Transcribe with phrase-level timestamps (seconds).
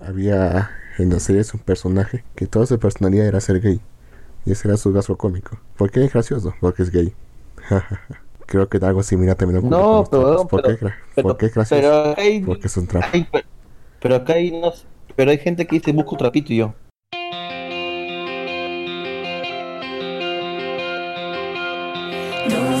[0.00, 3.80] había en la serie un personaje que toda su personalidad era ser gay.
[4.44, 5.58] Y ese era su gasto cómico.
[5.76, 6.54] ¿Por qué es gracioso?
[6.60, 7.12] Porque es gay.
[8.46, 10.46] Creo que algo similar también ocurre No, pero-.
[10.46, 11.82] ¿Por, pero- qué, pero- ¿Por qué es gracioso?
[11.82, 13.06] Pero hay, Porque es un trapo.
[13.12, 13.28] hay-
[14.00, 14.72] pero acá hay no,
[15.16, 16.74] pero hay gente que dice busco un trapito y yo.
[22.48, 22.80] どう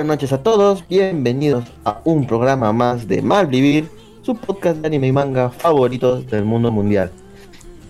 [0.00, 3.90] buenas noches a todos, bienvenidos a un programa más de Malvivir,
[4.22, 7.10] su podcast de anime y manga favoritos del mundo mundial.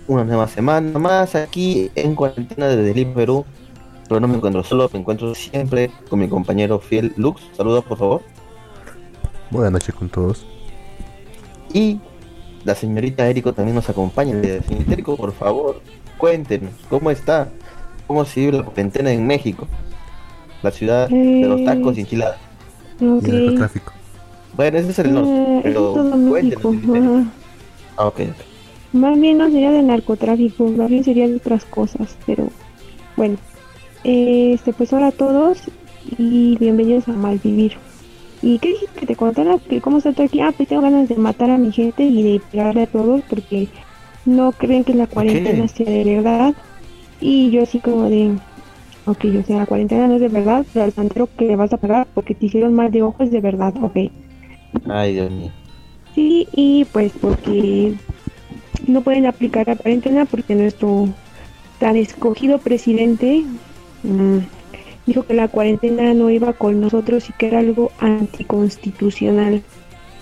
[0.08, 3.44] Una nueva semana más aquí en cuarentena desde Lima, Perú.
[4.08, 7.42] Pero no me encuentro solo, me encuentro siempre con mi compañero fiel Lux.
[7.56, 8.22] Saludos por favor.
[9.50, 10.44] Buenas noches con todos.
[11.72, 12.00] Y
[12.64, 14.32] la señorita Eriko también nos acompaña.
[14.66, 15.80] Señorita Eriko, por favor,
[16.18, 17.50] cuéntenos, ¿cómo está?
[18.08, 19.68] ¿Cómo se vive la cuarentena en México?
[20.62, 22.38] La ciudad de los tacos y enchiladas.
[23.00, 23.26] Ok.
[23.26, 23.92] Y el narcotráfico.
[24.56, 27.26] Bueno, ese es el Eh, norte, es pero todo cuéntenos.
[27.96, 28.20] Ah, ok.
[28.92, 32.48] Más bien no sería de narcotráfico, más bien sería de otras cosas, pero
[33.16, 33.36] bueno.
[34.02, 35.58] Este, pues hola a todos
[36.18, 37.74] y bienvenidos a Malvivir.
[38.42, 39.58] ¿Y qué dijiste que te contara?
[39.58, 40.40] que ¿Cómo está todo aquí?
[40.40, 43.68] Ah, pues tengo ganas de matar a mi gente y de pegarle a todos porque
[44.24, 46.54] no creen que la cuarentena sea de verdad.
[47.20, 48.32] Y yo así como de,
[49.10, 51.72] ok, o sea, la cuarentena no es de verdad, pero al santero que le vas
[51.72, 53.96] a pagar porque te hicieron mal de ojo es de verdad, ok.
[54.88, 55.50] Ay, Dios mío.
[56.14, 57.94] Sí, y pues porque
[58.86, 61.08] no pueden aplicar la cuarentena porque nuestro
[61.78, 63.44] tan escogido presidente
[64.02, 64.38] mm,
[65.06, 69.62] dijo que la cuarentena no iba con nosotros y que era algo anticonstitucional.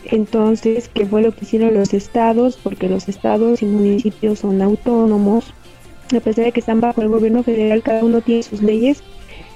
[0.05, 2.59] Entonces, ¿qué fue lo que hicieron los estados?
[2.63, 5.53] Porque los estados y municipios son autónomos.
[6.17, 9.03] A pesar de que están bajo el gobierno federal, cada uno tiene sus leyes.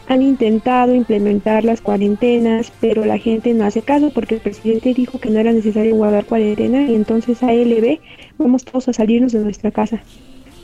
[0.08, 5.18] Han intentado implementar las cuarentenas, pero la gente no hace caso porque el presidente dijo
[5.18, 8.00] que no era necesario guardar cuarentena y entonces ALB
[8.36, 10.02] vamos todos a salirnos de nuestra casa.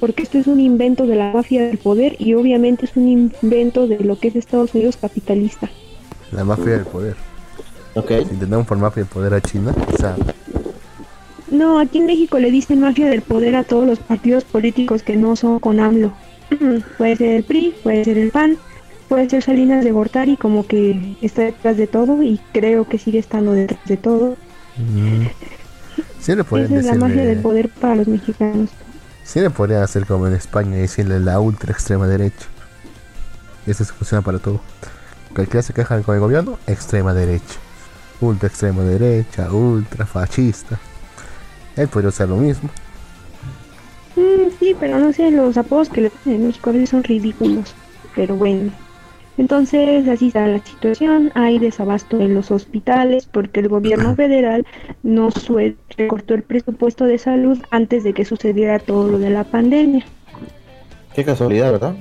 [0.00, 3.87] Porque esto es un invento de la mafia del poder y obviamente es un invento
[3.87, 5.70] de lo que es Estados Unidos capitalista.
[6.32, 7.16] La mafia del poder.
[7.94, 8.09] Ok.
[8.09, 10.16] Si intentamos por mafia del poder a China, o sea,
[11.51, 15.17] No, aquí en México le dicen mafia del poder a todos los partidos políticos que
[15.17, 16.13] no son con AMLO.
[16.99, 18.57] puede ser el PRI, puede ser el PAN,
[19.09, 23.19] puede ser Salinas de Gortari como que está detrás de todo y creo que sigue
[23.19, 24.37] estando detrás de todo.
[24.77, 25.27] mm,
[26.21, 28.71] sí le Esa es la magia del poder para los mexicanos.
[29.25, 32.47] sí le podrían hacer como en España y decirle la ultra extrema derecha.
[33.67, 34.61] Eso se funciona para todo.
[35.35, 37.56] Cualquiera se queja con el gobierno, extrema derecha.
[38.21, 40.79] Ultra extrema derecha, ultra fascista.
[41.79, 42.69] Él podría hacer lo mismo.
[44.17, 47.05] Mm, sí, pero no sé, los apodos que le ponen en México a veces son
[47.05, 47.75] ridículos.
[48.15, 48.73] Pero bueno.
[49.37, 51.31] Entonces, así está la situación.
[51.35, 54.67] Hay desabasto en los hospitales porque el gobierno federal
[55.05, 55.29] no
[55.97, 60.05] recortó el presupuesto de salud antes de que sucediera todo lo de la pandemia.
[61.15, 61.95] Qué casualidad, ¿verdad?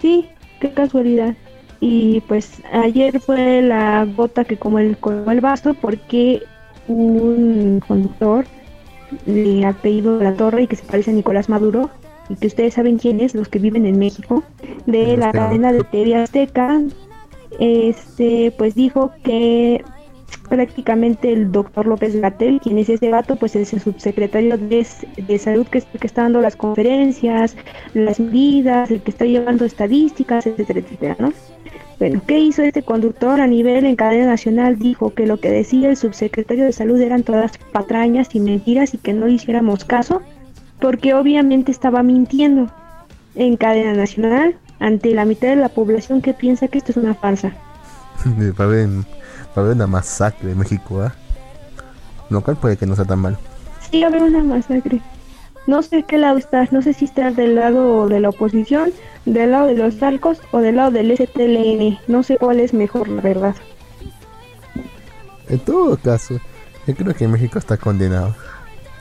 [0.00, 0.28] Sí,
[0.60, 1.34] qué casualidad.
[1.80, 6.42] Y pues ayer fue la gota que como el colmó el vaso porque
[6.86, 8.46] un conductor
[9.26, 11.90] de apellido la Torre y que se parece a Nicolás Maduro,
[12.28, 14.42] y que ustedes saben quién es, los que viven en México,
[14.86, 16.82] de la cadena de TV Azteca,
[17.58, 19.82] este, pues dijo que
[20.48, 25.38] prácticamente el doctor López Gatel, quien es ese vato, pues es el subsecretario de, de
[25.38, 27.56] salud que, que está dando las conferencias,
[27.94, 31.32] las medidas, el que está llevando estadísticas, etcétera, etcétera, ¿no?
[31.98, 34.78] Bueno, ¿qué hizo este conductor a nivel en cadena nacional?
[34.78, 38.98] Dijo que lo que decía el subsecretario de salud eran todas patrañas y mentiras y
[38.98, 40.22] que no le hiciéramos caso,
[40.80, 42.70] porque obviamente estaba mintiendo
[43.34, 47.14] en cadena nacional ante la mitad de la población que piensa que esto es una
[47.14, 47.52] farsa.
[48.26, 49.02] Va a haber, va
[49.56, 51.14] a haber una masacre en México, ¿ah?
[52.30, 53.38] Lo cual puede que no sea tan mal.
[53.90, 55.00] Sí, va a haber una masacre.
[55.68, 58.90] No sé qué lado estás, no sé si estás del lado de la oposición,
[59.26, 61.98] del lado de los talcos o del lado del STLN.
[62.08, 63.54] No sé cuál es mejor, la verdad.
[65.48, 66.40] En todo caso,
[66.86, 68.34] yo creo que México está condenado.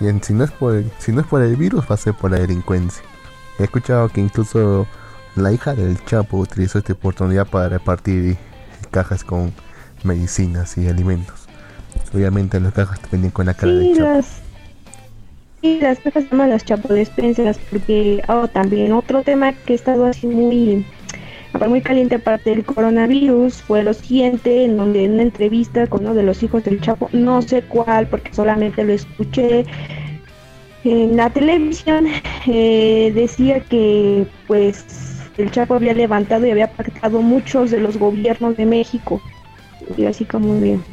[0.02, 1.98] Y en- si, no es por el, si no es por el virus, va a
[1.98, 3.02] ser por la delincuencia.
[3.60, 4.86] He escuchado que incluso
[5.36, 8.38] la hija del Chapo utilizó esta oportunidad para repartir
[8.92, 9.54] cajas con
[10.04, 11.48] medicinas y alimentos.
[12.14, 14.10] Obviamente las cajas venían con la cara Sí, del Chapo.
[14.10, 14.28] las,
[15.62, 20.06] sí, las cajas se llaman las chapodespensas porque oh, también otro tema que ha estado
[20.06, 20.86] así muy
[21.68, 26.14] muy caliente aparte del coronavirus fue lo siguiente en donde en una entrevista con uno
[26.14, 29.66] de los hijos del Chapo no sé cuál porque solamente lo escuché
[30.84, 32.06] en la televisión
[32.46, 34.86] eh, decía que pues
[35.38, 39.20] el Chapo había levantado y había pactado muchos de los gobiernos de México
[39.98, 40.84] y así como bien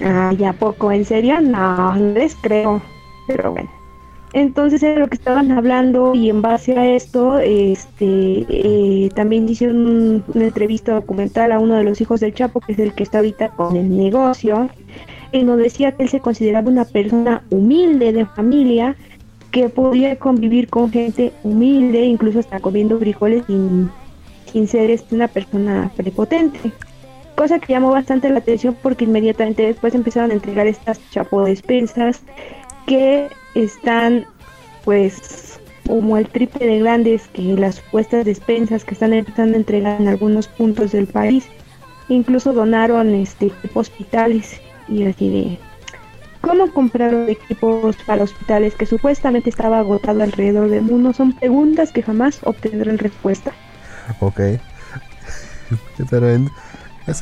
[0.00, 0.92] Ay, ¿a poco?
[0.92, 1.40] ¿En serio?
[1.40, 2.82] No, no les creo.
[3.26, 3.85] Pero bueno.
[4.32, 9.86] Entonces era lo que estaban hablando y en base a esto, este, eh, también hicieron
[9.86, 13.02] un- una entrevista documental a uno de los hijos del Chapo, que es el que
[13.02, 14.68] está ahorita con el negocio,
[15.32, 18.96] en donde decía que él se consideraba una persona humilde de familia,
[19.52, 23.88] que podía convivir con gente humilde, incluso hasta comiendo frijoles sin,
[24.52, 26.72] sin ser este, una persona prepotente.
[27.36, 32.22] Cosa que llamó bastante la atención porque inmediatamente después empezaron a entregar estas chapodespensas
[32.86, 34.26] que están
[34.84, 40.00] pues como el triple de grandes que las supuestas despensas que están empezando a entregar
[40.00, 41.46] en algunos puntos del país.
[42.08, 45.58] Incluso donaron este hospitales y así de
[46.40, 51.12] ¿Cómo compraron equipos para hospitales que supuestamente estaba agotado alrededor del mundo?
[51.12, 53.50] Son preguntas que jamás obtendrán respuesta.
[54.20, 54.40] Ok.
[56.10, 56.48] Pero en,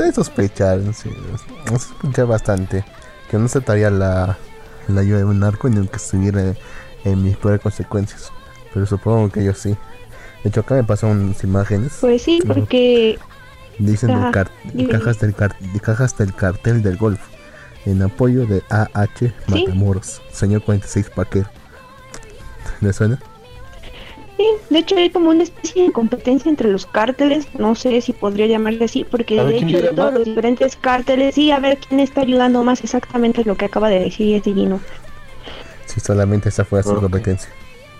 [0.04, 2.84] de sospechar, sí, es- se sospecha bastante.
[3.30, 4.36] Que no aceptaría la,
[4.88, 6.54] la ayuda de un narco ni aunque estuviera
[7.04, 8.30] en mis peores consecuencias.
[8.72, 9.76] Pero supongo que ellos sí.
[10.42, 11.92] De hecho, acá me pasaron unas imágenes.
[12.00, 13.18] Pues sí, porque
[13.78, 14.88] Dicen de, Ajá, car- dime.
[14.90, 17.20] cajas, del car- de cajas del cartel del golf.
[17.86, 20.22] En apoyo de AH Matamoros.
[20.32, 21.46] Señor 46 Paquer.
[22.80, 23.18] ¿Le suena?
[24.36, 28.12] Sí, de hecho hay como una especie de competencia entre los cárteles, no sé si
[28.12, 30.12] podría llamarse así, porque de ¿quién hecho de todos más?
[30.12, 34.00] los diferentes cárteles, sí, a ver quién está ayudando más exactamente lo que acaba de
[34.00, 34.86] decir ese Gino.
[35.86, 37.00] Si solamente esa fuera su Ok.
[37.00, 37.54] competencia.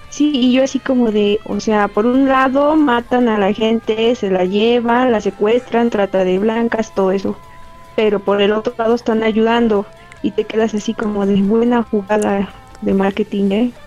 [0.09, 4.15] Sí, y yo así como de, o sea, por un lado matan a la gente,
[4.17, 7.43] se la llevan, la secuestran, trata de blancas, todo eso,
[7.97, 9.93] pero por el otro lado están ayudando
[10.23, 13.79] y te quedas así como de buena jugada de marketing, ¿eh?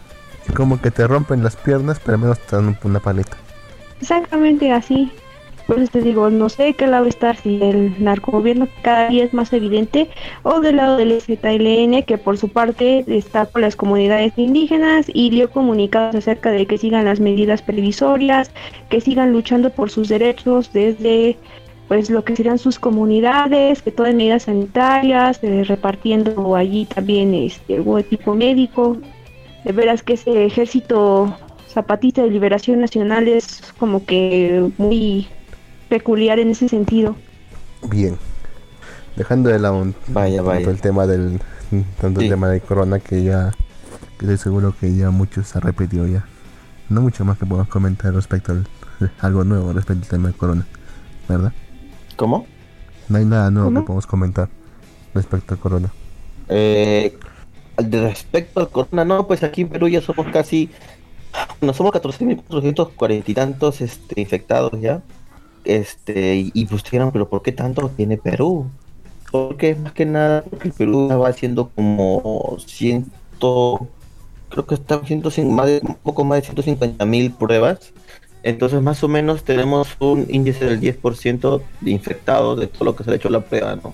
[0.55, 3.38] Como que te rompen las piernas, pero al menos te dan una paleta.
[3.99, 5.11] Exactamente así.
[5.68, 9.33] Por eso te digo, no sé qué lado estar, si el narcogobierno cada día es
[9.33, 10.09] más evidente
[10.44, 15.30] o del lado del ZLN que por su parte está con las comunidades indígenas y
[15.30, 18.49] dio comunicados acerca de que sigan las medidas previsorias,
[18.89, 21.35] que sigan luchando por sus derechos desde
[21.89, 27.75] pues lo que serán sus comunidades, que todas medidas sanitarias, eh, repartiendo allí también este
[27.75, 28.97] algún equipo médico.
[29.64, 31.35] De veras que ese ejército
[31.68, 35.28] zapatista de liberación nacional es como que muy
[35.90, 37.16] peculiar en ese sentido.
[37.90, 38.18] Bien.
[39.16, 40.69] Dejando de lado Vaya, tanto vaya.
[40.69, 41.40] el tema del
[41.99, 43.52] tanto el tema de corona que ya
[44.18, 46.26] que estoy seguro que ya muchos se ha repetido ya.
[46.90, 48.68] No mucho más que podamos comentar respecto al
[49.19, 50.66] algo nuevo respecto al tema de corona,
[51.28, 51.52] ¿verdad?
[52.16, 52.47] ¿Cómo?
[53.09, 53.81] No hay nada nuevo ¿Cómo?
[53.81, 54.49] que podamos comentar
[55.14, 55.92] respecto al corona.
[56.49, 57.18] Eh,
[57.77, 60.69] respecto al corona, no, pues aquí en Perú ya somos casi,
[61.61, 65.03] no somos 14.440 y tantos este, infectados ya.
[65.63, 68.71] Este, y, y pues dijeron, pero ¿por qué tanto tiene Perú?
[69.31, 73.87] Porque más que nada, porque Perú va haciendo como ciento,
[74.49, 77.93] creo que está haciendo cin- más de, un poco más de 150 mil pruebas.
[78.43, 83.03] Entonces más o menos tenemos un índice del 10% de infectados de todo lo que
[83.03, 83.93] se ha hecho la prueba, ¿no?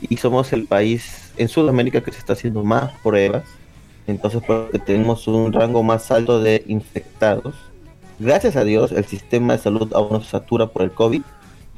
[0.00, 3.44] y somos el país en Sudamérica que se está haciendo más pruebas
[4.06, 7.54] Entonces, porque tenemos un rango más alto de infectados.
[8.18, 11.22] Gracias a Dios, el sistema de salud aún no se satura por el COVID,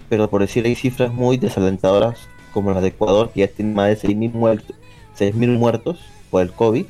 [0.08, 3.88] pero por decir hay cifras muy desalentadoras como la de Ecuador, que ya tiene más
[3.88, 4.76] de 6.000 muertos,
[5.18, 6.86] 6.000 muertos por el COVID.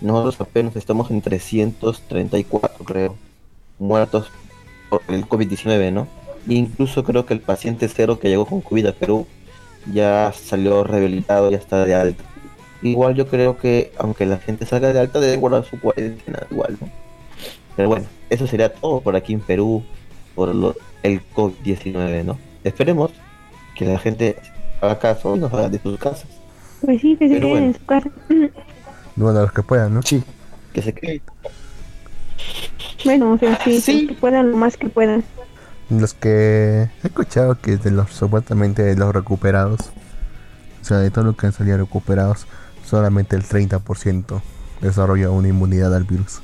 [0.00, 3.16] Nosotros apenas estamos en 334, creo,
[3.78, 4.30] muertos
[4.90, 6.06] por el COVID-19, ¿no?
[6.48, 9.26] E incluso creo que el paciente cero que llegó con COVID a Perú
[9.92, 12.24] ya salió rehabilitado, ya está de alta.
[12.82, 16.76] Igual yo creo que aunque la gente salga de alta debe guardar su cuarentena igual,
[16.80, 16.88] ¿no?
[17.74, 19.82] Pero bueno, eso sería todo por aquí en Perú
[20.34, 22.38] por lo- el COVID-19, ¿no?
[22.64, 23.10] Esperemos
[23.76, 24.36] que la gente
[24.80, 26.26] haga caso y nos haga de sus casas.
[26.82, 27.66] Pues sí, que se queden bueno.
[27.66, 28.10] en su casa.
[29.16, 30.02] Bueno, los que puedan, ¿no?
[30.02, 30.22] Sí.
[30.74, 31.22] Que se quede.
[33.04, 34.06] Bueno, o sea, sí, Sí.
[34.08, 35.24] que puedan, lo más que puedan.
[35.88, 39.92] Los que he escuchado que de los supuestamente de los recuperados,
[40.82, 42.46] o sea, de todos los que han salido recuperados,
[42.84, 44.40] solamente el 30%
[44.80, 46.40] desarrolla una inmunidad al virus.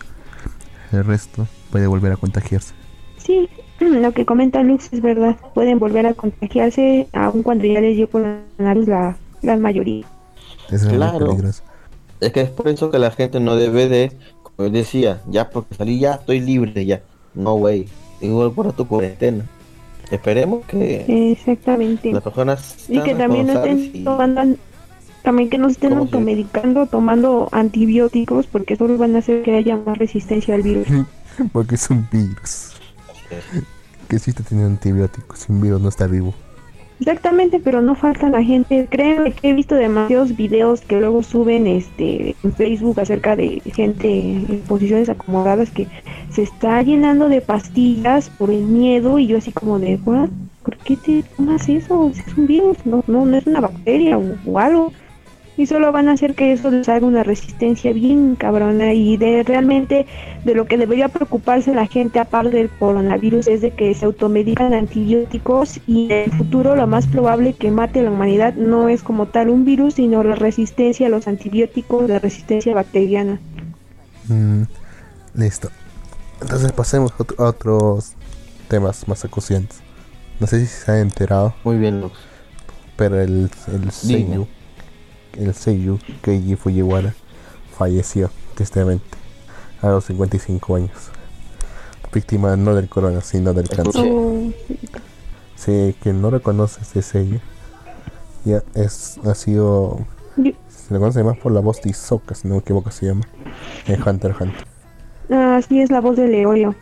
[0.93, 2.75] El resto puede volver a contagiarse.
[3.19, 3.49] Sí,
[3.81, 5.37] lo que comenta Lux es verdad.
[5.55, 10.07] Pueden volver a contagiarse aun cuando ya les dio coronavirus la gran mayoría.
[10.71, 11.39] Eso es Claro.
[12.21, 15.75] Es que es por eso que la gente no debe de, como decía, ya porque
[15.75, 17.03] salí ya estoy libre ya.
[17.35, 17.89] No, güey.
[18.23, 19.45] Igual por tu cuarentena.
[20.11, 22.12] Esperemos que Exactamente.
[22.12, 24.43] las personas Y que también no responsables estén y- tomando,
[25.23, 29.55] también que no estén ¿Cómo se- automedicando, tomando antibióticos, porque solo van a hacer que
[29.57, 30.87] haya más resistencia al virus.
[31.52, 32.73] Porque es un virus.
[34.09, 35.38] Que existe teniendo antibióticos.
[35.38, 36.35] Sin virus no está vivo.
[37.02, 38.87] Exactamente, pero no falta la gente.
[38.88, 44.09] Créeme que he visto demasiados videos que luego suben este en Facebook acerca de gente
[44.09, 45.88] en posiciones acomodadas que
[46.30, 50.28] se está llenando de pastillas por el miedo y yo así como de, "What?
[50.62, 52.12] ¿por qué te tomas eso?
[52.14, 54.92] Es un virus, no, no, no es una bacteria o, o algo.
[55.59, 59.42] Y solo van a hacer que eso les haga una resistencia bien cabrona y de
[59.42, 60.06] realmente
[60.44, 64.73] de lo que debería preocuparse la gente aparte del coronavirus es de que se automedican
[64.73, 69.02] antibióticos y en el futuro lo más probable que mate a la humanidad no es
[69.02, 73.38] como tal un virus sino la resistencia a los antibióticos, la resistencia bacteriana.
[74.28, 74.62] Mm,
[75.35, 75.68] listo.
[76.40, 78.14] Entonces pasemos a otro- a otros
[78.68, 79.80] temas más acuciantes.
[80.40, 82.14] No sé si se han enterado, Muy bien, Lux.
[82.97, 83.90] pero el, el
[85.39, 87.15] el Seiyu Keiji Fujiwara
[87.77, 89.05] falleció tristemente
[89.81, 90.91] a los 55 años.
[92.12, 94.03] Víctima no del corona, sino del cáncer.
[94.03, 94.11] Sí.
[94.12, 94.53] Oh,
[95.55, 97.39] Sí, quien no reconoce ese sello,
[98.45, 100.01] ya es, ha sido,
[100.35, 103.23] se le conoce más por la voz de Hisoka, si no me equivoco se llama,
[103.87, 104.67] en Hunter Hunter.
[105.31, 106.75] ah, sí es la voz de Leorio.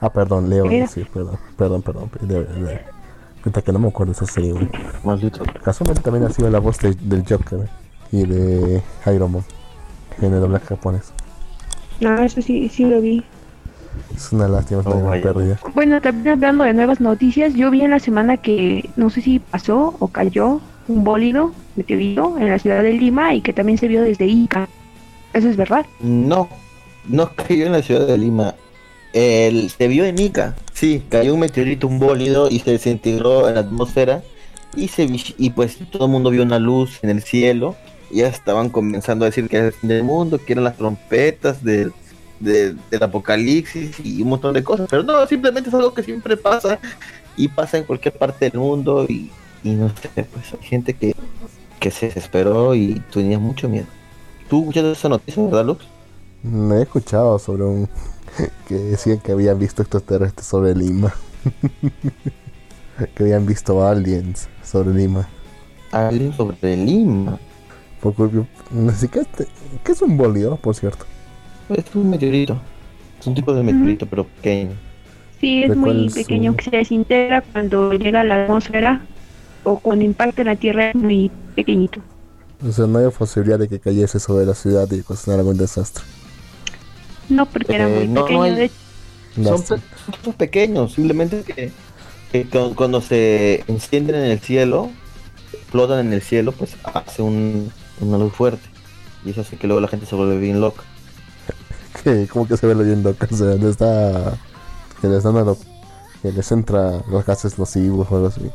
[0.00, 0.86] Ah, perdón, Leo, Mira.
[0.86, 2.10] sí, perdón, perdón, perdón.
[3.44, 4.68] Ahorita que no me acuerdo esa serie, güey.
[5.04, 5.44] Maldito.
[5.62, 7.68] Casualmente también ha sido la voz de- del Joker
[8.12, 8.82] y de
[9.14, 9.44] Iron Man
[10.20, 11.12] en el doblaje japonés.
[12.00, 13.22] No, eso sí, sí lo vi.
[14.16, 15.58] Es una lástima, es Oh, pérdida.
[15.74, 19.38] Bueno, también hablando de nuevas noticias, yo vi en la semana que no sé si
[19.38, 23.88] pasó o cayó un bólido meteorito en la ciudad de Lima y que también se
[23.88, 24.68] vio desde Ica.
[25.32, 25.86] Eso es verdad.
[26.00, 26.48] No,
[27.08, 28.54] no cayó en la ciudad de Lima.
[29.14, 30.54] El, se vio en Ica.
[30.74, 34.22] Sí, cayó un meteorito, un bólido y se desintegró en la atmósfera.
[34.76, 35.06] Y, se,
[35.38, 37.76] y pues todo el mundo vio una luz en el cielo.
[38.10, 40.76] Y ya estaban comenzando a decir que era el fin del mundo, que eran las
[40.76, 41.92] trompetas del,
[42.40, 44.88] de- del apocalipsis y un montón de cosas.
[44.90, 46.78] Pero no, simplemente es algo que siempre pasa.
[47.36, 49.06] Y pasa en cualquier parte del mundo.
[49.08, 49.30] Y,
[49.62, 51.14] y no sé, pues hay gente que,
[51.78, 53.86] que se desesperó y tenía mucho miedo.
[54.50, 55.84] ¿Tú escuchaste esa noticia, verdad, Lux?
[56.44, 57.88] Me he escuchado sobre un
[58.68, 61.12] que decían que habían visto extraterrestres sobre Lima.
[63.14, 65.26] que habían visto aliens sobre Lima.
[65.90, 67.38] Alguien sobre Lima.
[68.00, 69.48] Porque, no sé, ¿qué, es-
[69.82, 71.06] qué es un bólido, por cierto?
[71.70, 72.60] Es un meteorito.
[73.18, 74.72] Es un tipo de meteorito, pero pequeño.
[75.40, 79.00] Sí, ¿De es muy pequeño su- que se desintegra cuando llega a la atmósfera
[79.62, 82.00] o cuando impacta en la Tierra es muy pequeñito.
[82.66, 86.04] O sea, no hay posibilidad de que cayese sobre la ciudad y ocasionara algún desastre.
[87.28, 88.42] No, porque era Eh, muy no, no pequeño.
[88.42, 88.72] hay- de-
[89.42, 89.66] Son, Lástima.
[89.66, 89.82] pe-
[90.24, 91.72] son pequeños, simplemente que,
[92.32, 94.90] que cu- cuando se encienden en el cielo,
[95.52, 98.68] explotan en el cielo, pues hace un, una luz fuerte.
[99.24, 100.84] Y eso hace que luego la gente se vuelve bien loca.
[102.30, 104.38] como que se ve leyendo acá, o sea, no está
[105.00, 105.58] que les dan a lo-
[106.22, 108.50] que les entra los gases nocivos o algo así.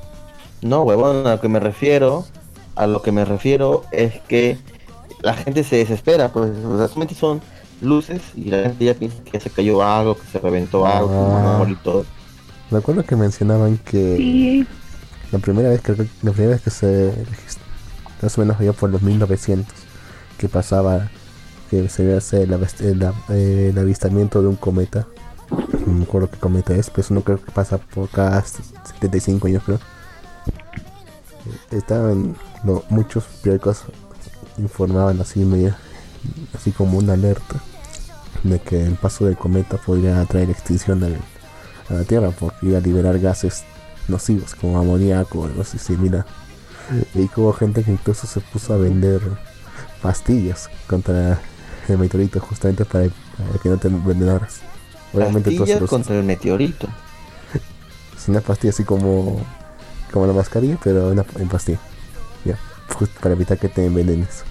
[0.61, 2.25] No, huevón, a lo que me refiero,
[2.75, 4.57] a lo que me refiero es que
[5.21, 7.41] la gente se desespera, pues realmente son
[7.81, 11.09] luces y la gente ya piensa que ya se cayó algo, que se reventó algo,
[11.09, 11.57] que van a Ah.
[11.59, 12.07] morir todos.
[12.71, 14.67] Recuerdo que mencionaban que Sí,
[15.31, 17.13] la primera vez que la primera vez que se
[18.21, 19.73] más o menos allá por los 1900,
[20.37, 21.09] que pasaba
[21.69, 25.07] que se ve hacer el, avist- el av- el avistamiento de un cometa.
[25.85, 29.47] No me acuerdo qué cometa es, pero eso no creo que pasa por cada 75
[29.47, 29.79] años, creo.
[31.71, 33.83] Estaban no, muchos periódicos
[34.57, 35.73] informaban así medio,
[36.55, 37.55] así como una alerta
[38.43, 41.17] de que el paso del cometa podría traer extinción al-
[41.89, 43.63] a la Tierra porque iba a liberar gases
[44.07, 46.25] nocivos como amoníaco o algo así similar.
[47.13, 49.21] Y hubo gente que incluso se puso a vender
[50.01, 51.39] pastillas contra
[51.87, 54.59] el meteorito justamente para, para que no te envenenaras.
[55.13, 56.87] Obviamente Pastillas contra el meteorito.
[58.17, 59.41] es una pastilla así como
[60.11, 61.79] como la mascarilla, pero una, en pastilla.
[62.45, 62.57] Ya,
[62.97, 64.43] justo para evitar que te envenenes.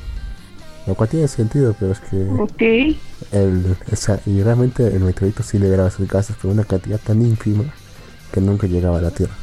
[0.88, 2.96] Lo cual tiene sentido, pero es que Ok.
[3.30, 7.20] el, o sea, y realmente el meteorito sí liberaba sus gases, pero una cantidad tan
[7.20, 7.64] ínfima
[8.32, 9.34] que nunca llegaba a la Tierra.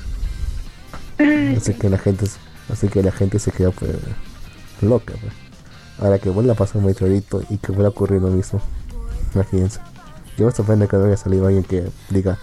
[1.55, 2.25] Así que la gente,
[2.71, 3.91] así que la gente se quedó pues,
[4.81, 5.13] loca.
[5.21, 5.33] pues.
[5.99, 8.59] Ahora que vuelva a pasar un meteorito y que vuelva a ocurrir lo mismo.
[9.33, 9.79] Imagínense.
[10.37, 12.37] Yo me sorprende que no haya salido alguien que diga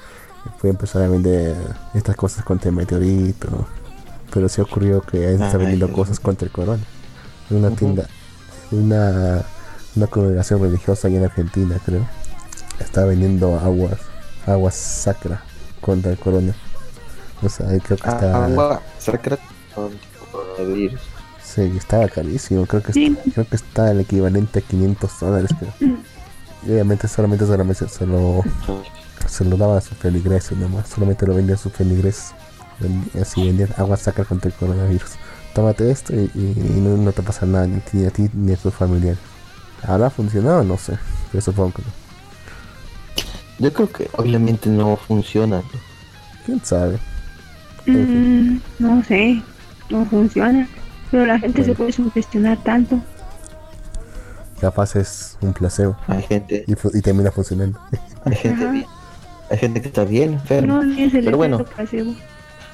[0.62, 1.56] voy a empezar a vender
[1.94, 3.66] estas cosas contra el meteorito.
[4.32, 6.82] Pero sí ocurrió que alguien está vendiendo cosas contra el corona.
[7.50, 8.08] En una tienda,
[8.72, 9.42] una,
[9.96, 12.06] una congregación religiosa allá en Argentina, creo.
[12.80, 13.98] Está vendiendo aguas,
[14.46, 15.42] aguas sacra
[15.80, 16.54] contra el corona.
[17.42, 18.44] O sea, ahí creo que está.
[18.46, 19.38] Agua sacra
[20.30, 21.00] coronavirus.
[21.42, 22.66] Sí, estaba carísimo.
[22.66, 23.06] Creo que, Sí.
[23.06, 25.50] está, creo que está el equivalente a 500 dólares.
[25.58, 25.72] Creo.
[26.64, 28.42] Y obviamente solamente, solamente se, lo,
[29.28, 30.88] se lo daba a sus feligreses nomás.
[30.88, 32.32] Solamente lo vendían a sus feligreses.
[33.20, 35.10] Así vendían agua sacra contra el coronavirus.
[35.54, 38.52] Tómate esto y, y- y no, no te pasa nada ni, ni a ti ni
[38.52, 39.18] a tus familiares.
[39.82, 40.62] ¿Habrá funcionado?
[40.64, 40.98] No sé.
[41.30, 41.88] Pero supongo que no.
[43.58, 45.56] Yo creo que obviamente no funciona.
[45.58, 45.64] ¿no?
[46.46, 46.98] ¿Quién sabe?
[47.86, 49.42] Mm, no sé,
[49.90, 50.68] no funciona.
[51.10, 52.98] Pero la gente se puede sugestionar tanto.
[54.60, 55.96] Capaz es un placebo.
[56.06, 57.78] Hay gente, Y, termina funcionando.
[58.24, 58.86] hay gente bien.
[59.50, 60.82] Hay gente que está bien enferma.
[60.82, 61.62] No es el Pero bueno.
[61.64, 62.14] placebo.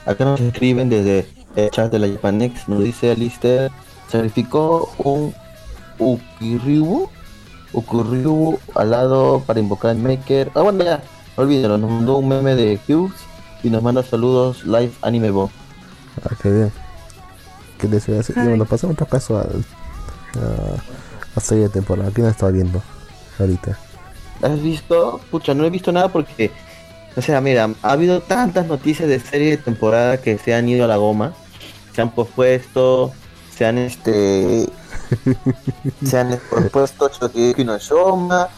[0.06, 1.26] Acá nos escriben desde
[1.64, 3.70] el chat de la Japanex, nos dice Alistair,
[4.08, 5.34] sacrificó un
[5.98, 7.10] Ukiribu,
[7.72, 10.52] Ukiribu al lado para invocar al Maker.
[10.54, 11.02] Ah, bueno, ya,
[11.36, 13.20] olvídalo, nos mandó un meme de Hughes
[13.62, 15.50] y nos manda saludos live anime bo.
[16.24, 16.72] Ah, qué bien.
[17.78, 18.36] ¿Qué les voy a decir?
[18.38, 19.64] Y bueno, pasamos otro caso al,
[20.40, 22.10] a, a serie de temporada.
[22.12, 22.82] ¿Quién está viendo
[23.38, 23.78] ahorita?
[24.42, 25.20] ¿Has visto?
[25.30, 26.52] Pucha, no he visto nada porque,
[27.16, 30.84] o sea, mira, ha habido tantas noticias de serie de temporada que se han ido
[30.84, 31.34] a la goma,
[31.98, 33.12] se han pospuesto,
[33.52, 34.68] se han este,
[36.04, 38.48] se han pospuesto Shokugeki no Shoma,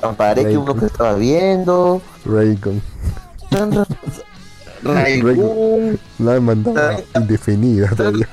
[0.00, 2.80] Rampareki uno que estaba viendo, Raycon.
[4.82, 8.30] Raikun, La han mandado indefinida todavía.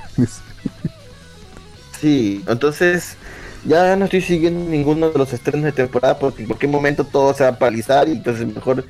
[1.99, 3.17] sí, entonces
[3.65, 7.33] ya no estoy siguiendo ninguno de los estrenos de temporada porque en cualquier momento todo
[7.33, 8.85] se va a paralizar y entonces mejor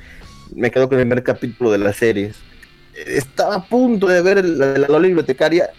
[0.56, 2.36] me quedo con el primer capítulo de las series.
[2.96, 5.70] Estaba a punto de ver la la bibliotecaria,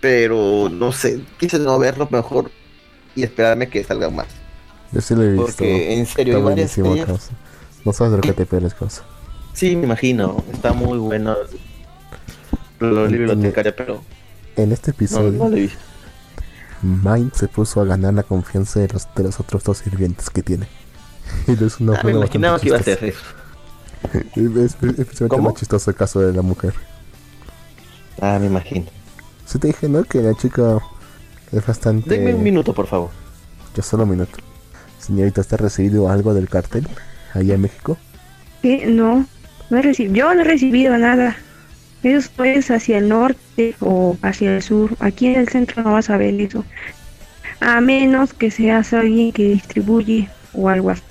[0.00, 2.50] pero no sé, quise no verlo mejor
[3.14, 4.26] y esperarme que salga más.
[4.92, 5.46] Yo sí lo he visto.
[5.46, 7.32] Porque en serio, Está varias buenísimo, series- causa.
[7.84, 9.02] No sabes de lo que te pierdes, cosa.
[9.52, 11.36] Sí, me imagino, está muy bueno
[12.80, 14.02] la bibliotecaria, pero
[14.56, 15.56] En este episodio, no lo.
[16.82, 20.42] Mike se puso a ganar la confianza de los, de los otros dos sirvientes que
[20.42, 20.68] tiene.
[21.48, 23.20] Y es una Ah, me imaginaba que iba a ser eso.
[24.36, 24.76] Es,
[25.28, 25.50] ¿Cómo?
[25.50, 26.74] más chistoso el caso de la mujer.
[28.20, 28.86] Ah, me imagino.
[29.44, 30.04] Si te dije, ¿no?
[30.04, 30.78] Que la chica
[31.52, 32.10] es bastante...
[32.10, 33.10] Denme un minuto, por favor.
[33.74, 34.38] Ya solo un minuto.
[34.98, 36.88] Señorita, ¿está recibido algo del cartel
[37.34, 37.96] allá en México?
[38.62, 38.86] ¿Qué?
[38.86, 39.26] No,
[39.70, 41.36] no he recibido, yo no he recibido nada.
[42.02, 44.96] Eso es hacia el norte o hacia el sur.
[45.00, 46.64] Aquí en el centro no vas a ver eso.
[47.60, 51.02] A menos que seas alguien que distribuye o algo así.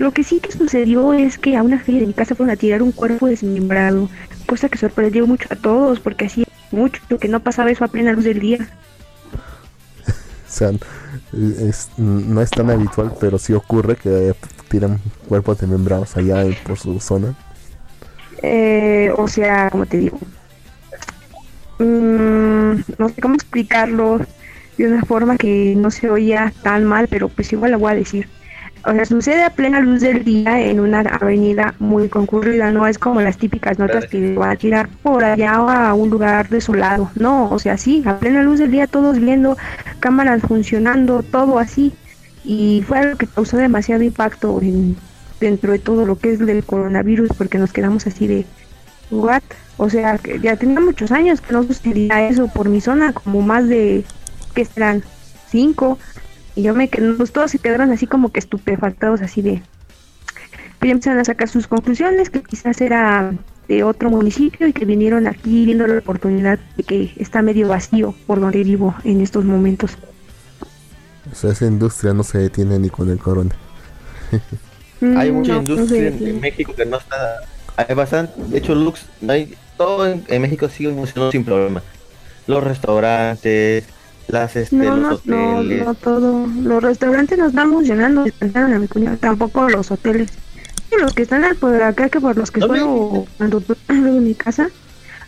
[0.00, 2.56] Lo que sí que sucedió es que a una feria de mi casa fueron a
[2.56, 4.08] tirar un cuerpo desmembrado,
[4.46, 8.12] cosa que sorprendió mucho a todos porque hacía mucho que no pasaba eso a plena
[8.12, 8.58] luz del día.
[10.50, 10.70] O sea,
[11.68, 14.34] es- no es tan habitual, pero sí ocurre que
[14.68, 17.36] tiran cuerpos desmembrados allá por su zona.
[18.42, 20.18] Eh, o sea, como te digo,
[21.78, 24.20] Mm, no sé cómo explicarlo
[24.76, 27.96] de una forma que no se oía tan mal, pero pues igual lo voy a
[27.96, 28.28] decir.
[28.86, 32.98] O sea, sucede a plena luz del día en una avenida muy concurrida, no es
[32.98, 37.50] como las típicas notas que van a tirar por allá a un lugar desolado, no,
[37.50, 39.56] o sea, sí, a plena luz del día todos viendo
[39.98, 41.92] cámaras funcionando, todo así,
[42.44, 44.96] y fue algo que causó demasiado impacto en,
[45.40, 48.46] dentro de todo lo que es del coronavirus, porque nos quedamos así de,
[49.10, 49.42] ¿what?
[49.76, 53.40] O sea, que ya tenía muchos años que no sucedía eso por mi zona, como
[53.42, 54.04] más de,
[54.54, 55.02] ¿qué serán?
[55.50, 55.98] Cinco.
[56.54, 59.62] Y yo me quedé, pues todos se quedaron así como que estupefactados, así de.
[60.78, 63.34] Pero empezaron a sacar sus conclusiones, que quizás era
[63.68, 68.14] de otro municipio y que vinieron aquí viendo la oportunidad de que está medio vacío
[68.26, 69.98] por donde vivo en estos momentos.
[71.30, 73.54] O sea, esa industria no se detiene ni con el corona.
[75.14, 77.16] Hay Mm, mucha no, no industria sé, en México que no está.
[77.76, 78.34] Hay bastante.
[78.48, 81.82] De hecho, Lux, no hay, todo en, en México sigue funcionando sin problema.
[82.46, 83.84] Los restaurantes,
[84.30, 85.84] las este, No, los no, no, hoteles.
[85.86, 86.46] no todo.
[86.62, 90.30] Los restaurantes nos están funcionando, descansaron a mi cuñado, tampoco los hoteles.
[90.96, 93.60] Y los que están al- por acá, que por los que No me suelo cuando
[93.60, 94.68] tú- en mi casa,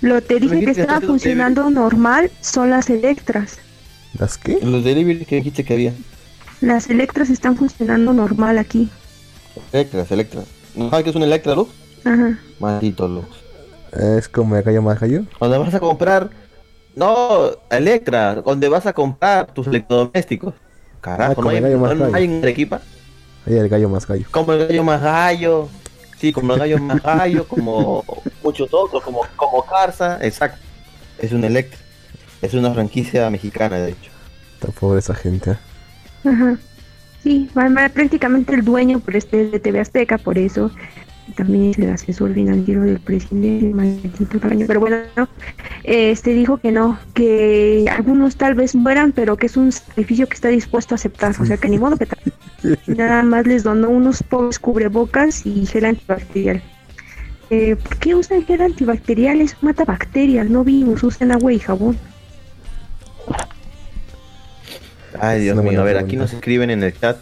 [0.00, 3.58] lo te dije que estaba funcionando normal son las electras.
[4.18, 4.58] ¿Las qué?
[4.62, 5.94] Los delivery que dijiste que había.
[6.60, 8.88] Las electras están funcionando normal aquí.
[9.72, 10.44] Electras, Electras.
[10.74, 11.70] ¿No sabes qué es un Electra, Lux?
[12.04, 12.38] Ajá.
[12.58, 13.28] Maldito Lux.
[13.92, 15.24] Es como acá más gallo.
[15.40, 16.30] Donde vas a comprar.
[16.94, 20.54] No, Electra, donde vas a comprar tus electrodomésticos.
[20.54, 22.16] Ah, Carajo, como no hay, el gallo más no gallo.
[22.16, 22.80] hay en Arequipa.
[23.46, 24.26] Ahí el gallo más gallo.
[24.30, 25.68] Como el gallo más gallo.
[26.18, 28.04] Sí, como el gallo más gallo, como
[28.44, 30.58] muchos otros, como, como Carza, exacto.
[31.18, 31.78] Es un Electra.
[32.40, 34.10] Es una franquicia mexicana, de hecho.
[34.54, 35.52] Está pobre esa gente.
[35.52, 36.28] ¿eh?
[36.28, 36.56] Ajá.
[37.22, 40.70] Sí, va- va prácticamente el dueño por este de TV Azteca, por eso.
[41.36, 44.66] También es el asesor financiero del presidente, maldito tamaño.
[44.66, 45.28] Pero bueno, no,
[45.84, 50.34] este dijo que no, que algunos tal vez mueran, pero que es un sacrificio que
[50.34, 51.34] está dispuesto a aceptar.
[51.40, 52.08] O sea, que ni modo que.
[52.86, 56.62] Nada más les donó unos pobres cubrebocas y gel antibacterial.
[57.50, 59.40] Eh, ¿Por qué usan gel antibacterial?
[59.40, 61.98] Eso mata bacterias, no vimos, usan agua y jabón.
[65.20, 67.18] Ay, Dios mío, a ver, aquí nos escriben en el chat.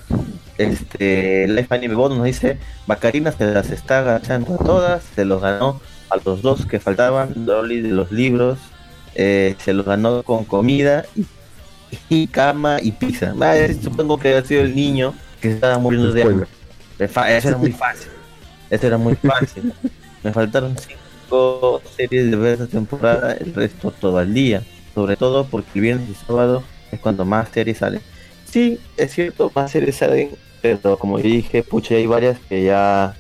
[0.60, 5.80] Este, Life Anime nos dice: Bacarina se las está agachando a todas, se los ganó
[6.10, 8.58] a los dos que faltaban, Dolly de los libros,
[9.14, 11.24] eh, se los ganó con comida y,
[12.08, 13.34] y cama y pizza.
[13.40, 16.46] Ah, supongo que ha sido el niño que estaba muriendo de hambre.
[16.98, 18.08] Eso era muy fácil.
[18.68, 19.72] Eso era muy fácil.
[20.22, 24.62] Me faltaron cinco series de ver esta temporada, el resto todo al día.
[24.94, 28.02] Sobre todo porque el viernes y sábado es cuando más series salen.
[28.44, 30.30] Sí, es cierto, más series salen,
[30.62, 33.14] pero como dije, pucha, hay varias que ya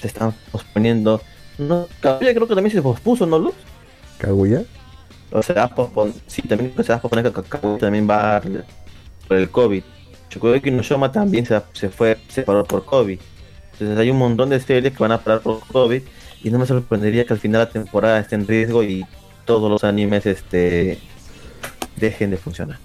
[0.00, 1.20] se están posponiendo.
[1.58, 3.54] No, Kaguya creo que también se pospuso, ¿no, Luz?
[4.18, 4.64] ¿Kaguya?
[5.30, 6.12] O sea, pospon...
[6.26, 8.42] sí, también se va a posponer que Kaguya también va
[9.28, 9.82] por el COVID.
[10.30, 13.18] Shokugeki no Shoma también se, se fue, se paró por COVID.
[13.72, 16.02] Entonces hay un montón de series que van a parar por COVID
[16.42, 19.04] y no me sorprendería que al final la temporada esté en riesgo y
[19.44, 20.98] todos los animes este
[21.96, 22.78] dejen de funcionar.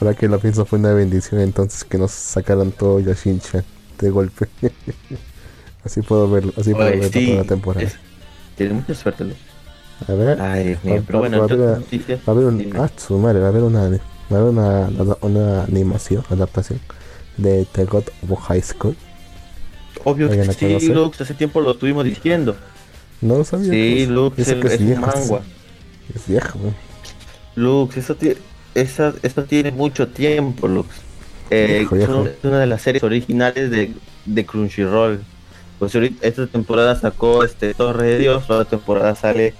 [0.00, 3.64] Ahora que lo pienso fue una bendición entonces que nos sacaran todo Yashin-chan
[3.98, 4.48] de golpe.
[5.84, 7.86] así puedo verlo, así puedo Oye, ver sí, toda la temporada.
[7.86, 7.96] es-
[8.56, 9.36] tiene mucha suerte, Luz.
[10.08, 12.22] A ver, Ay, Dios mío, Va- pero va- bueno, va a entonces, haber- noticias, va
[12.26, 12.78] a haber un, dime.
[12.80, 16.80] ah, su madre, va a haber una, va a haber una, una, una animación, adaptación
[17.36, 18.96] de The God of High School.
[20.04, 20.44] Obvio que
[20.80, 20.88] sí.
[20.88, 22.56] Lux, hace tiempo lo estuvimos diciendo.
[23.20, 23.70] No lo sabía.
[23.70, 24.08] Sí, pues.
[24.08, 25.16] Lux, es viejo, manga.
[25.22, 25.34] sí.
[26.14, 26.58] Es viejo.
[27.56, 28.34] Lux, eso, ti-
[28.74, 30.88] esa, eso tiene mucho tiempo, Lux.
[31.50, 32.08] Eh, Es
[32.44, 35.20] una de las series originales de, de Crunchyroll.
[35.78, 39.54] Pues esta temporada sacó este Torre de Dios, la otra temporada sale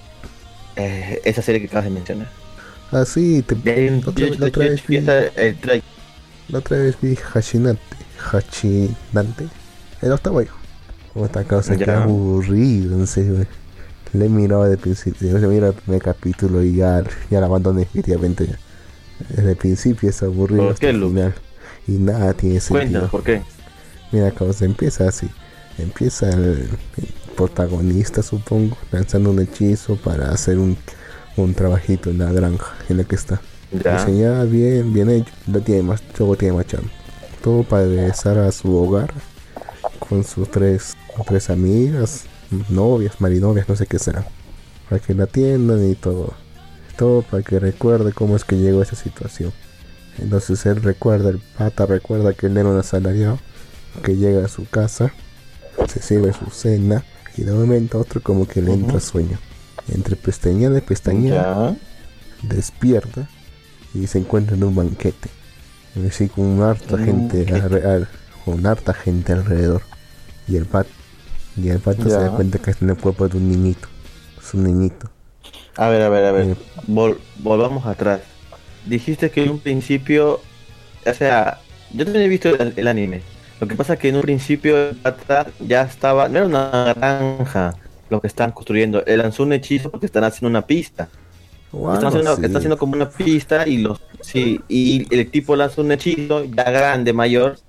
[0.75, 2.27] eh, esa serie que acabas de mencionar.
[2.91, 4.99] Ah, sí, te- la, otra, la otra vez vi,
[6.47, 7.79] la otra vez vi Hachinate.
[8.31, 9.47] Hachinante.
[10.01, 10.57] El octavo hijo.
[11.13, 13.45] Como esta cosa, qué aburrido, en serio.
[14.13, 17.81] Le he mirado de principio, yo miro el primer capítulo y ya, ya la abandoné
[17.81, 18.59] definitivamente ya.
[19.29, 21.09] Desde el principio es aburrido ¿Por hasta qué, el Lu?
[21.09, 21.33] final.
[21.87, 22.69] Y nada tiene sentido.
[22.69, 23.41] Cuéntanos, ¿por qué?
[24.11, 25.29] Mira cómo se empieza así.
[25.77, 30.77] Empieza el, el protagonista, supongo, lanzando un hechizo para hacer un,
[31.37, 33.41] un trabajito en la granja en la que está.
[33.71, 34.05] Ya.
[34.05, 35.31] Diseñada bien, bien hecho.
[35.47, 36.89] No tiene más, luego tiene más chamba.
[37.41, 39.13] Todo para regresar a su hogar
[39.99, 40.93] con sus tres,
[41.25, 42.25] tres amigas,
[42.69, 44.25] novias, marinovias, no sé qué serán.
[44.89, 46.33] Para que la atiendan y todo.
[46.97, 49.51] Todo para que recuerde cómo es que llegó a esa situación.
[50.19, 53.39] Entonces él recuerda, el pata recuerda que él era un asalariado
[54.03, 55.13] que llega a su casa,
[55.87, 57.03] se sirve su cena
[57.37, 59.39] y de un momento a otro como que le entra sueño.
[59.91, 61.75] Entre pestañeada y pestañeada
[62.43, 63.27] despierta
[63.93, 65.29] y se encuentra en un banquete.
[66.07, 68.07] Así con harta Un gente, al-
[68.45, 69.81] con harta gente alrededor.
[70.47, 70.87] Y el pat
[71.57, 73.87] y el pato se da cuenta que está en el cuerpo de un niñito.
[74.41, 75.09] Es un niñito.
[75.77, 76.49] A ver, a ver, a ver.
[76.49, 76.55] Eh.
[76.87, 78.21] Vol- volvamos atrás.
[78.85, 80.41] Dijiste que en un principio,
[81.05, 81.59] o sea,
[81.91, 83.21] yo también he visto el, el anime.
[83.59, 84.75] Lo que pasa es que en un principio
[85.59, 87.75] ya estaba, no era una granja
[88.09, 89.05] lo que están construyendo.
[89.05, 91.09] Él lanzó un hechizo porque están haciendo una pista.
[91.71, 92.41] O Están haciendo, así.
[92.41, 96.63] están haciendo como una pista y los sí, y el tipo lanza un hechizo ya
[96.69, 97.59] grande, mayor,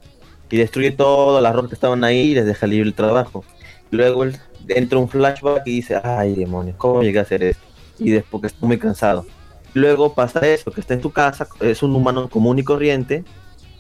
[0.51, 3.45] y destruye todas las rocas que estaban ahí y les deja libre el trabajo.
[3.91, 4.37] Luego él
[4.69, 7.63] entra un flashback y dice, ay demonios, ¿cómo llegué a hacer esto?
[8.05, 9.27] Y después que está muy cansado.
[9.75, 13.25] Luego pasa eso, que está en su casa, es un humano común y corriente,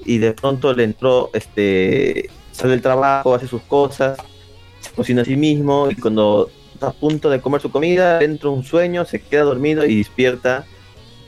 [0.05, 4.19] y de pronto le entró, este, sale del trabajo, hace sus cosas,
[4.81, 8.49] se cocina a sí mismo, y cuando está a punto de comer su comida, entra
[8.49, 10.65] un sueño, se queda dormido y despierta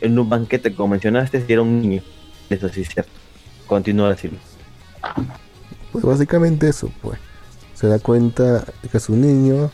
[0.00, 2.02] en un banquete, como mencionaste, si era un niño.
[2.50, 3.12] Eso sí es cierto.
[3.66, 4.38] Continúa a decirlo.
[5.92, 7.18] Pues básicamente eso, pues.
[7.74, 9.70] Se da cuenta que es un niño,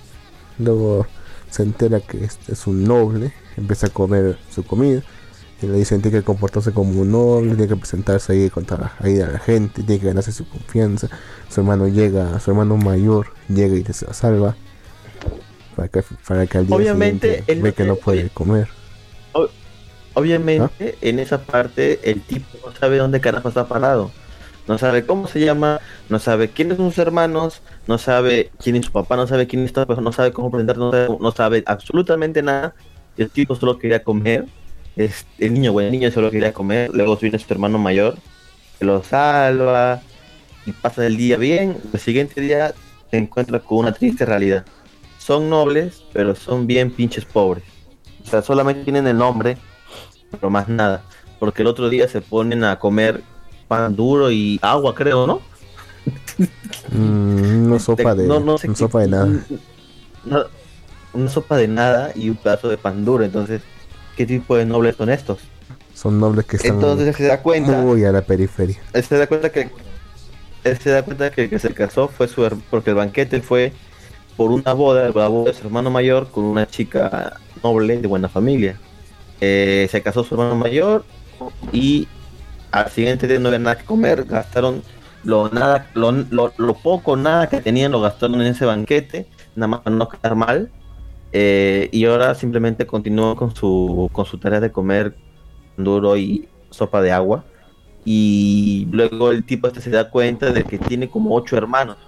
[0.58, 1.06] luego
[1.50, 5.02] se entera que es, es un noble, empieza a comer su comida,
[5.62, 9.20] y le dicen tiene que comportarse como un noble, tiene que presentarse ahí contra ahí
[9.20, 11.08] a la gente, tiene que ganarse su confianza.
[11.50, 14.56] Su hermano llega, su hermano mayor llega y se salva.
[15.76, 18.68] Para que, para que al día Obviamente, él ve que no puede comer.
[20.14, 24.10] Obviamente, en esa parte, el tipo no sabe dónde carajo está parado.
[24.70, 28.86] No sabe cómo se llama, no sabe quiénes son sus hermanos, no sabe quién es
[28.86, 32.72] su papá, no sabe quién está, no sabe cómo presentar, no sabe, absolutamente nada.
[33.16, 34.46] El tipo solo quería comer.
[34.94, 36.88] Es, el niño, bueno, el niño solo quería comer.
[36.94, 38.16] Luego viene su hermano mayor,
[38.78, 40.02] lo salva
[40.64, 41.76] y pasa el día bien.
[41.92, 42.72] El siguiente día
[43.10, 44.64] se encuentra con una triste realidad.
[45.18, 47.64] Son nobles, pero son bien pinches pobres.
[48.24, 49.58] O sea, solamente tienen el nombre,
[50.30, 51.02] pero más nada.
[51.40, 53.24] Porque el otro día se ponen a comer
[53.70, 55.40] pan duro y agua, creo, ¿no?
[56.92, 59.28] Mm, una sopa de, No- no sé qué- sopa de nada.
[60.26, 60.46] Una,
[61.12, 63.22] una sopa de nada y un pedazo de pan duro.
[63.24, 63.62] Entonces,
[64.16, 65.38] ¿qué tipo de nobles son estos?
[65.94, 67.70] Son nobles que están Entonces se da cuenta.
[67.80, 68.80] muy a la periferia.
[68.92, 69.70] él se da cuenta que
[70.64, 73.72] él se da cuenta que el que se casó fue su porque el banquete fue
[74.36, 78.28] por una boda, la boda de su hermano mayor con una chica noble de buena
[78.28, 78.76] familia.
[79.40, 81.04] Eh, se casó su hermano mayor
[81.72, 82.08] y
[82.70, 84.82] al siguiente día no había nada que comer, gastaron
[85.24, 89.96] lo nada, lo, poco nada que tenían lo gastaron en ese banquete, nada más para
[89.96, 90.70] no quedar mal.
[91.32, 95.14] Eh, y ahora simplemente continúan con su con su tarea de comer
[95.76, 97.44] duro y sopa de agua
[98.04, 101.98] y luego el tipo este se da cuenta de que tiene como ocho hermanos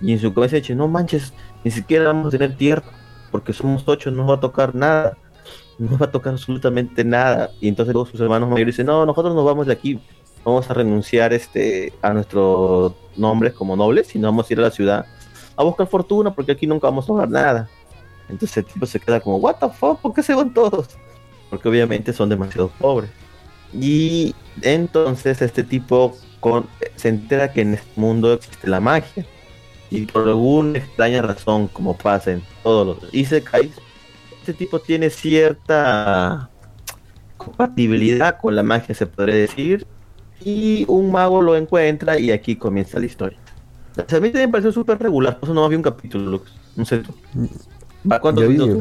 [0.00, 1.32] y en su cabeza dice no manches
[1.64, 2.84] ni siquiera vamos a tener tierra
[3.32, 5.16] porque somos ocho no va a tocar nada
[5.80, 7.50] no va a tocar absolutamente nada.
[7.60, 9.98] Y entonces luego sus hermanos mayores dicen no nosotros nos vamos de aquí.
[10.44, 14.62] Vamos a renunciar este a nuestros nombres como nobles y nos vamos a ir a
[14.62, 15.06] la ciudad
[15.56, 17.68] a buscar fortuna porque aquí nunca vamos a lograr nada.
[18.28, 20.88] Entonces el tipo se queda como what the fuck ¿por qué se van todos?
[21.50, 23.10] porque obviamente son demasiado pobres.
[23.72, 26.66] Y entonces este tipo con-
[26.96, 29.26] se entera que en este mundo existe la magia.
[29.90, 33.72] Y por alguna extraña razón, como pasa en todos los Isekais,
[34.40, 36.50] este tipo tiene cierta
[37.36, 39.86] compatibilidad con la magia, se podría decir.
[40.42, 43.38] Y un mago lo encuentra y aquí comienza la historia.
[43.92, 46.30] O sea, a mí también me pareció súper regular, por eso no vi un capítulo,
[46.30, 46.52] Lux.
[46.76, 47.14] No sé tú.
[48.10, 48.80] ¿Va cuánto Yo,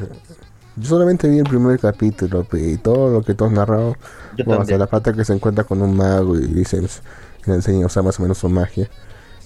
[0.81, 3.97] solamente vi el primer capítulo y todo lo que tú has narrado.
[4.37, 6.81] Yo Bueno, hasta la parte que se encuentra con un mago y dice,
[7.45, 8.89] le enseña a usar más o menos su magia.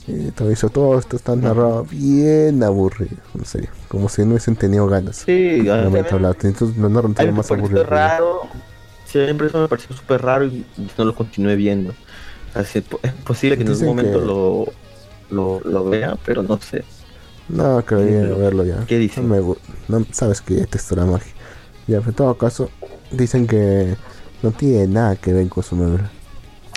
[0.08, 3.70] Y todo eso, todo esto está narrado bien aburrido, en serio.
[3.88, 5.18] Como si no hubiesen tenido ganas.
[5.26, 5.62] Sí.
[5.66, 7.84] Entonces lo narran todo más aburrido.
[7.86, 8.42] raro.
[9.06, 10.66] Siempre eso me pareció súper raro y
[10.98, 11.94] no lo continué viendo.
[12.54, 14.66] Así, es posible que en algún momento que- lo,
[15.30, 16.84] lo, lo vea, pero no sé.
[17.50, 18.86] No, creo Sí, que pero, verlo ya.
[18.86, 19.28] ¿qué dicen?
[19.30, 19.56] No me
[20.00, 21.32] no- sabes que detesto la magia.
[21.88, 22.70] Ya, en todo caso,
[23.12, 23.96] dicen que
[24.42, 26.10] no tiene nada que ver con su novela.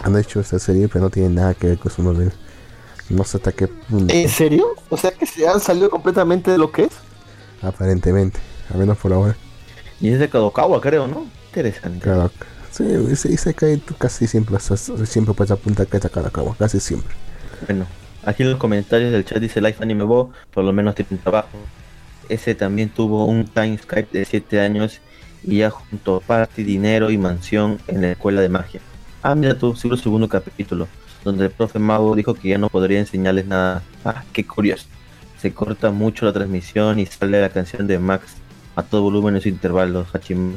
[0.02, 2.32] Han hecho esta serie, pero no tiene nada que ver con su novela.
[3.08, 4.74] No sé hasta qué punto, ¿En serio?
[4.88, 6.92] O sea que se han salido completamente de lo que es.
[7.62, 8.40] aparentemente.
[8.72, 9.36] Al menos por ahora.
[10.00, 11.26] Y es de Kadokawa, creo, ¿no?
[11.48, 12.00] Interesante.
[12.00, 12.30] Claro.
[12.70, 12.84] Sí,
[13.16, 16.54] se dice que tú casi siempre, siempre puedes apuntar que sacar a cabo.
[16.58, 17.14] Casi siempre.
[17.66, 17.86] Bueno,
[18.24, 21.18] aquí en los comentarios del chat dice Life Anime Bo, por lo menos tiene un
[21.18, 21.56] trabajo.
[22.28, 25.00] Ese también tuvo un time Skype de 7 años
[25.42, 28.80] y ya junto party, dinero y mansión en la escuela de magia.
[29.22, 30.88] Ah, mira tú, el segundo capítulo,
[31.26, 33.82] donde el profe Mago dijo que ya no podría enseñarles nada.
[34.04, 34.86] Ah, qué curioso.
[35.38, 38.36] Se corta mucho la transmisión y sale la canción de Max
[38.76, 40.54] a todo volumen en su intervalo, Hachim.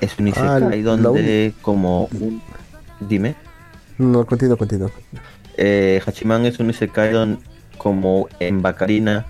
[0.00, 2.40] Es un Ah, isekai la donde como un...
[3.00, 3.34] Dime.
[3.98, 4.90] No, continúa, continúa.
[5.56, 7.40] Eh, Hachiman es un Isekai don-
[7.78, 9.26] como en Bacarina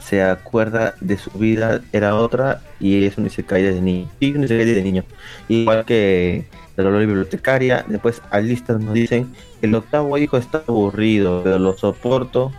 [0.00, 4.08] se acuerda de su vida, era otra y es un Isekai desde niño.
[4.20, 5.04] Sí, un Isekai desde niño.
[5.48, 6.46] Igual que
[6.82, 7.84] la Loli bibliotecaria.
[7.88, 12.52] Después al listas nos dicen el octavo hijo está aburrido, pero lo soporto,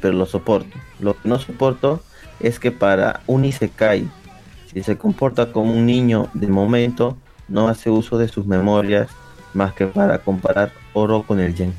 [0.00, 0.76] pero lo soporto.
[1.00, 2.02] Lo que no soporto
[2.40, 4.08] es que para un Isekai,
[4.72, 7.16] si se comporta como un niño de momento,
[7.48, 9.08] no hace uso de sus memorias
[9.52, 11.72] más que para comparar oro con el yen.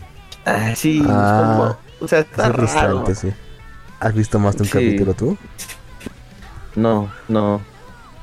[0.46, 3.04] Ah, sí, Ah, como- o sea, está Es raro.
[3.16, 3.30] sí.
[4.00, 4.72] ¿Has visto más de un Sí.
[4.74, 5.38] capítulo tú?
[6.76, 7.62] No, no,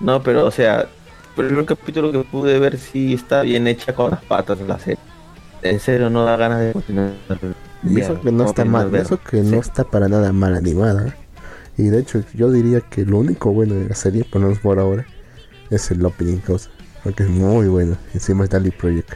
[0.00, 0.86] no, pero o sea,
[1.34, 4.98] primer capítulo que pude ver sí está bien hecha con las patas de la serie.
[5.62, 7.12] En serio, no da ganas de continuar.
[7.84, 11.16] Y eso que no está mal, eso que no está para nada mal animada.
[11.76, 14.62] Y de hecho, yo diría que lo único bueno de la serie, por lo menos
[14.62, 15.06] por ahora,
[15.70, 16.70] es el opening cosa.
[17.02, 17.96] Porque es muy bueno.
[18.14, 19.14] Encima está el Project.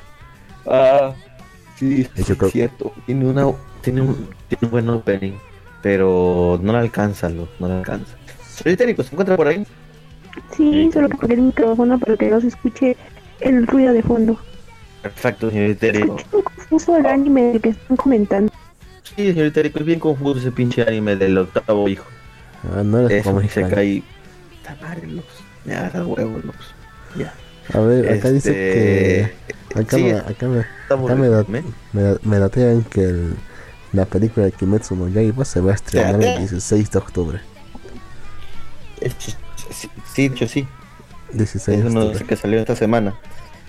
[0.67, 1.15] Ah,
[1.77, 2.93] sí, es creo- cierto.
[3.07, 3.47] Tiene una,
[3.83, 5.35] tiene un, tiene un buen opening,
[5.83, 8.17] pero no le alcanza, lo, no le alcanza.
[8.65, 9.67] Técnico, ¿se encuentra por ahí?
[10.57, 12.97] Sí, solo que el micrófono para que no se escuche
[13.41, 14.39] el ruido de fondo.
[15.03, 16.17] Perfecto, señor técnico.
[16.19, 18.53] Es muy confuso el anime del que están comentando.
[19.03, 22.05] Sí, señor técnico, es bien confuso ese pinche anime del octavo hijo.
[22.75, 24.03] Ah, no eres Eso como se cae.
[24.57, 25.25] Está madre, los.
[25.65, 26.57] Me agarra el huevo, los.
[27.17, 27.33] Ya.
[27.73, 29.21] A ver, acá dice que.
[29.21, 31.63] Este, Acá, sí, me, acá, me, acá da- ¿me?
[31.93, 33.35] me, da- me datean que el-
[33.93, 37.41] la película de Kimetsu no Yaiba se va a estrenar el 16 de octubre.
[40.17, 40.67] Sí, sí, de hecho sí.
[41.33, 43.15] 16 Es uno de los que salió esta semana.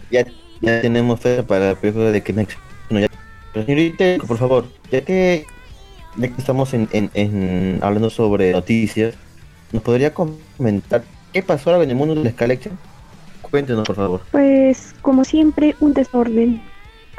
[0.10, 0.26] Ya,
[0.62, 2.58] ya tenemos fecha para la película de Kimetsu.
[2.90, 3.14] no Yaiba.
[3.54, 5.46] Pero señorita, por favor, ya que,
[6.16, 9.16] ya que estamos en, en- en- hablando sobre noticias,
[9.72, 12.78] ¿nos podría comentar qué pasó ahora en el mundo de la Collection?
[13.50, 14.22] Cuéntenos, por favor.
[14.32, 16.62] Pues, como siempre, un desorden.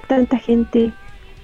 [0.07, 0.93] Tanta gente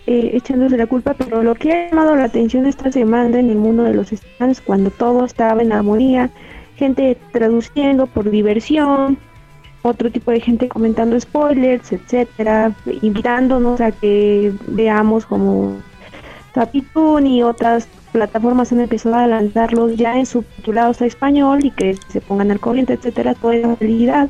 [0.06, 3.56] eh, echándose la culpa, pero lo que ha llamado la atención esta semana en el
[3.56, 6.30] mundo de los stands, cuando todo estaba en armonía,
[6.76, 9.18] gente traduciendo por diversión,
[9.82, 15.76] otro tipo de gente comentando spoilers, etcétera, invitándonos a que veamos como
[16.52, 21.94] Tapitoon y otras plataformas han empezado a lanzarlos ya en subtitulados a español y que
[22.08, 24.28] se pongan al corriente, etcétera, toda esa habilidad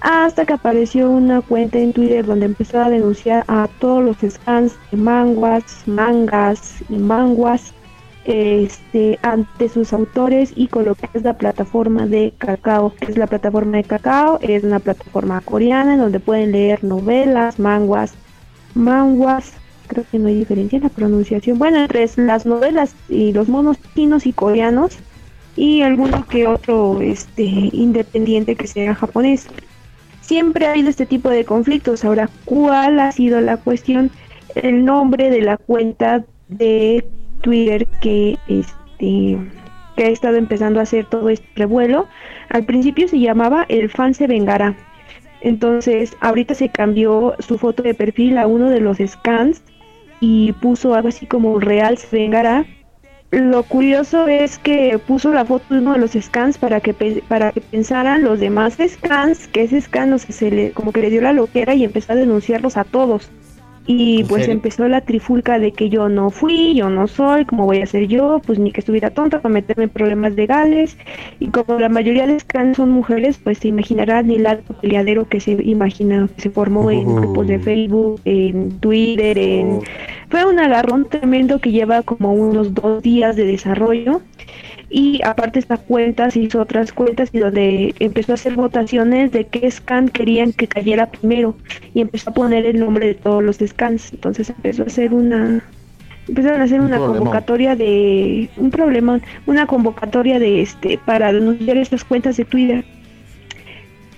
[0.00, 4.74] hasta que apareció una cuenta en Twitter donde empezó a denunciar a todos los scans
[4.90, 7.74] de manguas, mangas y manguas
[8.24, 12.92] este, ante sus autores y con lo que es la plataforma de Cacao.
[13.00, 14.38] es la plataforma de Cacao?
[14.42, 18.14] Es una plataforma coreana en donde pueden leer novelas, manguas,
[18.74, 19.52] manguas,
[19.86, 21.58] creo que no hay diferencia en la pronunciación.
[21.58, 24.98] Bueno, entre las novelas y los monos chinos y coreanos
[25.56, 29.48] y alguno que otro este independiente que sea japonés
[30.20, 32.04] siempre ha habido este tipo de conflictos.
[32.04, 34.10] Ahora, ¿cuál ha sido la cuestión?
[34.54, 37.04] El nombre de la cuenta de
[37.40, 39.38] Twitter que este
[39.96, 42.06] que ha estado empezando a hacer todo este revuelo.
[42.48, 44.76] Al principio se llamaba El fan se vengará.
[45.40, 49.62] Entonces, ahorita se cambió su foto de perfil a uno de los scans
[50.20, 52.66] y puso algo así como Real se vengará.
[53.30, 56.92] Lo curioso es que puso la foto de uno de los scans para que
[57.28, 61.10] para que pensaran los demás scans que ese scan no se le como que le
[61.10, 63.30] dio la loquera y empezó a denunciarlos a todos.
[63.92, 64.52] Y ¿En pues serio?
[64.52, 68.06] empezó la trifulca de que yo no fui, yo no soy, ¿cómo voy a ser
[68.06, 68.40] yo?
[68.46, 70.96] Pues ni que estuviera tonta para meterme en problemas legales.
[71.40, 75.40] Y como la mayoría de scans son mujeres, pues se imaginarán el alto peleadero que
[75.40, 77.16] se imagina, que se formó en Uh.
[77.16, 79.82] grupos de Facebook, en Twitter, en Oh,
[80.28, 84.22] fue un agarrón tremendo que lleva como unos dos días de desarrollo
[84.90, 89.46] y aparte esta cuenta se hizo otras cuentas y donde empezó a hacer votaciones de
[89.46, 91.56] qué scan querían que cayera primero
[91.94, 95.62] y empezó a poner el nombre de todos los scans entonces empezó a hacer una
[96.30, 101.76] empezaron a hacer Un una convocatoria de un problema una convocatoria de este para denunciar
[101.76, 102.84] estas cuentas de Twitter.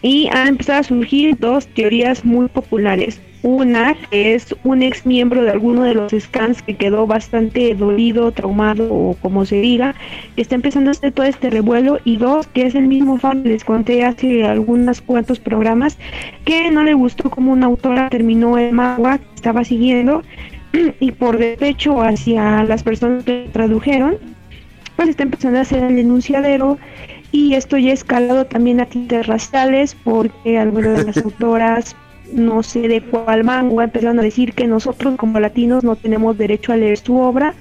[0.02, 3.20] Y han empezado a surgir dos teorías muy populares.
[3.42, 8.30] Una que es un ex miembro de alguno de los scans que quedó bastante dolido,
[8.30, 9.94] traumado o como se diga,
[10.36, 11.98] que está empezando a hacer todo este revuelo.
[12.04, 15.98] Y dos, que es el mismo fan que les conté hace algunos cuantos programas
[16.44, 20.22] que no le gustó como una autora terminó el manga que estaba siguiendo
[21.00, 24.16] y por despecho hacia las personas que tradujeron,
[24.96, 26.78] pues está empezando a hacer el denunciadero
[27.32, 31.96] y esto ya ha escalado también a tintes raciales porque algunas de las autoras
[32.34, 36.72] no sé de cuál manga empezaron a decir que nosotros como latinos no tenemos derecho
[36.72, 37.54] a leer su obra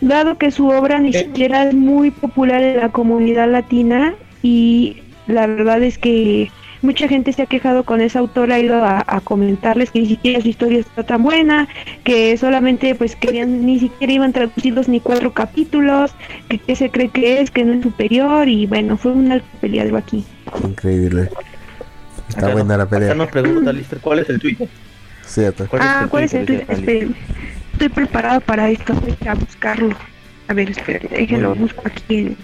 [0.00, 1.24] dado que su obra ni Eh.
[1.24, 7.32] siquiera es muy popular en la comunidad latina y la verdad es que mucha gente
[7.32, 10.48] se ha quejado con esa autora, ha ido a, a comentarles que ni siquiera su
[10.48, 11.66] historia está tan buena,
[12.04, 16.14] que solamente pues querían, ni siquiera iban traducidos ni cuatro capítulos,
[16.48, 19.48] que, que se cree que es, que no es superior y bueno, fue un alto
[19.60, 20.24] peleadero aquí.
[20.62, 21.28] Increíble.
[22.28, 23.14] Está acá buena no- la Acá pelea.
[23.14, 24.68] nos pregunta Lister cuál es el Twitter.
[25.24, 25.68] Cierto.
[25.80, 26.66] ah, ¿cuál es el Twitter?
[26.66, 26.80] Twitter?
[26.80, 27.16] Esperen,
[27.72, 29.96] estoy preparado para esto, voy a buscarlo.
[30.48, 31.68] A ver, esperen, déjenlo, Muy bien.
[31.68, 32.36] busco aquí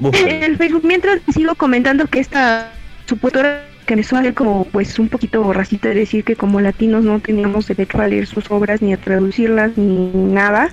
[0.00, 2.72] en, el Facebook, mientras sigo comentando que esta
[3.06, 7.66] supuesta que me suena como pues un poquito racista decir que como latinos no teníamos
[7.66, 10.70] derecho a leer sus obras ni a traducirlas ni nada.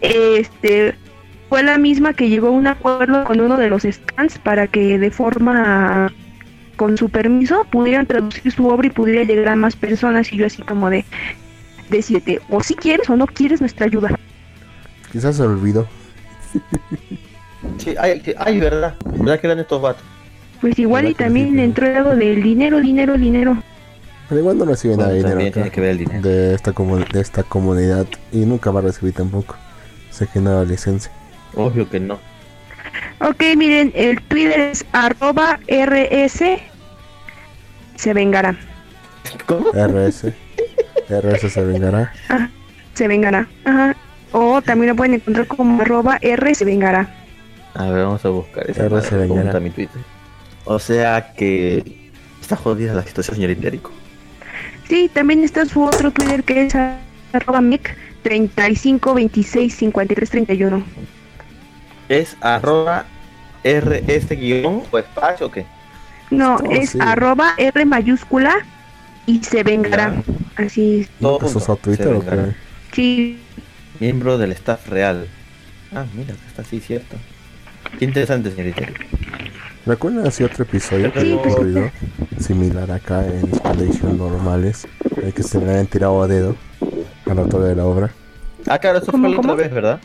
[0.00, 0.94] Este
[1.48, 4.98] fue la misma que llegó a un acuerdo con uno de los scans para que
[4.98, 6.12] de forma
[6.82, 10.46] con su permiso pudieran traducir su obra y pudiera llegar a más personas y yo
[10.46, 11.04] así como de
[11.90, 14.18] decirte o si quieres o no quieres nuestra ayuda.
[15.12, 15.86] Quizás se olvidó.
[17.78, 18.96] Sí, ay, sí, ay, verdad.
[19.04, 20.02] ¿Verdad que eran estos vatos?
[20.60, 23.56] Pues igual y ¿Verdad que también le entró algo del dinero, dinero, dinero.
[24.28, 26.28] Pero igual no recibe nada de dinero también acá, tiene que ver el dinero.
[26.28, 29.54] de esta de esta comunidad y nunca va a recibir tampoco.
[30.10, 31.12] Sé que no da licencia.
[31.54, 32.18] Obvio que no.
[33.20, 36.71] Ok, miren, el Twitter es arroba rs
[38.02, 38.56] se vengará.
[39.46, 39.70] ¿Cómo?
[39.70, 40.32] RS.
[41.08, 42.12] RS se vengará.
[42.94, 43.46] Se vengará.
[43.64, 43.94] Ajá.
[44.32, 47.14] O también lo pueden encontrar como arroba r se vengará.
[47.74, 49.28] A ver, vamos a buscar esa madre, se vengará.
[49.28, 50.02] ¿cómo está mi Twitter?
[50.64, 53.92] O sea que está jodida la situación, señor Ibérico.
[54.88, 56.74] Sí, también está su otro Twitter que es
[57.32, 60.82] arroba mic 35 26 53 31.
[62.08, 63.04] Es arroba
[63.62, 65.64] rs guion o espacio o qué?
[66.32, 66.98] No, Oh, es sí.
[67.00, 68.54] arroba r mayúscula
[69.26, 70.22] y se vengará.
[70.56, 71.10] Así es.
[71.20, 72.56] Todo ¿Nunca has junto, usado Twitter se o qué?
[72.92, 73.38] Sí,
[74.00, 75.28] Miembro del staff real.
[75.94, 77.16] Ah, mira, está así, cierto.
[77.98, 79.04] Qué interesante, señor Ibérico.
[79.86, 81.90] ¿Recuerdan así otro episodio que Sí, había pues, ocurrido?
[82.38, 84.86] Similar acá en Expedition normales.
[85.22, 86.56] El que se le habían tirado a dedo
[87.26, 88.10] al autor de la obra.
[88.66, 90.00] Ah, claro, eso ¿Cómo, fue la otra vez, ¿verdad?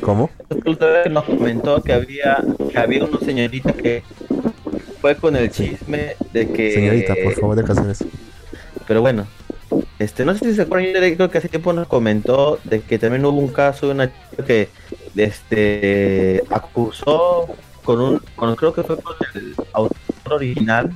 [0.00, 0.30] ¿Cómo?
[0.50, 2.38] Eso fue la otra vez que nos comentó que había,
[2.70, 4.02] que había una señorita que
[5.04, 6.72] fue con el chisme de que...
[6.72, 8.06] Señorita, por favor, deja hacer eso.
[8.86, 9.26] Pero bueno,
[9.98, 12.98] este, no sé si se acuerdan, yo creo que hace tiempo nos comentó de que
[12.98, 14.70] también hubo un caso de una chica que
[15.14, 17.48] este acusó
[17.84, 20.90] con un, con, creo que fue con el autor original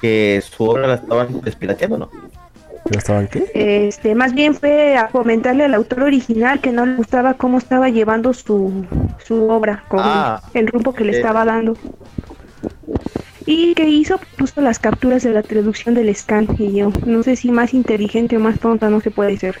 [0.00, 2.10] que su obra la estaban despirateando, ¿no?
[2.90, 3.48] ¿Ya estaban qué?
[3.54, 7.90] Este, más bien fue a comentarle al autor original que no le gustaba cómo estaba
[7.90, 8.84] llevando su,
[9.24, 11.16] su obra, con Ah, el rumbo que le eh.
[11.18, 11.76] estaba dando.
[13.46, 16.46] Y que hizo, puso las capturas de la traducción del scan.
[16.58, 19.58] Y yo, no sé si más inteligente o más tonta no se puede ser.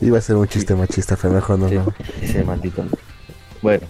[0.00, 1.94] Iba a ser un chiste machista, pero mejor no, Sí, no.
[2.20, 2.84] ese maldito.
[3.62, 3.86] Bueno,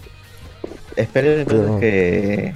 [0.96, 2.54] esperen entonces Pero- que...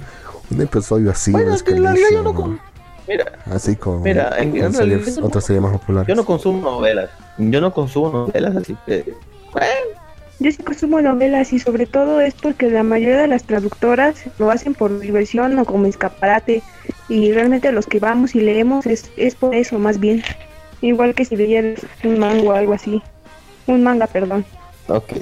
[0.49, 2.33] Un episodio así, Bueno, es que realidad yo no...
[2.33, 2.59] Con-
[3.07, 6.07] Mira, así con, Mira, en- con en series- realidad- otras series más populares.
[6.07, 7.09] yo no consumo novelas.
[7.37, 9.13] Yo no consumo novelas, así que...
[9.51, 9.96] Bueno,
[10.39, 14.51] Yo sí consumo novelas y sobre todo es porque la mayoría de las traductoras lo
[14.51, 16.61] hacen por diversión o como escaparate.
[17.09, 20.23] Y realmente los que vamos y leemos es, es por eso más bien.
[20.81, 23.01] Igual que si leyeras un manga o algo así.
[23.65, 24.45] Un manga, perdón.
[24.87, 25.13] Ok.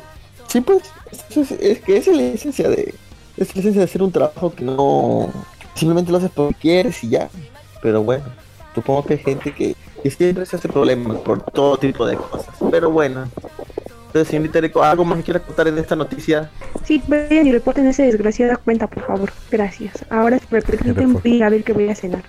[0.48, 0.84] Sí, pues,
[1.30, 2.94] es, es que es la esencia de...
[3.38, 5.32] Es la esencia de hacer un trabajo que no...
[5.76, 7.30] Simplemente lo haces porque quieres y ya.
[7.82, 8.26] Pero bueno,
[8.74, 12.54] supongo que hay gente que, que siempre se hace problemas por todo tipo de cosas.
[12.70, 13.30] Pero bueno.
[14.16, 16.50] Entonces, señorita ¿algo más que quiera contar en esta noticia?
[16.86, 19.30] Sí, vayan y reporten esa desgraciada cuenta, por favor.
[19.52, 20.06] Gracias.
[20.10, 22.24] Ahora si me permiten voy a ver qué voy a cenar.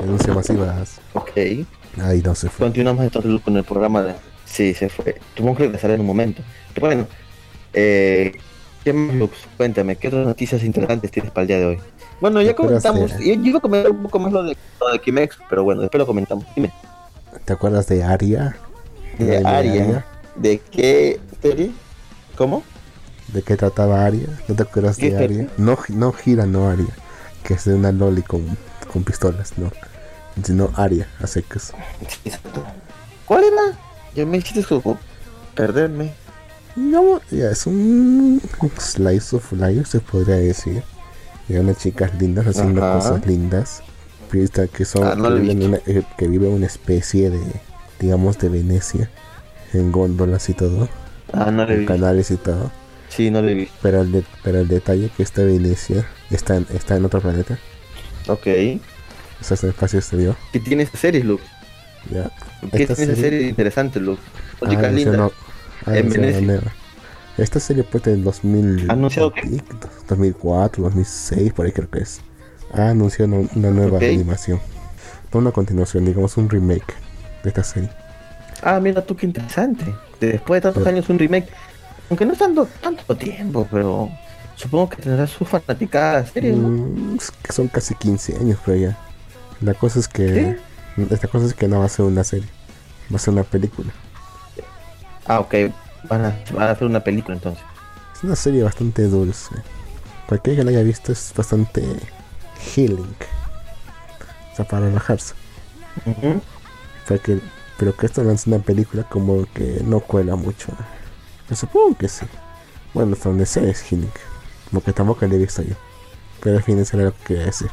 [0.00, 1.02] Denuncia masivas.
[1.12, 1.32] Ok.
[2.02, 2.64] Ahí no se fue.
[2.64, 4.14] Continuamos entonces con el programa de...
[4.46, 5.20] Sí, se fue.
[5.36, 6.40] Supongo que regresará en un momento.
[6.72, 7.06] Pero bueno,
[7.74, 8.32] eh,
[8.82, 9.36] ¿qué más, Lux?
[9.58, 11.78] Cuéntame, ¿qué otras noticias interesantes tienes para el día de hoy?
[12.22, 13.20] Bueno, ya ¿Te acuerdas comentamos.
[13.20, 15.82] Yo, yo iba a comentar un poco más lo de, lo de Kimex, pero bueno,
[15.82, 16.46] después lo comentamos.
[16.56, 16.72] Dime,
[17.44, 18.56] ¿Te acuerdas de Aria?
[19.18, 20.06] de Aria.
[20.36, 21.72] ¿De qué serie?
[22.36, 22.62] ¿Cómo?
[23.32, 24.28] ¿De qué trataba Aria?
[24.48, 25.24] ¿No te acuerdas ¿Qué de?
[25.24, 25.48] Aria?
[25.56, 26.94] No, no Gira, no Aria.
[27.44, 28.56] Que es de una loli con,
[28.92, 29.70] con pistolas, no.
[30.42, 31.72] Sino Aria, a secas.
[33.26, 33.78] ¿Cuál era?
[34.14, 34.98] Ya me hiciste como
[35.54, 36.12] perderme.
[36.74, 38.40] No, ya es un
[38.78, 40.82] slice of life, se podría decir.
[41.48, 42.98] De unas chicas lindas haciendo Ajá.
[42.98, 43.82] cosas lindas.
[44.30, 47.42] Que son Ah, no que, viven una, eh, que vive una especie de,
[48.00, 49.10] digamos, de Venecia.
[49.72, 50.88] En góndolas y todo.
[51.32, 51.86] Ah, no le En vi.
[51.86, 52.70] canales y todo.
[53.08, 53.68] Sí, no le vi.
[53.82, 57.58] Pero el, de- pero el detalle que esta Venecia está en, está en otro planeta.
[58.28, 58.42] Ok.
[58.44, 58.80] ¿Qué
[59.40, 60.36] Está en el espacio exterior.
[60.64, 61.42] tiene esa serie, Lux?
[62.10, 62.30] Ya.
[62.72, 64.20] ¿Qué Esta tiene esa serie- serie interesante, Lux?
[64.60, 65.16] Son Ah, lindas.
[65.16, 65.32] no-
[65.86, 66.72] ah, En Venecia.
[67.38, 69.42] Esta serie pues del 2000 ¿Anunciado qué?
[70.08, 72.20] 2004, 2006, por ahí creo que es.
[72.74, 74.02] Ha anunciado una, una nueva Ok.
[74.04, 74.60] animación.
[75.32, 76.94] No una continuación, digamos un remake
[77.42, 77.90] de esta serie.
[78.62, 79.84] Ah, mira tú qué interesante.
[80.20, 81.48] De- Después de tantos años un remake.
[82.08, 84.08] Aunque no tanto, tanto tiempo, pero
[84.56, 86.68] supongo que tendrá su fanaticada la serie, ¿no?
[86.68, 88.98] Mm, es que son casi 15 años, pero ya.
[89.60, 90.56] La cosa es que.
[91.10, 92.48] Esta cosa es que no va a ser una serie,
[93.10, 93.90] va a ser una película.
[95.26, 95.54] Ah, ok.
[96.08, 97.62] Van a, van a hacer una película entonces.
[98.14, 99.54] Es una serie bastante dulce.
[100.26, 101.82] Cualquiera que la haya visto es bastante
[102.74, 103.14] healing.
[104.52, 105.34] o sea, para relajarse.
[106.06, 106.40] Ujú.
[107.08, 107.40] Pero que,
[107.78, 110.68] pero que esto lance una película como que no cuela mucho.
[111.48, 112.26] Yo supongo que sí.
[112.94, 114.20] Bueno, hasta donde sé es Hinnick.
[114.70, 115.74] Como que tampoco le he visto yo.
[116.40, 117.70] Pero al fin eso era lo que quería decir.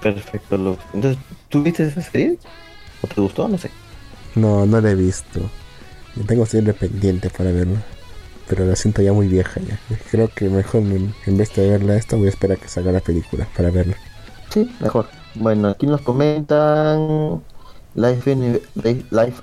[0.00, 0.78] Perfecto, Luz.
[0.92, 2.38] Entonces, ¿tú viste esa serie?
[3.02, 3.48] ¿O te gustó?
[3.48, 3.70] No sé.
[4.34, 5.40] No, no la he visto.
[6.16, 7.82] Yo tengo siempre pendiente para verla.
[8.48, 9.78] Pero la siento ya muy vieja ya.
[10.10, 12.92] Creo que mejor en, en vez de verla esta voy a esperar a que salga
[12.92, 13.96] la película para verla.
[14.50, 15.08] Sí, mejor.
[15.34, 17.42] Bueno, aquí nos comentan.
[17.94, 18.60] Life, Uni-
[19.10, 19.42] Life.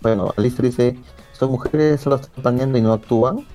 [0.00, 0.96] Bueno, Alicia dice:
[1.32, 3.46] Son mujeres, solo están planeando y no actúan.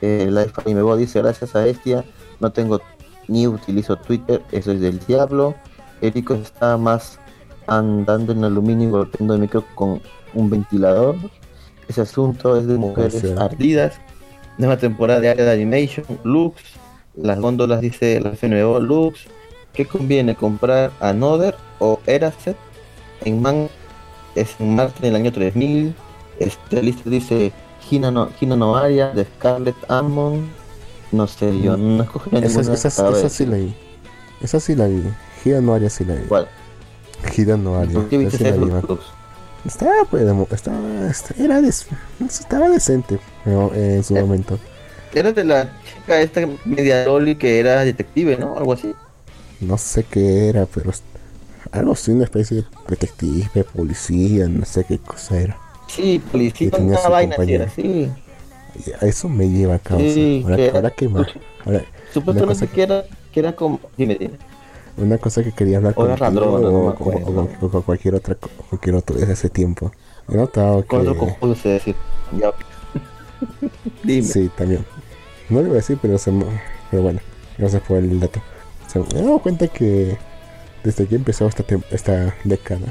[0.00, 2.04] Eh, Life Anime Bo dice: Gracias a Estia,
[2.40, 2.80] no tengo
[3.28, 5.54] ni utilizo Twitter, eso es del diablo.
[6.00, 7.18] Erico está más
[7.66, 10.00] andando en aluminio y golpeando el micro con
[10.34, 11.16] un ventilador.
[11.88, 13.34] Ese asunto es de mujeres sí.
[13.38, 14.00] ardidas.
[14.58, 16.60] Nueva temporada de área de animation, Lux.
[17.14, 19.26] Las góndolas dice la FNBO, Lux.
[19.72, 22.56] ¿Qué conviene comprar Another o Eraset?
[23.24, 23.68] En man
[24.34, 25.94] es en marzo del año 3000.
[26.38, 27.52] Este listo dice
[27.90, 30.48] Hina no, Hina no Aria de Scarlet Almond.
[31.12, 32.74] No sé, yo no escogí Esa, ninguna.
[32.74, 33.74] esa, esa sí la vi.
[34.40, 35.02] Esa sí la vi.
[35.42, 36.26] Gira no haría sí la vi.
[36.26, 36.48] ¿Cuál?
[37.32, 37.94] Gira no haría.
[37.94, 38.44] ¿Por qué viste sí?
[39.66, 40.78] Estaba, pues, estaba,
[41.10, 41.86] esta- era des-
[42.20, 44.20] estaba decente eh, en su Eh.
[44.22, 44.58] momento.
[45.12, 48.56] Era de la chica esta media loli que era detective, ¿no?
[48.56, 48.94] Algo así.
[49.60, 50.90] No sé qué era, pero
[51.72, 55.58] algo así, una especie de detective, policía, no sé qué cosa era.
[55.88, 57.64] Sí, policía, tenía una vaina así compañera.
[57.64, 58.10] era, sí.
[58.86, 60.04] Y a eso me lleva a causa.
[60.04, 61.26] Sí, ahora, que- ahora que más.
[61.64, 63.80] Ahora, Supuestamente que- que era, que era como.
[63.96, 64.34] Dime, dime.
[64.96, 68.36] una cosa que quería hablar me o, con cualquier otra
[68.68, 69.90] cualquier otro desde hace tiempo.
[70.28, 71.06] He notado que Con
[71.68, 71.96] decir.
[72.38, 72.52] Ya.
[74.04, 74.22] dime.
[74.26, 74.84] sí, también.
[75.48, 76.30] No le voy a decir, pero se
[76.90, 77.20] pero bueno,
[77.58, 78.40] gracias por el dato.
[78.86, 80.16] Se me he dado cuenta que
[80.84, 82.86] desde que empezó esta esta década,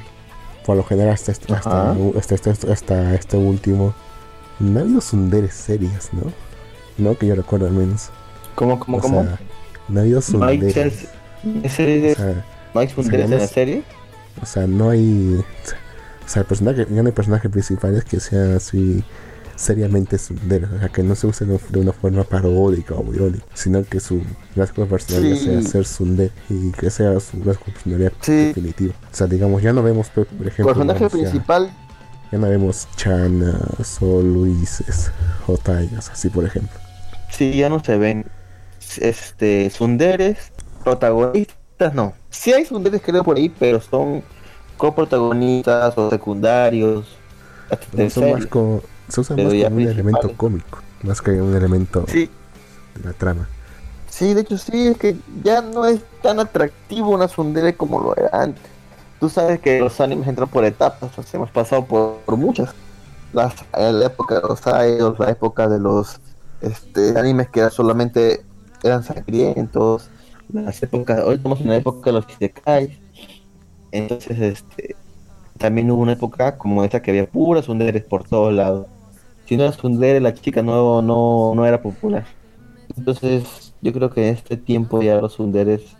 [0.66, 3.94] por lo general hasta este, hasta, hasta, este- hasta este último,
[4.60, 6.32] no ha habido sunderes serias, ¿no?
[6.98, 8.10] No que yo recuerdo al menos.
[8.56, 9.24] ¿Cómo, cómo, o cómo?
[9.24, 9.40] sea,
[9.88, 10.76] no ha habido ¿No hay, sunderes.
[10.76, 11.10] series-
[11.64, 13.84] ¿en serie- O sea, ¿No hay funderes en la serie?
[14.42, 15.44] O sea, no hay.
[16.26, 19.04] O sea, el personaje, ya no hay personajes principales que sean así
[19.60, 20.72] seriamente sunderos.
[20.72, 24.22] O sea, que no se use de una forma paródica o irónica, sino que su
[24.55, 25.43] rasgo de personalidad Sí.
[25.45, 28.32] sea ser sunde y que sea su rasgo de personalidad Sí.
[28.47, 28.93] definitivo.
[29.12, 31.70] O sea, digamos, ya no vemos, por ejemplo, personaje principal.
[32.32, 35.12] ya, no vemos Chanas o Luises
[35.47, 36.80] o Taigas, así por ejemplo.
[37.30, 38.26] Sí, ya no se ven.
[39.01, 39.70] Este.
[39.70, 40.38] Sunderes.
[40.84, 42.14] Protagonistas, no.
[42.30, 44.24] Sí hay sunderes, creo, por ahí, pero son
[44.78, 47.05] coprotagonistas o secundarios.
[48.10, 52.05] son más como, se usa Pero más como un elemento cómico, más que un elemento
[52.07, 52.30] Sí,
[52.95, 53.47] de la trama.
[54.10, 58.16] Sí, de hecho sí, es que ya no es tan atractivo una sundere como lo
[58.16, 58.64] era antes.
[59.20, 62.74] Tú sabes que los animes entran por etapas, o sea, hemos pasado por, por muchas.
[63.34, 66.20] Las, la época de los idols, la época de los
[66.62, 68.43] este, animes que era solamente
[68.84, 70.10] eran sangrientos,
[70.51, 72.97] las épocas, hoy estamos en la época de los isekais.
[73.91, 74.95] Entonces, este,
[75.57, 78.88] también hubo una época como esta que había puras sunderes por todos lados.
[79.50, 82.28] Si no era sundere, la chica no, no, no era popular.
[82.95, 86.00] Entonces, yo creo que en este tiempo ya los sunderes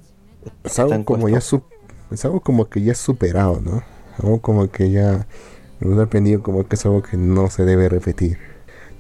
[0.64, 1.64] Es algo como ya su-
[2.12, 3.84] es algo como que ya superado, ¿no?
[4.18, 5.28] Algo como que ya
[5.80, 8.38] me he aprendido como que es algo que no se debe repetir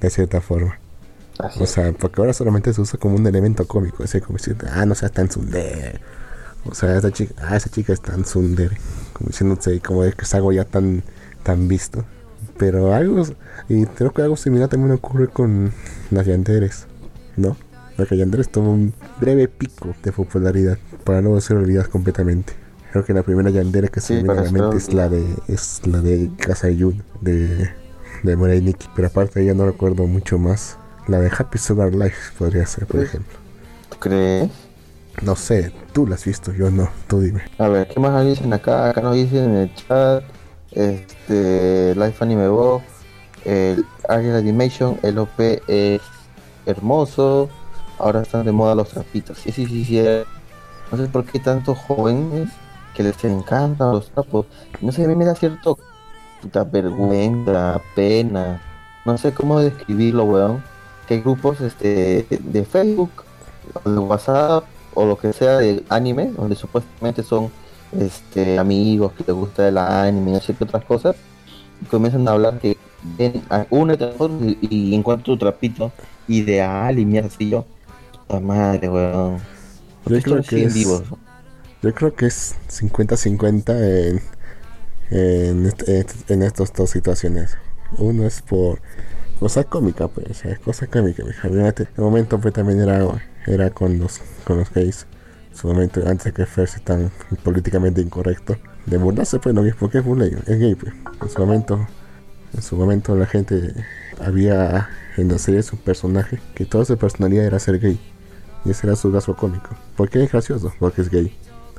[0.01, 0.79] de cierta forma.
[1.39, 1.73] Así O es.
[1.73, 4.95] sea, porque ahora solamente se usa como un elemento cómico, así como decir, ah, no
[4.95, 5.99] seas tan tsundere.
[6.65, 8.77] O sea, esa chica, ah, esa chica es tan tsundere.
[9.13, 11.03] Como diciéndose, como de que es algo ya tan,
[11.43, 12.05] tan visto.
[12.59, 13.23] Pero algo,
[13.67, 15.71] y creo que algo similar también ocurre con
[16.11, 16.85] las yanderes,
[17.37, 17.57] ¿no?
[17.97, 22.53] Porque yanderes tuvo un breve pico de popularidad para luego ser olvidadas completamente.
[22.91, 25.09] Creo que la primera yandere que se Sí, me viene a la mente es la
[25.09, 27.69] de, es la de Casa Yun, de,
[28.23, 28.87] de Murai Nikki.
[28.95, 30.77] Pero aparte ella no recuerdo mucho más.
[31.07, 33.05] La de Happy Sugar Life podría ser, por Sí.
[33.07, 33.37] ejemplo.
[33.89, 34.49] ¿Tú crees?
[35.23, 37.41] No sé, tú la has visto, yo no, tú dime.
[37.57, 38.89] A ver, ¿qué más dicen acá?
[38.89, 40.23] Acá nos dicen en el chat,
[40.71, 42.81] este, Life Anime Bo,
[43.45, 46.01] el Ariel Animation, el OP es
[46.65, 47.49] hermoso,
[47.97, 49.37] ahora están de moda los trapitos.
[49.37, 50.01] Sí, sí, sí, sí.
[50.91, 52.49] No sé por qué tantos jóvenes
[52.95, 54.45] que les encantan los trapos.
[54.81, 55.77] No sé, a mí me da cierto
[56.41, 58.61] puta vergüenza, pena.
[59.05, 60.63] No sé cómo describirlo, weón.
[61.07, 63.11] Que grupos este, de Facebook,
[63.83, 67.51] o de WhatsApp, o lo que sea de anime, donde supuestamente son
[67.97, 71.15] este amigos que les gusta el anime y no sé qué otras cosas,
[71.89, 72.77] comienzan a hablar que
[73.17, 74.57] ven a uno y,
[74.91, 75.91] y encuentro tu trapito
[76.27, 77.65] ideal y mierda así yo.
[78.27, 79.37] Puta madre, weón.
[80.05, 81.03] Yo creo que es- vivos.
[81.81, 84.21] Yo creo que es 50-50 en,
[85.11, 87.57] en, este- en estas dos situaciones.
[87.97, 88.81] Uno es por
[89.39, 91.23] cosa cómica, pues, es cosa cómica.
[91.23, 91.47] mija.
[91.47, 92.99] El momento pues también era,
[93.47, 95.07] era con los con los gays.
[95.67, 97.11] Momento, antes de que fuese tan
[97.43, 98.55] políticamente incorrecto.
[98.85, 100.93] De burlarse, pues, no es porque es burla, es gay, pues.
[101.21, 101.87] En su momento,
[102.53, 103.73] en su momento la gente
[104.23, 107.99] había en la serie un personaje que toda su personalidad era ser gay.
[108.65, 109.69] Y ese era su gasto cómico.
[109.95, 110.73] ¿Por qué es gracioso?
[110.79, 111.35] Porque es gay.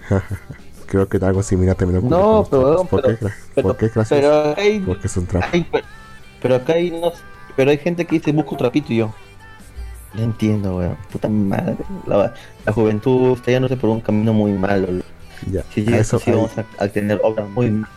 [0.87, 2.85] Creo que algo similar también ocurre No, pero-.
[2.85, 4.21] ¿Por, pero- qué, pero- ¿Por qué es gracioso?
[4.23, 5.47] Pero hay, Porque es un trapo.
[5.53, 5.67] hay-
[6.43, 7.15] pero acá hay unos,
[7.57, 9.15] pero hay gente que dice busco un trapito y yo.
[10.15, 10.97] No entiendo, weón.
[11.13, 11.77] Puta madre.
[12.07, 12.35] La,
[12.67, 14.89] la juventud está yéndose por un camino muy malo.
[15.51, 17.91] Ya, Si a llega eso así vamos a, a tener obras muy malas.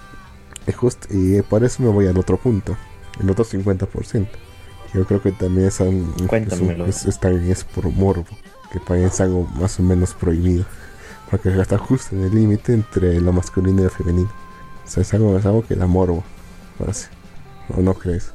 [0.68, 2.78] es justo, y por eso me voy al otro punto,
[3.20, 4.28] el otro 50%.
[4.94, 8.26] Yo creo que también es, un- es, un- es- es también es por morbo,
[8.72, 10.66] que también es algo más o menos prohibido.
[11.32, 14.30] Porque está justo en el límite entre lo masculino y lo femenino.
[14.86, 16.24] O sea, es algo, es algo que da morbo,
[16.78, 17.08] parece.
[17.76, 18.32] ¿O no crees?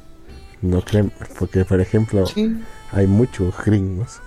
[0.61, 2.59] No creen, porque por ejemplo, Sí.
[2.91, 4.19] Hay muchos gringos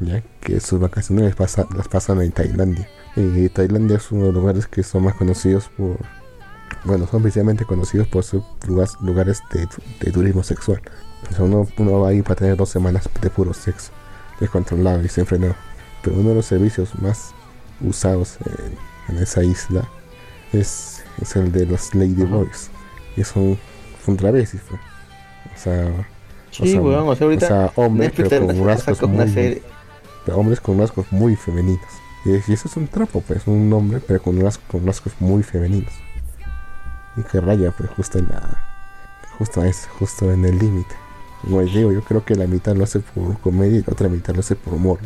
[0.00, 2.88] ya que sus vacaciones las, pasa- las pasan en Tailandia.
[3.16, 5.96] Y Tailandia es uno de los lugares que son más conocidos por
[6.84, 9.66] bueno son principalmente conocidos por sus lugares, lugares de,
[10.00, 10.80] de turismo sexual.
[11.30, 13.90] O sea, uno, uno va ahí para tener dos semanas de puro sexo
[14.38, 15.54] descontrolado y desenfrenado
[16.02, 17.32] pero uno de los servicios más
[17.80, 18.38] usados
[19.08, 19.88] en, en esa isla
[20.52, 22.70] es, es el de los Lady Boys.
[23.16, 23.58] Y son,
[24.04, 25.90] son travestis o sea
[26.64, 27.08] Sí, weón.
[27.08, 29.62] O sea, ahorita o sea, hombres pero con saca rasgos una muy, serie.
[30.34, 31.80] hombres con rasgos muy femeninos.
[32.24, 35.92] Y, eso es un trapo, pues, un hombre pero con rasgos, con rasgos muy femeninos.
[37.16, 38.58] Y que raya, pues, justo en la,
[39.38, 40.94] justo, es, justo en el límite.
[41.42, 44.08] Como les digo, yo creo que la mitad lo hace por comedia y la otra
[44.08, 44.98] mitad lo hace por humor.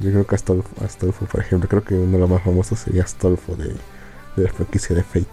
[0.00, 3.02] Yo creo que Astolfo, Astolfo, por ejemplo, creo que uno de los más famosos sería
[3.02, 3.68] Astolfo de,
[4.36, 5.26] de la franquicia de Fate.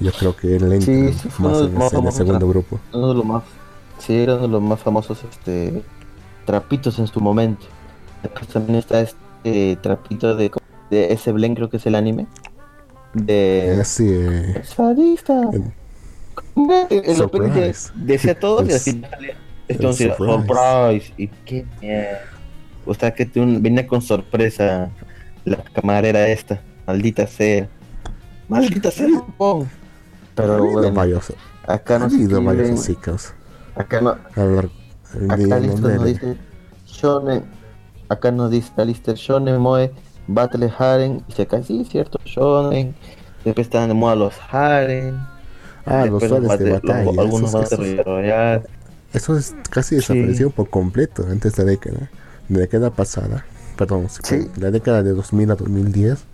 [0.00, 2.48] Yo creo que él entra Sí, sí, fue más en, más ese- en el segundo
[2.48, 2.78] grupo.
[2.92, 3.42] Uno de los más.
[3.98, 5.82] Sí, era uno de los más famosos este
[6.46, 7.66] trapitos en su momento.
[8.22, 10.50] Después también está este trapito de,
[10.90, 12.26] de ese Blen, creo que es el anime.
[13.14, 13.78] De.
[13.80, 15.42] Así, eh, Sadista.
[16.90, 19.10] el- opening decía todo y al final
[19.68, 20.32] entonces, surprise.
[20.46, 21.12] surprise.
[21.16, 22.20] Y qué mierda.
[22.86, 24.90] O sea que te un- venía con sorpresa
[25.44, 26.60] la camarera esta.
[26.86, 27.68] Maldita sea.
[28.48, 29.08] Maldita sea.
[29.10, 29.68] Japón.
[30.34, 31.10] Pero bueno,
[31.66, 32.12] acá ha nos
[33.78, 34.70] Acá no, A largo
[35.30, 36.36] acá listo nos dice
[36.86, 37.44] Shonen,
[38.08, 39.92] acá nos dice Alistair Shonen Moe,
[40.26, 42.94] Battle Haren, y acá sí, cierto, Shonen,
[43.44, 45.16] después están de moda los Haren,
[45.86, 47.20] Ah, los soles de Battle- los- batalla.
[47.22, 48.62] algunos esos- Royale,
[49.14, 52.10] Eso es casi desaparecido por completo antes de la década.
[52.48, 53.44] De la década pasada,
[53.76, 56.24] perdón, sí, la década de 2000 a 2010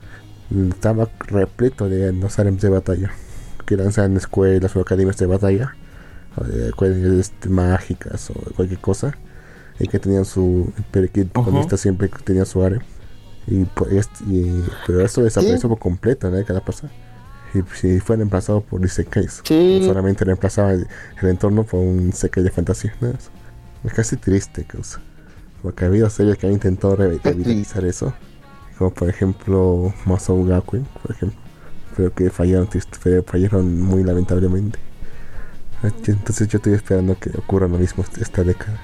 [0.50, 3.12] mm, estaba repleto de los harems de batalla.
[3.64, 5.76] Que lanzan escuelas o academias de batalla,
[6.36, 9.16] o de este, mágicas o cualquier cosa.
[9.78, 10.72] Y que tenían su.
[10.90, 12.80] Pero que el protagonista siempre tenía su harem.
[13.46, 16.92] Y, pues, y- pero esto desapareció por completo la década pasada.
[17.54, 19.40] Y si fue reemplazado por Isekais.
[19.44, 19.82] Sí.
[19.84, 20.86] Solamente reemplazaba el,
[21.20, 22.94] el entorno por un Isekai de fantasía.
[23.00, 23.30] más.
[23.84, 25.00] Es casi triste, causa.
[25.62, 28.14] Porque ha habido series que han intentado re- revitalizar eso.
[28.78, 31.38] Como por ejemplo Masou Gakuen, por ejemplo.
[31.96, 32.68] Pero que fallaron,
[33.26, 34.78] fallaron muy lamentablemente.
[35.86, 38.80] Entonces yo estoy esperando que ocurra lo mismo esta década.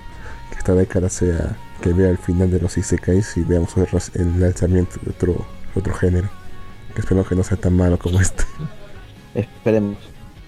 [0.50, 3.74] Que esta década sea que vea el final de los Isekais y veamos
[4.14, 6.28] el, lanzamiento de otro, otro género.
[6.94, 8.44] Que espero que no sea tan malo como este.
[9.34, 9.96] esperemos.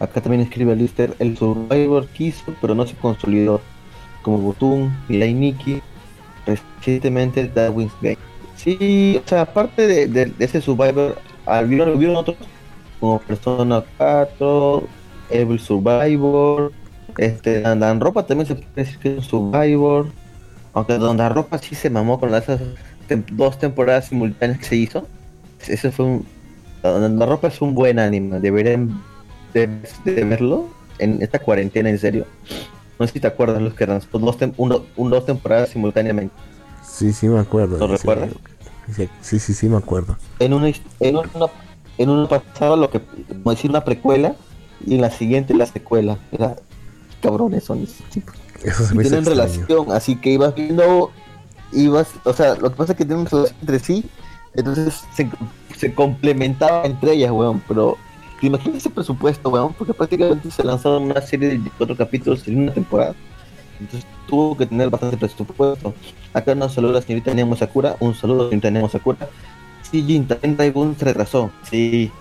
[0.01, 3.61] Acá también escribe Alistair, el Survivor quiso, pero no se consolidó,
[4.23, 5.81] como Butun, Mirai Nikki,
[6.45, 8.19] recientemente Darwin's Gate.
[8.57, 12.37] Sí, o sea, aparte de, de- de ese Survivor, hubieron otros
[12.99, 14.83] como Persona 4,
[15.33, 16.73] Evil Survivor,
[17.19, 19.23] este, Dan Ropa también se puede decir que es un
[19.53, 20.07] Survivor,
[20.75, 22.61] aunque Dan Ropa sí se mamó con esas
[23.09, 25.07] tem- dos temporadas simultáneas que se hizo.
[25.67, 26.27] Ese fue un.
[26.83, 29.01] Dan Ropa es un buen anime, deberían
[29.55, 29.69] de,
[30.05, 30.69] de verlo
[30.99, 32.27] en esta cuarentena, en serio.
[32.99, 36.35] No sé si te acuerdas los que lanzó dos, tem- uno- un- dos temporadas simultáneamente.
[36.85, 37.79] Sí, sí me acuerdo.
[37.79, 38.31] ¿Lo recuerdas?
[38.95, 40.17] Sí, sí, sí, sí me acuerdo.
[40.41, 40.69] En una,
[41.01, 41.29] en una,
[41.99, 44.35] en una pasaba lo que, como decir, una precuela
[44.87, 46.19] y en la siguiente la secuela.
[46.33, 46.57] Era
[47.23, 48.35] cabrones son esos tipos.
[48.63, 49.43] Eso se me tienen extraño.
[49.43, 51.11] relación, así que ibas viendo,
[51.73, 54.05] ibas, o sea, lo que pasa es que tienen relación entre sí,
[54.55, 55.29] entonces se,
[55.77, 57.97] se complementaban entre ellas, weón, pero
[58.41, 62.59] te imaginas ese presupuesto, weón, porque prácticamente se lanzaron una serie de 24 capítulos en
[62.59, 63.15] una temporada,
[63.81, 65.95] entonces tuvo que tener bastante presupuesto.
[66.33, 69.29] Acá nos saluda la señorita Nemo Sakura, un saludo señorita Nemo Sakura.
[69.83, 71.51] sí, Jin, también Railgun se retrasó.
[71.69, 72.13] Sí,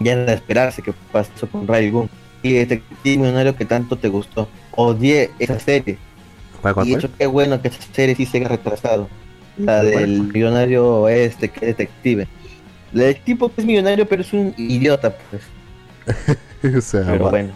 [0.00, 2.08] ya era de esperarse que pasó con Railgun.
[2.42, 4.48] Y este millonario que tanto te gustó.
[4.72, 5.98] Odié esa serie.
[6.60, 9.08] ¿Cuál, cuál, Y hecho qué bueno que esa serie sí se haya retrasado.
[9.56, 10.32] La ¿Cuál, del cuál?
[10.32, 12.28] millonario este que es detective.
[12.92, 15.42] La del tipo que es millonario pero es un idiota, pues.
[16.76, 17.52] o sea, Pero va- bueno.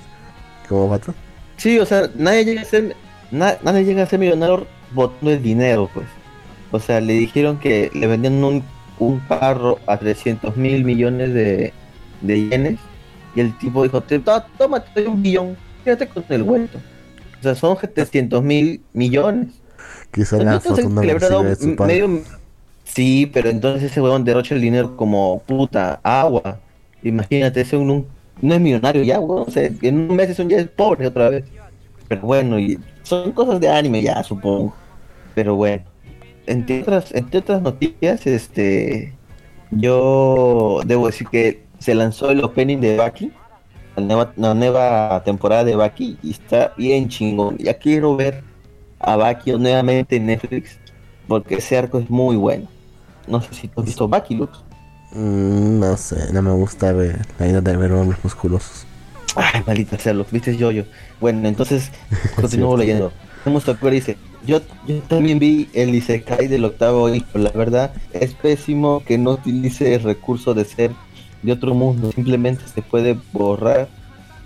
[0.68, 1.14] ¿cómo vato?
[1.56, 2.96] Sí, o sea, nadie llega a ser,
[3.30, 6.06] na- nadie llega a ser millonario botando el dinero, pues.
[6.72, 8.64] O sea, le dijeron que le vendían un,
[8.98, 11.72] un carro a 300 mil millones de,
[12.20, 12.78] de yenes
[13.34, 16.78] y el tipo dijo, "Te- to- toma, te doy un billón, quédate con el vuelto.
[17.38, 19.48] O sea, son 700 mil millones.
[20.12, 21.44] Quizá la fortuna le habrá dado
[21.86, 22.22] medio...
[22.84, 26.58] Sí, pero entonces ese huevón derrocha el dinero como puta agua.
[27.04, 28.06] Imagínate, ese un,
[28.42, 29.20] no es millonario ya.
[29.20, 31.44] O sea, en un mes es un ya es pobre otra vez.
[32.08, 34.74] Pero bueno, y son cosas de anime ya, supongo.
[35.36, 35.84] Pero bueno.
[36.46, 39.14] Entre otras, entre otras noticias, este
[39.70, 43.32] yo debo decir que se lanzó el opening de Baki,
[43.96, 47.56] la nueva, la nueva temporada de Baki, y está bien chingón.
[47.58, 48.44] Ya quiero ver
[49.00, 50.78] a Baki nuevamente en Netflix,
[51.26, 52.68] porque ese arco es muy bueno.
[53.26, 54.62] No sé si tú has visto Baki, Lux.
[55.12, 58.86] Mm, no sé, no me gusta ver la idea de ver hombres musculosos.
[59.34, 60.84] Ay, maldita sea, Lux, viste yo yo.
[61.20, 61.90] Bueno, entonces
[62.36, 63.12] continúo leyendo.
[63.46, 68.34] Hemos tocado dice, yo, yo también vi el Isekai del octavo hijo, la verdad es
[68.34, 70.90] pésimo que no utilice el recurso de ser
[71.42, 73.88] de otro mundo, simplemente se puede borrar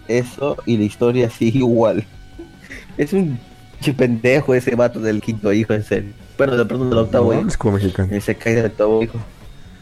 [0.09, 2.05] eso y la historia sigue igual.
[2.97, 3.39] Es un
[3.83, 6.13] ch- pendejo ese vato del quinto hijo, en serio.
[6.39, 7.49] Bueno, de pronto del octavo No, hijo.
[7.49, 8.09] es como mexicano.
[8.13, 9.19] El Isekai del octavo hijo.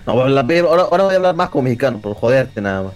[0.06, 2.84] No, voy a hablar- ahora, ahora voy a hablar más como mexicano, por joderte nada
[2.84, 2.92] más.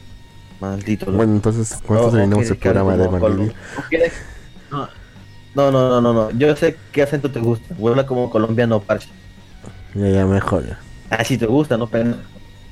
[0.60, 1.12] Maldito.
[1.12, 3.52] Bueno, entonces, no terminamos el programa de colo-
[4.70, 4.88] ¿No?
[5.54, 6.30] No, no, no, no.
[6.32, 7.74] Yo sé qué acento te gusta.
[7.74, 9.08] Habla como colombiano, parche.
[9.94, 10.64] Ya, ya, mejor.
[11.10, 11.86] Ah, sí te gusta, ¿no?
[11.86, 12.16] Pena.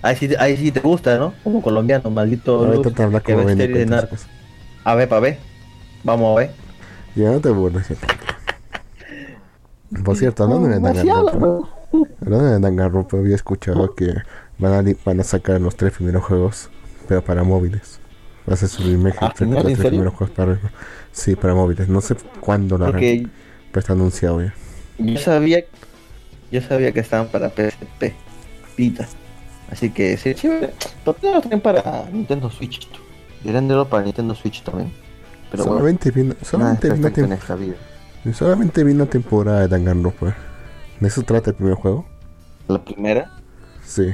[0.05, 1.33] Ahí sí, ahí sí te gusta, ¿no?
[1.43, 2.63] Como colombiano, maldito.
[2.63, 4.19] Ahorita te habla que como de.
[4.85, 5.39] A ver, pa' ver.
[6.05, 6.51] Vamos a ver.
[7.17, 7.87] Ya no te burles.
[10.05, 11.69] Por cierto, hablando de Danganronpa,
[12.21, 14.13] hablando de Danganronpa, había escuchado que
[14.59, 16.69] van a, li- van a sacar los tres primeros juegos,
[17.09, 18.01] pero para móviles.
[18.49, 19.91] Va a ser su remake Ah, los ¿en tres serio?
[19.91, 20.59] primeros juegos para
[21.13, 21.89] Sí, para móviles.
[21.89, 23.03] No sé cuándo lo harán,
[23.71, 24.53] pero está anunciado ya.
[24.99, 25.65] yo sabía.
[26.51, 28.15] Yo sabía que estaban para PSP.
[28.77, 29.09] Pita.
[29.75, 30.73] Así que sí, chévere.
[31.05, 32.89] ¿Por qué no lo traen para Nintendo Switch?
[33.43, 34.93] Deberían de para Nintendo Switch también.
[35.51, 37.75] Pero bueno, solamente vi, una- nada es solamente, vi una perfecto en tem- esta vida.
[38.33, 40.37] solamente vi una temporada de Danganronpa.
[41.01, 42.07] ¿De eso trata el primer juego?
[42.69, 43.33] La primera.
[43.85, 44.13] Sí.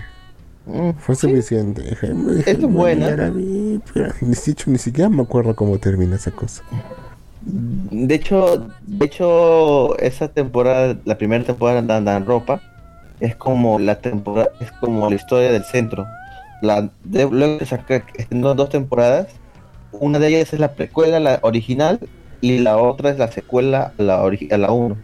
[0.64, 1.82] mm, Fue sí, suficiente.
[1.92, 3.28] Es bueno, buena.
[3.28, 4.34] vi, pero ni,
[4.66, 6.62] ni siquiera me acuerdo cómo termina esa cosa.
[7.42, 12.62] De hecho, de hecho, esa temporada, la primera temporada de Danganronpa,
[13.20, 16.06] es como la temporada, es como la historia del centro.
[16.62, 19.28] La, de- luego sacar estrenó dos temporadas,
[19.92, 21.98] una de ellas es la precuela, la original,
[22.40, 24.96] y la otra es la secuela la, a la 1.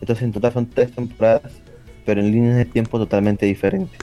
[0.00, 1.52] Entonces en total son tres temporadas,
[2.06, 3.98] pero en líneas de tiempo totalmente diferentes.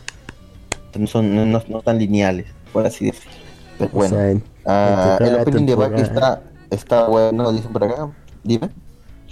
[0.97, 3.31] No son no, no- no tan lineales, por así decirlo.
[3.77, 4.15] Pero O bueno.
[4.15, 6.41] sea, en- Ah, el opening de temporada- está,
[6.71, 8.09] está bueno, dicen por acá.
[8.43, 8.69] Dime.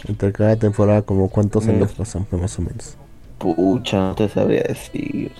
[0.07, 1.69] entre cada temporada, como cuántos Mm.
[1.71, 2.95] años pasan, más o menos.
[3.38, 5.31] Pucha, no te sabría decir.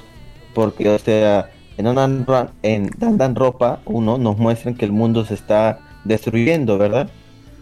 [0.53, 5.79] Porque, o sea, en Dandan, en Danganronpa 1 nos muestran que el mundo se está
[6.03, 7.09] destruyendo, ¿verdad?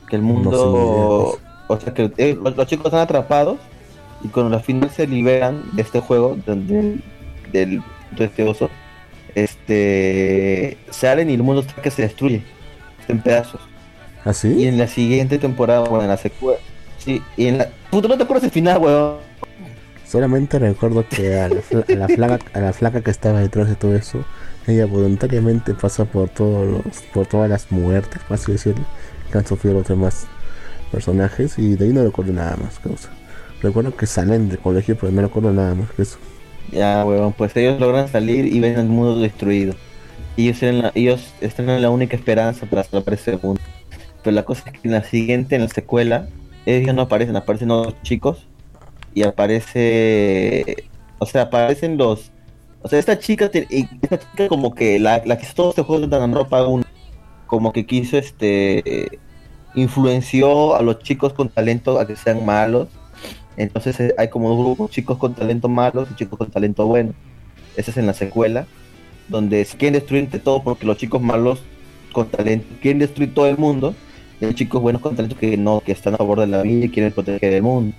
[0.09, 1.37] Que el mundo...
[1.37, 3.57] Sí, o sea, que eh, los, los chicos están atrapados
[4.23, 7.01] y cuando al final se liberan de este juego, del,
[7.51, 7.81] del,
[8.11, 8.69] de este oso,
[9.35, 12.43] este, salen y el mundo está que se destruye,
[12.99, 13.61] está en pedazos.
[14.25, 14.67] Y ¿Así?
[14.67, 16.59] en la siguiente temporada, bueno, en la secuela.
[16.97, 17.69] Sí, y en la.
[17.91, 19.17] Puta, no te acuerdas el final, weón.
[20.13, 23.73] Solamente recuerdo que a la, a la flaca, a la flaca que estaba detrás de
[23.73, 24.23] todo eso,
[24.67, 28.85] ella voluntariamente pasa por todos los, por todas las muertes, por así decirlo,
[29.31, 30.27] que han sufrido los demás
[30.91, 32.79] personajes y de ahí no recuerdo nada más.
[33.63, 36.19] Recuerdo que salen del colegio, pero no recuerdo nada más que eso.
[36.71, 39.73] Ya, weón, pues ellos logran salir y ven el mundo destruido.
[40.37, 43.61] Ellos, eran la, ellos están en la única esperanza para salvar ese mundo.
[44.21, 46.27] Pero la cosa es que en la siguiente, en la secuela,
[46.67, 48.45] ellos no aparecen, aparecen los chicos.
[49.13, 50.89] Y aparece.
[51.19, 52.31] O sea, aparecen los.
[52.81, 56.01] O sea, esta chica, esta chica como que la, la que hizo todo este juego
[56.01, 56.83] de Danganronpa 1,
[57.47, 59.19] como que quiso este.
[59.75, 62.89] Influenció a los chicos con talento a que sean malos.
[63.57, 67.13] Entonces eh, hay como dos grupos, chicos con talento malos y chicos con talento bueno.
[67.75, 68.67] Esa es en la secuela,
[69.29, 71.61] donde se quieren destruir entre todos porque los chicos malos
[72.11, 73.95] con talento quieren destruir todo el mundo
[74.39, 76.85] y hay chicos buenos con talento que no, que están a favor de la vida
[76.85, 77.95] y quieren proteger el mundo.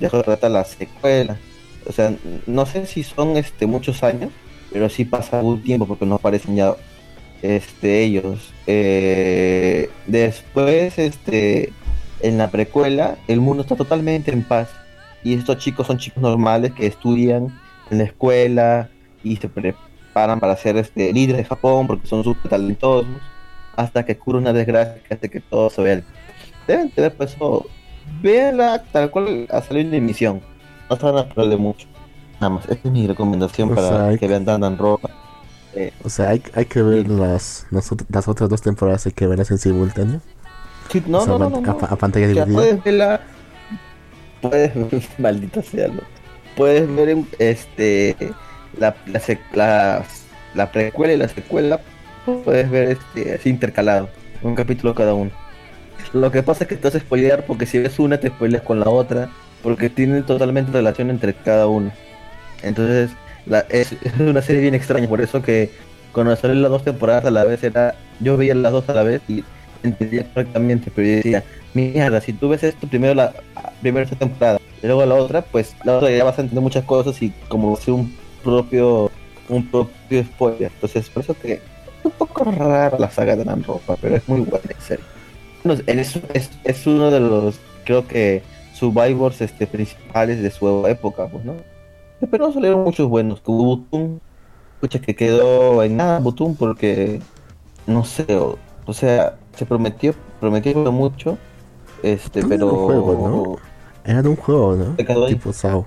[0.00, 1.38] De eso trata la secuela.
[1.86, 2.14] O sea,
[2.46, 4.30] no sé si son este muchos años,
[4.72, 6.74] pero sí pasa algún tiempo porque no aparecen ya
[7.42, 8.52] este ellos.
[8.66, 11.72] Eh, después, este,
[12.20, 14.68] en la precuela, el mundo está totalmente en paz
[15.22, 17.58] y estos chicos son chicos normales que estudian
[17.90, 18.90] en la escuela
[19.22, 23.06] y se preparan para ser este líderes de Japón porque son súper talentosos
[23.76, 26.02] hasta que ocurre una desgracia que hace que todo se vea.
[26.66, 27.36] Deben tener pues.
[28.22, 30.40] Véanla tal cual ha salido en emisión.
[30.90, 31.86] No se van a perder mucho.
[32.40, 35.10] Nada más, esta es mi recomendación O para sea, hay que vean Dan Ropa.
[35.74, 39.12] Eh, O sea, hay, hay que ver las, las, ot- las otras dos temporadas, hay
[39.12, 40.20] que verlas en simultáneo.
[40.90, 41.78] sí, no, O sea, no, no, a- no, no.
[41.80, 42.54] a, a pantalla Ya dividida.
[42.54, 43.20] puedes verla.
[44.40, 44.72] Puedes,
[45.18, 46.00] maldita sea, ¿no?
[46.56, 48.16] Puedes ver en- este
[48.78, 50.04] la, la, sec- la,
[50.54, 51.80] la precuela y la secuela.
[52.44, 54.08] Puedes ver este así intercalado,
[54.42, 55.30] un capítulo cada uno.
[56.14, 58.78] Lo que pasa es que te a spoilear porque si ves una te spoileas con
[58.78, 59.30] la otra,
[59.64, 61.92] porque tienen totalmente relación entre cada una.
[62.62, 63.10] Entonces,
[63.46, 65.72] la, es, una serie bien extraña, por eso que
[66.12, 69.02] cuando salieron las dos temporadas a la vez era, yo veía las dos a la
[69.02, 69.42] vez y
[69.82, 71.44] entendía correctamente, pero yo decía,
[71.74, 73.34] mierda, si tú ves esto primero la
[73.82, 76.84] primera esta temporada y luego la otra, pues la otra ya vas a entender muchas
[76.84, 79.10] cosas y como ser un propio
[79.48, 80.70] un propio spoiler.
[80.72, 81.60] Entonces, por eso que es
[82.04, 85.13] un poco rara la saga de ropa, pero es muy buena en serio.
[85.64, 88.42] Bueno, es, es, es uno de los, creo que,
[88.74, 91.54] survivors este, principales de su época, pues, ¿no?
[92.30, 94.18] Pero no salieron muchos buenos, que hubo Butum,
[94.74, 97.20] escucha que quedó en nada Butum porque,
[97.86, 101.38] no sé, o, o sea, se prometió, prometió mucho,
[102.02, 102.66] este, pero...
[102.66, 103.58] un juego,
[104.04, 105.26] Era de un juego, ¿no?
[105.26, 105.86] Tipo SAO.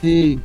[0.00, 0.40] Sí,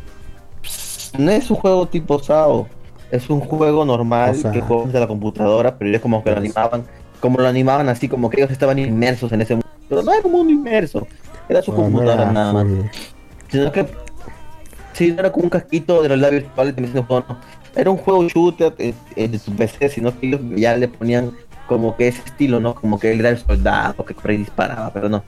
[1.18, 2.68] no es un juego tipo SAO,
[3.12, 6.32] es un juego normal O sea- que juegas de la computadora, pero es como que
[6.32, 6.86] lo animaban,
[7.24, 10.26] como lo animaban así, como que ellos estaban inmersos en ese mundo, pero no era
[10.26, 11.08] un mundo inmerso,
[11.48, 12.68] era su Ah, computadora nada más,
[13.48, 13.88] sino que
[14.92, 17.38] sí, no era como un casquito de en juego, no.
[17.78, 21.32] era un juego shooter de tu PC, sino que ellos ya le ponían
[21.66, 22.76] como que ese estilo, ¿no?
[22.76, 25.24] Como que él era el soldado que corría y disparaba, pero no.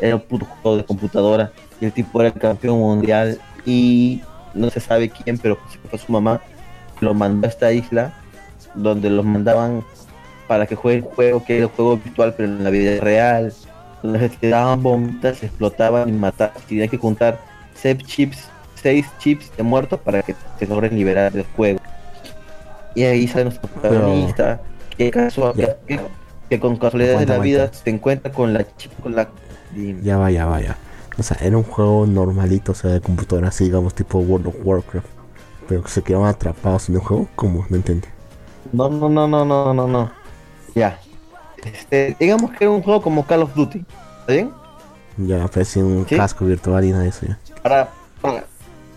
[0.00, 4.22] Era un puto juego de computadora y el tipo era el campeón mundial y
[4.54, 6.40] no se sabe quién, pero que fue su mamá,
[7.00, 8.14] lo mandó a esta isla
[8.74, 9.84] donde los mandaban
[10.46, 13.52] para que jueguen el juego, que era el juego virtual, pero en la vida real.
[14.02, 16.54] Donde se daban bombitas, se explotaban y mataban.
[16.68, 17.40] Tenían que juntar
[17.74, 21.80] seis chips, seis chips de muertos para que se logren liberar del juego.
[22.94, 24.60] Y ahí sale nuestro protagonista,
[24.96, 25.54] que, casual,
[25.86, 26.00] que,
[26.48, 27.78] que con casualidad de la vida aguanta.
[27.78, 29.28] se encuentra con la chip, con la...
[30.02, 30.76] Ya va, ya va, ya.
[31.18, 34.54] O sea, era un juego normalito, o sea, de computadora, así digamos, tipo World of
[34.62, 35.06] Warcraft.
[35.68, 37.66] Pero que se quedaban atrapados en el juego, ¿cómo?
[37.68, 38.08] No entendí.
[38.72, 40.10] No, no, no, no, no, no, no.
[40.76, 40.98] Ya.
[41.64, 43.82] Este, digamos que era un juego como Call of Duty.
[44.20, 44.50] ¿Está bien?
[45.16, 46.16] Ya aparecía un ¿Sí?
[46.16, 47.38] casco virtual y nada de eso ya.
[47.62, 47.88] Para,
[48.20, 48.44] para-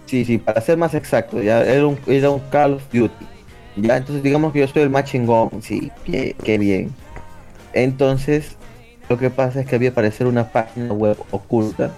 [0.05, 3.25] sí, sí, para ser más exacto, ya era un, era un Call of Duty.
[3.77, 6.93] Ya, entonces digamos que yo soy el más chingón, sí, qué, qué bien.
[7.71, 8.57] Entonces,
[9.07, 11.91] lo que pasa es que había aparecer una página web oculta,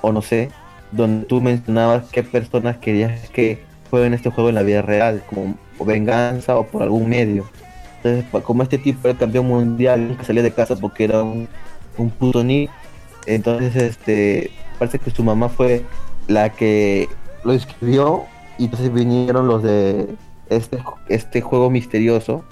[0.00, 0.50] o no sé,
[0.90, 5.54] donde tú mencionabas qué personas querías que jueguen este juego en la vida real, como
[5.86, 7.44] venganza o por algún medio.
[8.02, 11.48] Entonces, como este tipo era campeón mundial, nunca salía de casa porque era un,
[11.96, 12.68] un puto ni,
[13.26, 15.84] entonces este parece que su mamá fue
[16.28, 17.08] la que
[17.44, 18.24] lo escribió
[18.58, 20.08] y entonces vinieron los de
[20.48, 20.78] este,
[21.08, 22.44] este juego misterioso,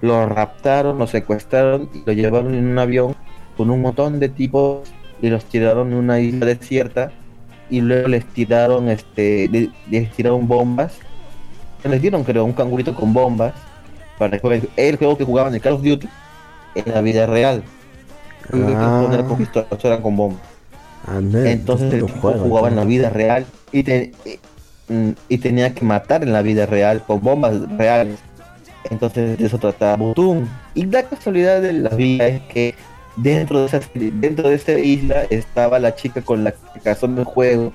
[0.00, 3.14] lo raptaron, lo secuestraron y lo llevaron en un avión
[3.56, 4.88] con un montón de tipos
[5.20, 7.12] y los tiraron en una isla desierta
[7.70, 10.98] y luego les tiraron este le- les tiraron bombas.
[11.84, 13.54] Les dieron creo un cangurito con bombas
[14.18, 16.08] para jueguen el juego que jugaban en Call of Duty
[16.74, 17.62] en la vida real
[18.52, 19.24] Ah.
[19.28, 20.40] con pistolas, eran con bombas
[21.46, 25.84] entonces el juego, jugaba en la vida real y, te- y, mm, y tenía que
[25.84, 28.18] matar en la vida real con bombas reales.
[28.90, 30.46] Entonces de eso trataba Butum.
[30.74, 32.74] Y la casualidad de la vida es que
[33.16, 37.18] dentro de esa dentro de esta isla estaba la chica con la que casó en
[37.18, 37.72] el juego.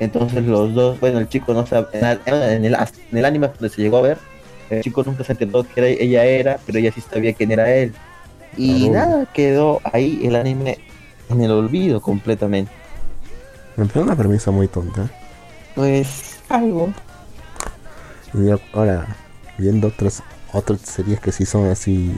[0.00, 2.74] Entonces los dos, bueno el chico no sabe, en, el- en el,
[3.10, 4.18] en el anime donde se llegó a ver,
[4.70, 7.72] el chico nunca se enteró que era- ella era, pero ella sí sabía quién era
[7.74, 7.94] él.
[8.56, 9.08] Y Claro.
[9.08, 10.78] nada, quedó ahí el anime
[11.30, 12.70] en el olvido completamente.
[13.76, 15.10] Me parece una premisa muy tonta.
[15.74, 16.92] Pues algo.
[18.32, 19.06] Y ahora,
[19.58, 22.14] viendo otras otras series que sí son así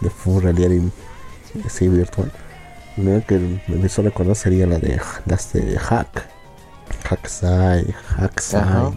[0.00, 2.32] de full realidad y así virtual.
[2.96, 6.26] Una que me hizo recordar sería la de las de Hack.
[7.08, 8.96] Hackside, Hackside.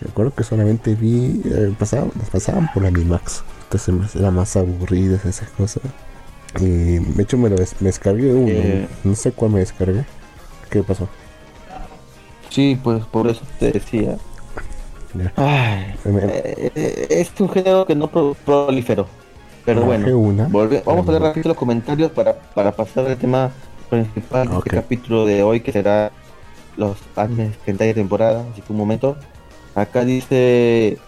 [0.00, 3.42] Recuerdo que solamente vi, eh, pasaban, pasaban por Animax.
[3.64, 5.82] Entonces era más aburridas esas cosas.
[6.60, 8.48] Y de hecho me, lo des- me descargué uno.
[8.48, 8.88] Eh.
[9.04, 10.04] No sé cuál me descargué.
[10.70, 11.08] ¿Qué pasó?
[12.50, 14.16] Sí, pues por eso te decía.
[15.36, 19.06] Ay, eh, eh, es un género que no pro- proliferó.
[19.64, 20.48] Pero bueno, una.
[20.48, 21.22] volve- vamos a Mm.
[21.22, 23.50] rápido los comentarios para, para pasar al tema
[23.90, 24.66] principal de Ok.
[24.66, 26.10] este capítulo de hoy, que será
[26.76, 28.44] los animes de temporada.
[28.52, 29.16] Así que un momento.
[29.80, 30.98] Acá dice,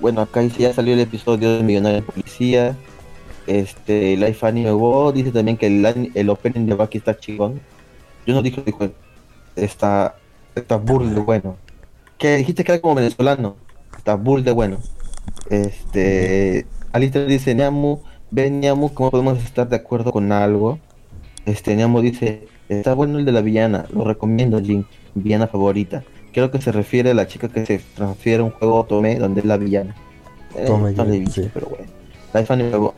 [0.00, 2.76] bueno, acá ya salió el episodio de Millonario Policía.
[3.46, 7.60] Este, Life Anime Wo dice también que el, el opening de Baki está chingón.
[8.26, 8.90] Yo no dije, dijo,
[9.56, 10.16] está,
[10.54, 11.56] está bull de bueno.
[12.18, 13.56] Que dijiste que era como venezolano.
[13.96, 14.78] Está bull de bueno.
[15.48, 18.00] Este, Alistair dice, Niamu,
[18.30, 20.78] ven Niamu, ¿cómo podemos estar de acuerdo con algo?
[21.46, 26.04] Este, Niamu dice, está bueno el de la villana, lo recomiendo, Jin, villana favorita.
[26.32, 29.40] Creo que se refiere a la chica que se transfiere a un juego Otome donde
[29.40, 29.94] es la villana.
[30.54, 31.48] Eh, Tome, no le he sí.
[31.52, 31.86] pero bueno.
[32.34, 32.94] Life Bo-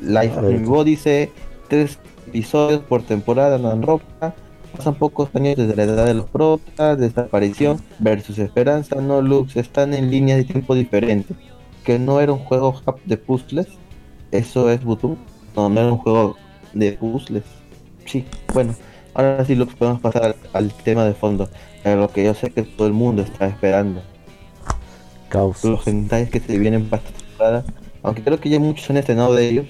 [0.00, 1.30] Life A ver, Anime Bo dice,
[1.68, 1.98] tres
[2.28, 4.34] episodios por temporada no dan ropa.
[4.76, 9.94] Pasan pocos años desde la edad de los protas, desaparición versus esperanza, no looks, están
[9.94, 11.36] en líneas de tiempo diferentes.
[11.84, 13.66] Que no era un juego de puzzles,
[14.30, 15.16] eso es Butu.
[15.56, 16.36] No, no era un juego
[16.74, 17.44] de puzzles.
[18.04, 18.74] Sí, bueno,
[19.18, 21.50] ahora sí que podemos pasar al, al tema de fondo,
[21.84, 24.00] a lo que yo sé que todo el mundo está esperando.
[25.28, 25.64] Caos.
[25.64, 27.64] Los hentais que se vienen para esta temporada,
[28.02, 29.66] aunque creo que ya muchos han estrenado de ellos,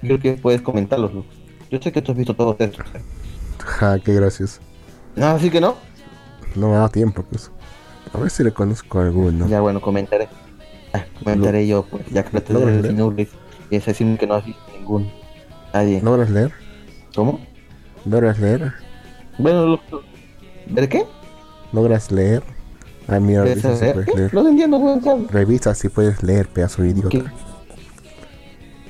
[0.00, 1.28] creo que puedes comentarlos, Lux.
[1.70, 2.86] Yo sé que tú has visto todos estos.
[2.94, 3.02] ¿eh?
[3.58, 4.60] Ja, qué gracias.
[5.14, 5.76] No, así que no.
[6.54, 7.50] No me dado tiempo, pues.
[8.14, 9.46] A ver si le conozco alguno.
[9.48, 10.28] Ya bueno, comentaré.
[10.94, 12.94] Ah, comentaré yo, pues, ya que lo te ¿Logras de leer?
[12.94, 13.28] Sinurris
[13.70, 15.12] y es decir que no has visto ninguno.
[15.74, 16.00] Nadie.
[16.00, 16.52] ¿Logras leer?
[17.14, 17.38] ¿Cómo?
[18.08, 18.72] ¿Logras leer?
[19.38, 19.80] Bueno, lo-
[20.66, 21.04] ¿ver qué?
[21.72, 22.42] ¿Logras leer?
[23.06, 24.34] Ah, mira, ¿Quieres revisa si puedes leer.
[24.34, 24.78] No entiendo,
[25.74, 27.32] si puedes leer, pedazo idiota.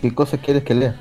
[0.01, 1.01] ¿Qué cosa quieres que lea?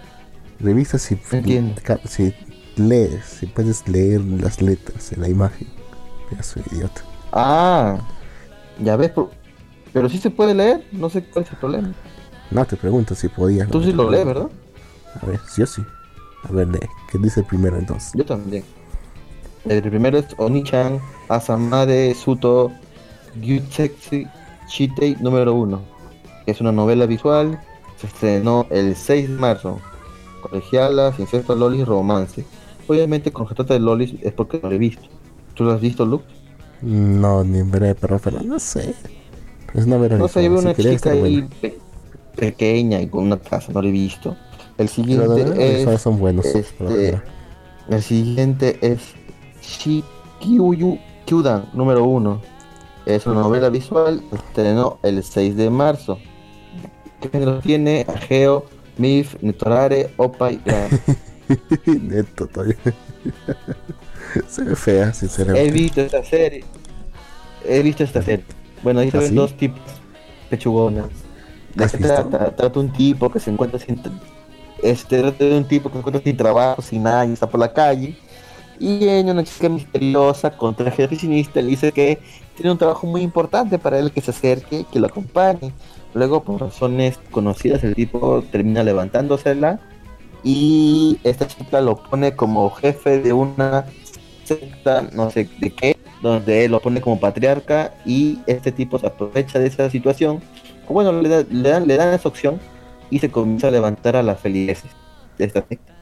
[0.59, 1.75] Revisa si, entiendo.
[2.05, 2.33] si
[2.75, 5.67] lees, si puedes leer las letras en la imagen.
[6.29, 7.01] Pedazo de idiota.
[7.31, 7.97] Ah,
[8.79, 9.29] ya ves, por-
[9.93, 11.93] pero sí se puede leer, no sé cuál es el problema.
[12.49, 13.69] No, te pregunto si podías.
[13.69, 14.25] Tú no sí lo lees.
[14.25, 14.49] ¿verdad?
[15.21, 15.83] A ver, sí o sí.
[16.43, 16.79] A ver, lee.
[17.11, 18.11] ¿Qué dice el primero entonces?
[18.13, 18.63] Yo también.
[19.65, 22.71] El primero es Onichan Asamade Suto
[23.41, 24.25] Gyutsetsu
[24.69, 25.81] Shitei número 1.
[26.45, 27.59] Es una novela visual.
[27.97, 29.79] Se estrenó el 6 de marzo.
[30.41, 32.45] Colegialas, incesto, lolis, romance.
[32.87, 35.07] Obviamente, cuando se trata de lolis es porque no lo he visto.
[35.55, 36.25] ¿Tú lo has visto, Luke?
[36.81, 38.95] No, ni en breve, pero, pero no sé.
[39.73, 41.77] Es una vera No sé, yo veo una si chica ahí pe-
[42.35, 44.35] pequeña y con una casa, no lo he visto.
[44.77, 46.01] El Los siguiente es.
[46.01, 46.45] son buenos.
[46.45, 47.21] este.
[47.89, 48.99] El siguiente es
[49.61, 52.41] Shikyuyu Kyudan número 1.
[53.05, 56.19] Es una novela visual, estrenó el 6 de marzo.
[57.21, 58.05] ¿Qué género tiene?
[58.07, 58.65] Ageo,
[58.97, 60.61] Mif, Netorare, Opa y.
[61.85, 62.75] Neto todavía.
[64.49, 65.71] se ve fea, He sinceramente.
[65.71, 66.65] visto esta serie.
[67.65, 68.45] He visto esta serie.
[68.83, 69.81] Bueno, ahí se ¿Ah, ven dos tipos
[70.49, 71.07] pechugonas.
[71.73, 72.13] ¿De ¿Has qué visto?
[72.27, 72.55] trata?
[72.55, 74.01] Trata un tipo que se encuentra sin...
[74.83, 77.73] Este, de un tipo que se encuentra sin trabajo, sin nada, y está por la
[77.73, 78.17] calle.
[78.79, 82.19] Y viene una chica misteriosa con traje de oficinista le dice que
[82.55, 85.73] tiene un trabajo muy importante para él que se acerque, que lo acompañe.
[86.13, 89.79] Luego, por razones conocidas, el tipo termina levantándosela
[90.43, 93.85] y esta chica lo pone como jefe de una
[94.43, 99.07] secta, no sé de qué, donde él lo pone como patriarca y este tipo se
[99.07, 100.41] aprovecha de esa situación.
[100.87, 102.59] Bueno, le dan, le dan esa opción
[103.09, 104.91] y se comienza a levantar a las feligreses
[105.37, 105.93] de esta secta.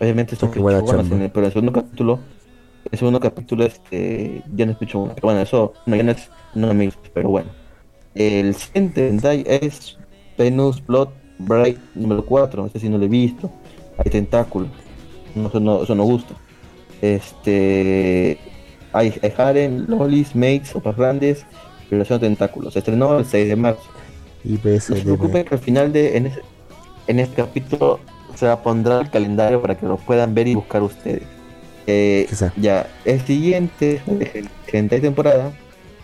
[0.00, 2.18] Obviamente son el- pero en el segundo capítulo,
[2.90, 5.14] el segundo capítulo este, ya no es pichugona.
[5.22, 7.50] Bueno, eso no, ya no es no me pero bueno.
[8.14, 9.12] El siguiente
[9.46, 9.98] es
[10.38, 11.08] Venus Blood
[11.38, 13.50] Bright número 4, este sí no lo he visto.
[13.98, 14.70] Hay tentáculos.
[15.34, 16.34] No, eso no, eso no gusta.
[17.02, 18.38] Este
[18.92, 21.44] hay, hay harem, lolis, mates, opas grandes,
[21.90, 22.72] violación de tentáculos.
[22.74, 23.82] Se estrenó el 6 de marzo.
[24.44, 26.32] Y No se preocupen que al final de en,
[27.06, 28.00] en este capítulo
[28.34, 31.22] se pondrá el calendario para que lo puedan ver y buscar ustedes.
[31.86, 35.52] Eh, ya, el siguiente, el siguiente temporada,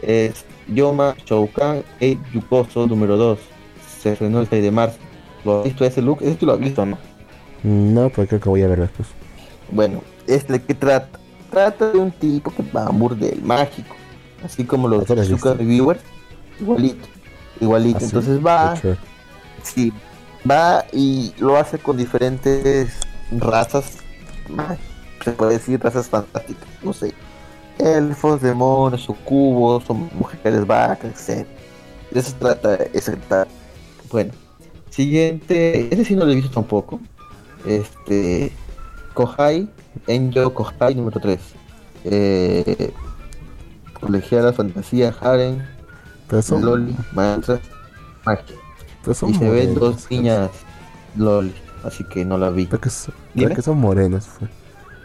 [0.03, 3.39] es Yoma Shoukan e Yukoso número 2.
[4.01, 4.99] Se estrenó el 6 de marzo.
[5.45, 6.19] ¿Lo has visto ese look?
[6.23, 6.99] ¿Ese tú lo has visto o no?
[7.63, 9.09] No, pero creo que voy a ver después.
[9.71, 11.19] Bueno, este que trata,
[11.51, 13.95] trata de un tipo que va a un burdel mágico,
[14.45, 15.55] así como los ¿Tú lo has Suka visto?
[15.55, 16.01] Reviewers,
[16.61, 17.07] igualito,
[17.61, 17.99] igualito.
[18.01, 18.05] ¿Ah?
[18.05, 18.77] Entonces va,
[19.63, 19.93] sí,
[20.49, 22.93] va y lo hace con diferentes
[23.33, 23.99] razas,
[25.25, 27.15] se puede decir razas fantásticas, no sé,
[27.79, 31.47] elfos, demonios, sucubos, o mujeres vacas, etc.
[32.11, 33.47] De eso trata ese tal.
[34.11, 34.33] Bueno,
[34.91, 37.01] siguiente, ese sí no lo he visto tampoco.
[37.67, 38.53] Este,
[39.15, 39.69] Kohai,
[40.07, 41.41] Enjo Kohai número 3.
[42.05, 42.93] Eh,
[44.01, 45.63] colegiala, fantasía, Harem,
[46.31, 47.61] Pero son, Loli, maestras,
[48.25, 48.57] magia.
[49.03, 50.51] pero son Y se ven dos niñas
[51.17, 51.53] Loli,
[51.83, 52.67] así que no la vi.
[52.67, 54.31] Pero que, son, pero que son morenas.
[54.39, 54.51] pues.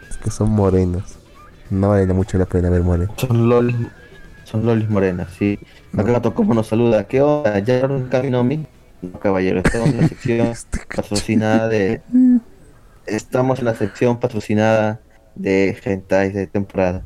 [0.08, 1.18] Es que son morenas.
[1.68, 3.10] No vale mucho la pena ver morenas.
[3.16, 3.76] Son lolis,
[4.44, 5.58] son lolis morenas, sí.
[5.96, 7.04] Acá como nos saluda.
[7.08, 7.58] ¿Qué onda?
[7.58, 8.66] ¿Ya hablaron Kaminomi?
[9.02, 12.02] No, caballero, estamos en la sección Este patrocinada de...
[13.06, 15.00] Estamos en la sección patrocinada
[15.34, 17.02] de Gentais de temporada.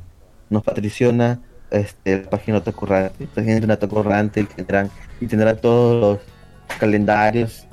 [0.50, 1.40] Nos patriciona
[1.70, 3.24] este, la página Otacurrante.
[3.24, 4.90] Esta gente en y tendrán,
[5.20, 7.66] y tendrán todos los calendarios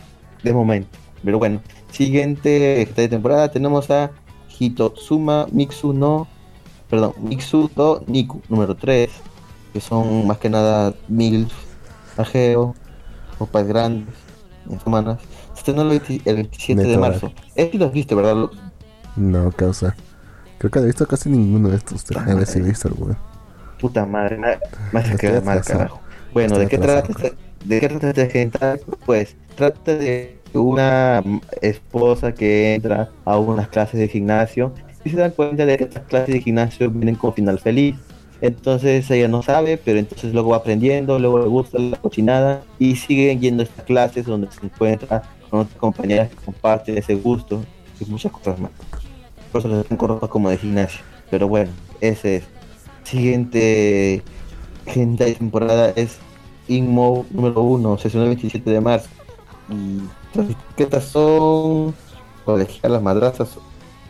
[0.44, 0.98] de momento.
[1.24, 4.12] Pero bueno, siguiente de temporada tenemos a
[4.58, 6.28] Hitotsuma Mixu no...
[6.90, 9.10] Perdón, Mixu to Niku, número 3.
[9.74, 11.48] Que son más que nada mil
[12.16, 12.74] Argeo,
[13.40, 14.16] opas grandes,
[14.70, 15.20] en semanas.
[15.54, 17.32] Se estrenó el, 20 el 27 de marzo.
[17.56, 18.58] Este lo viste, ¿verdad, Lux?
[19.16, 19.96] No, causa.
[20.58, 22.06] Creo que no he visto casi ninguno de estos.
[22.16, 23.18] A ver si he visto alguno.
[23.80, 24.40] Puta madre,
[24.94, 26.00] Estoy quedar mal, carajo.
[26.34, 27.14] Bueno, ¿de qué, trata
[27.66, 28.80] ¿de qué trata este hentai?
[29.06, 31.24] Pues trata de una
[31.62, 34.74] esposa que entra a unas clases de gimnasio
[35.04, 37.96] y se dan cuenta de que estas clases de gimnasio vienen con final feliz.
[38.42, 42.96] Entonces ella no sabe, pero entonces luego va aprendiendo, luego le gusta la cochinada y
[42.96, 47.64] siguen yendo a estas clases donde se encuentra con otras compañeras que comparten ese gusto
[48.00, 48.72] y muchas cosas más.
[49.52, 51.02] Por eso les dan ropa como de gimnasio.
[51.32, 52.44] Pero bueno, ese es.
[53.08, 54.22] Siguiente
[54.86, 56.18] hentai temporada es
[56.68, 59.08] Inmo número 1, sesión del 27 de marzo.
[59.70, 60.02] Y
[60.38, 61.96] las etiquetas son
[62.44, 63.58] colegialas, madrazas,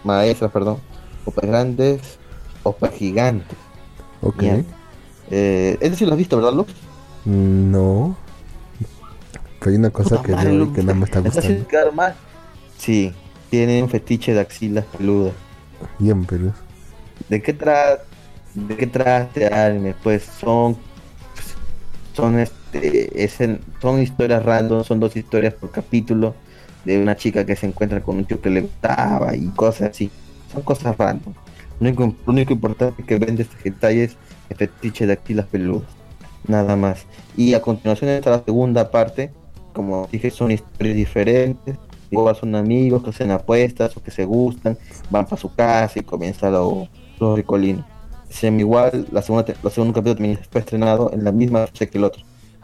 [0.04, 0.78] maestras, perdón,
[1.26, 2.18] opas grandes,
[2.64, 3.56] opas gigantes.
[4.22, 4.44] Ok.
[5.30, 6.74] Eh, es decir, lo has visto, ¿verdad, Lux?
[7.26, 8.18] No.
[9.60, 11.30] Pero hay una cosa Puta que madre, veo y Lux, que no me está ¿me
[11.30, 11.92] estás gustando.
[11.92, 12.16] mal?
[12.80, 13.14] Sí,
[13.52, 15.34] tiene un fetiche de axilas peludas.
[16.00, 16.52] Bien, pero.
[17.30, 18.04] ¿De qué trata?
[18.66, 19.94] ¿De qué trata anime?
[20.02, 20.76] Pues son
[22.16, 26.34] son este es en- son historias random, son dos historias por capítulo
[26.84, 30.10] de una chica que se encuentra con un tío que le gustaba y cosas así.
[30.52, 31.34] Son cosas random.
[31.80, 34.18] Lo único, lo único importante que vende este hentai es
[34.50, 35.90] el fetiche de axilas peludas.
[36.48, 37.06] Nada más.
[37.36, 39.32] Y a continuación está la segunda parte.
[39.74, 41.78] Como dije, son historias diferentes.
[42.10, 44.78] Igual son amigos que hacen apuestas o que se gustan,
[45.12, 46.88] van para su casa y comienza lo,
[47.20, 47.86] lo ricolino.
[48.30, 51.98] Llama igual, la segunda, la segundo capítulo también fue estrenado en la misma fecha que
[51.98, 52.24] el otro.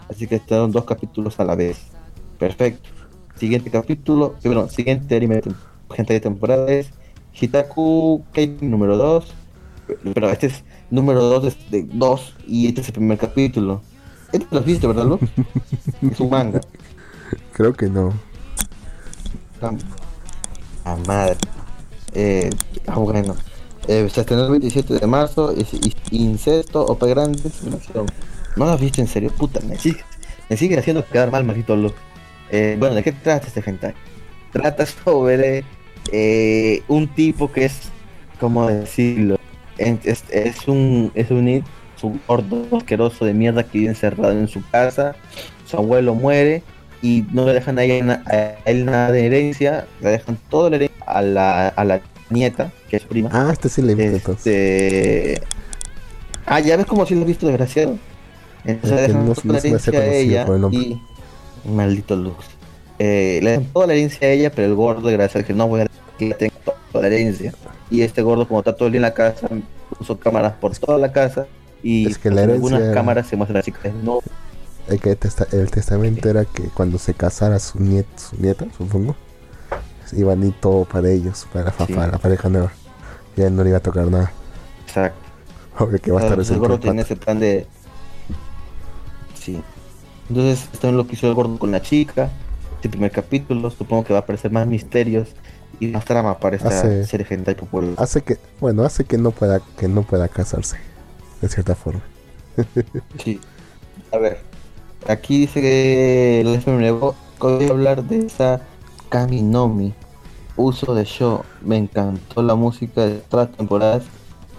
[0.10, 1.78] Así que están dos capítulos a la vez.
[2.38, 2.90] Perfecto.
[3.38, 5.42] Siguiente capítulo, perdón, siguiente anime
[5.94, 6.90] gente de temporada es
[7.40, 9.34] Hitaku Kei número 2.
[10.14, 13.82] Pero este es número 2 de 2 y este es el primer capítulo.
[14.32, 15.20] Este lo has visto, ¿verdad, Lu?
[16.10, 16.62] es un manga.
[17.52, 18.14] Creo que no.
[20.86, 21.38] Ah, madre.
[22.14, 22.50] Eh,
[22.88, 23.36] ah, bueno.
[23.88, 25.52] Eh, se estrenó el 27 de marzo.
[25.52, 27.40] Es is- Incesto, Opa Grande.
[28.56, 29.32] ¿No lo has visto en serio?
[29.32, 30.02] Puta, me sigue,
[30.50, 31.96] me sigue haciendo quedar mal, maldito look.
[32.52, 33.94] Eh, bueno, ¿de qué trata este hentai?
[34.52, 35.64] Trata sobre
[36.12, 37.90] eh, un tipo que es,
[38.40, 39.40] ¿cómo decirlo?
[39.78, 44.48] Es, es un es un es un gordo asqueroso de mierda que vive encerrado en
[44.48, 45.16] su casa.
[45.66, 46.62] Su abuelo muere
[47.02, 51.04] y no le dejan a, a él nada de herencia, le dejan toda la herencia
[51.08, 51.22] a
[51.84, 52.02] la
[52.34, 53.30] nieta, que es prima.
[53.32, 54.46] Ah, este sí le he visto entonces.
[54.48, 55.42] Este...
[56.46, 57.98] Ah, ya ves como si lo has visto, desgraciado.
[58.66, 61.02] Entonces Es le que dejan no- toda la herencia a ella y...
[61.66, 62.46] Maldito Lux.
[63.00, 65.88] Eh, le toda la herencia a ella, pero el gordo, desgraciado, que no voy a
[66.18, 66.54] que tenga
[66.92, 67.54] toda la herencia.
[67.90, 69.48] Y este gordo, como está todo el día en la casa,
[69.98, 71.48] puso cámaras por toda la casa.
[71.82, 74.20] Y Es que pues, la en herencia- algunas cámaras se muestra a la chica no
[74.88, 79.16] El, que testa- el testamento era que cuando se casara su nieta, su nieta, supongo,
[80.18, 81.94] iban a ir todo para ellos, para, la fa- Sí.
[81.94, 82.72] para la pareja nueva.
[83.36, 84.32] Y a él no le iba a tocar nada.
[84.86, 85.20] Exacto.
[85.80, 87.66] Obvio que va a estar Entonces, el gordo tiene ese plan de.
[89.40, 89.62] Sí.
[90.30, 92.30] Entonces, esto es lo que hizo el gordo con la chica.
[92.76, 95.30] Este primer capítulo, supongo que va a aparecer más misterios
[95.80, 97.96] y más trama para esta Hace- serie hentai popular.
[97.98, 100.78] Hace que, bueno, hace que no pueda, que no pueda casarse,
[101.42, 102.02] de cierta forma.
[103.24, 103.40] Sí.
[104.12, 104.40] A ver.
[105.08, 108.62] Aquí dice que el FM voy a hablar de esa
[109.10, 109.94] Kaminomi.
[110.56, 111.44] Uso de show.
[111.64, 114.04] Me encantó la música de otras temporadas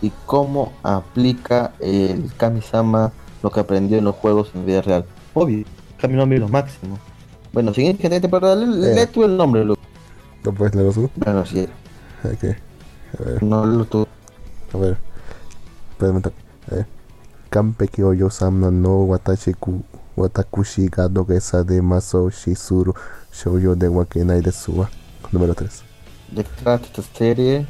[0.02, 3.12] y cómo aplica el Kamisama
[3.42, 5.04] lo que aprendió en los juegos en vida real.
[5.34, 5.64] Obvio,
[6.00, 6.98] Kaminomi es lo máximo.
[7.52, 8.94] Bueno, siguiente temporada, le, Eh.
[8.94, 9.76] lee tú el nombre, Lu.
[10.42, 11.08] ¿Lo puedes leer tú?
[11.16, 11.68] Bueno, sí,
[12.24, 12.44] Ok.
[13.20, 14.06] A ver, no lo tú.
[14.72, 14.96] a ver.
[15.98, 16.32] Pregunta.
[16.70, 16.86] A ver.
[17.50, 19.84] Kampeki o yosamna no watashi ku
[20.16, 22.94] watakushi ga dogesa de maso shizuru
[23.32, 24.88] shoujo de wakenai desu wa.
[25.30, 25.83] Número 3.
[26.30, 27.66] ¿De qué trata esta serie?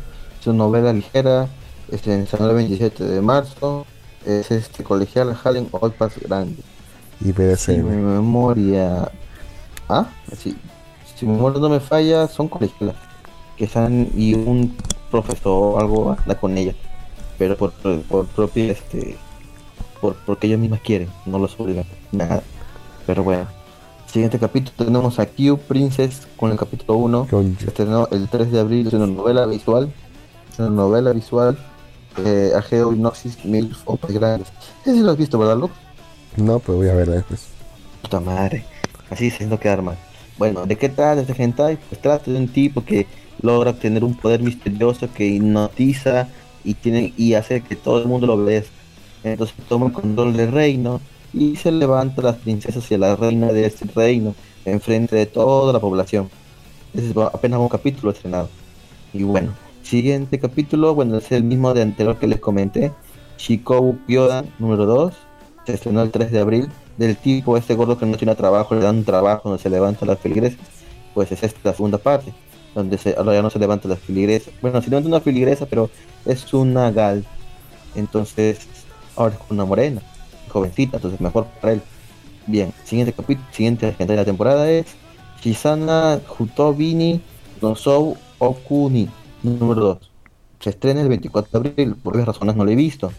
[0.47, 1.49] Una novela ligera,
[1.91, 3.87] es en el 27 de marzo,
[4.27, 6.63] es este colegial Halen Olpas Grande.
[7.21, 7.83] Y Si BDSM.
[7.83, 9.11] mi memoria.
[9.89, 10.07] Ah,
[10.37, 10.57] sí.
[11.17, 12.97] Si mi memoria no me falla, son colegialas.
[13.57, 14.11] Que están.
[14.15, 14.77] Y un
[15.11, 16.75] profesor o algo anda con ella.
[17.39, 18.73] Pero por, por propia.
[18.73, 19.17] Este,
[20.01, 21.09] por, porque ellas mismas quieren.
[21.25, 21.87] No los obligan.
[22.13, 22.43] Nada.
[23.07, 23.47] Pero bueno.
[24.15, 27.27] Siguiente capítulo tenemos a Q Princess con el capítulo 1.
[27.29, 28.87] Con- Se estrenó el 3 de abril.
[28.87, 29.93] Es una novela visual.
[30.53, 31.59] Es una novela visual.
[32.25, 34.53] Eh, Ageo Hipnosis Milf Opas Grandes.
[34.87, 35.75] Ese lo has visto, ¿verdad, Luke?
[36.37, 37.49] No, pues voy a verla después.
[38.03, 38.65] Puta madre.
[39.11, 39.97] Así se no quedar mal.
[40.39, 41.77] Bueno, ¿de qué trata este hentai?
[41.89, 43.09] Pues trata de un tipo que
[43.43, 46.29] logra obtener un poder misterioso que hipnotiza
[46.63, 48.71] y tiene y hace que todo el mundo lo obedezca.
[49.25, 51.01] Entonces toma el control del reino
[51.35, 54.35] y se levanta las princesas y a la reina de este reino
[54.65, 56.31] enfrente de toda la población.
[56.95, 58.49] Ese es apenas un capítulo estrenado.
[59.13, 59.53] Y bueno,
[59.83, 62.93] siguiente capítulo, bueno, es el mismo de anterior que les comenté.
[63.37, 65.13] Shikobu Kyodan, número 2,
[65.67, 66.69] se estrenó el 3 de abril.
[66.97, 70.07] Del tipo, este gordo que no tiene trabajo, le dan un trabajo donde se levanta
[70.07, 70.61] las feligresas.
[71.13, 72.33] Pues es esta la segunda parte,
[72.75, 74.55] donde se, ahora ya no se levanta las feligresas.
[74.63, 75.91] Bueno, se levanta una feligresa, pero
[76.25, 77.25] es una gal.
[77.97, 78.69] Entonces,
[79.17, 80.01] ahora es una morena,
[80.55, 81.83] jovencita, entonces mejor para él.
[82.47, 84.87] Bien, siguiente capítulo, siguiente gente de la temporada es
[85.43, 87.21] Shizana Jutobini
[87.61, 89.09] Nosou Okuni,
[89.43, 90.11] número 2.
[90.61, 93.13] Se estrena el 24 de abril, por varias razones no lo he visto.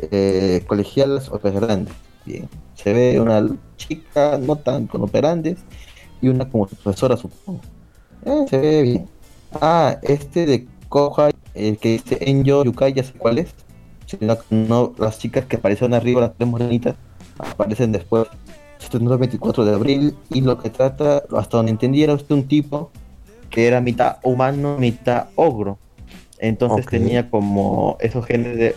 [0.00, 1.94] Eh, colegialas o grandes.
[2.24, 3.44] Bien, se ve una
[3.76, 5.58] chica no tan con operantes
[6.20, 7.60] y una como profesora, supongo.
[8.24, 9.08] Eh, se ve bien.
[9.60, 13.54] Ah, este de Kohai, el que dice Enjo Yukai, ya sé cuál es.
[14.08, 16.96] Sino que no, las chicas que aparecieron arriba, las tres morenitas,
[17.38, 18.26] aparecen después.
[18.80, 22.48] Estrenó el 24 de abril y lo que trata, hasta donde entendiera, es de un
[22.48, 22.90] tipo
[23.50, 25.78] que era mitad humano, mitad ogro.
[26.38, 28.74] Entonces tenía como esos genes de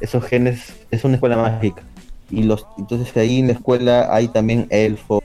[0.00, 1.82] esos genes, es una escuela mágica.
[2.30, 5.22] Y los entonces ahí en la escuela hay también elfos.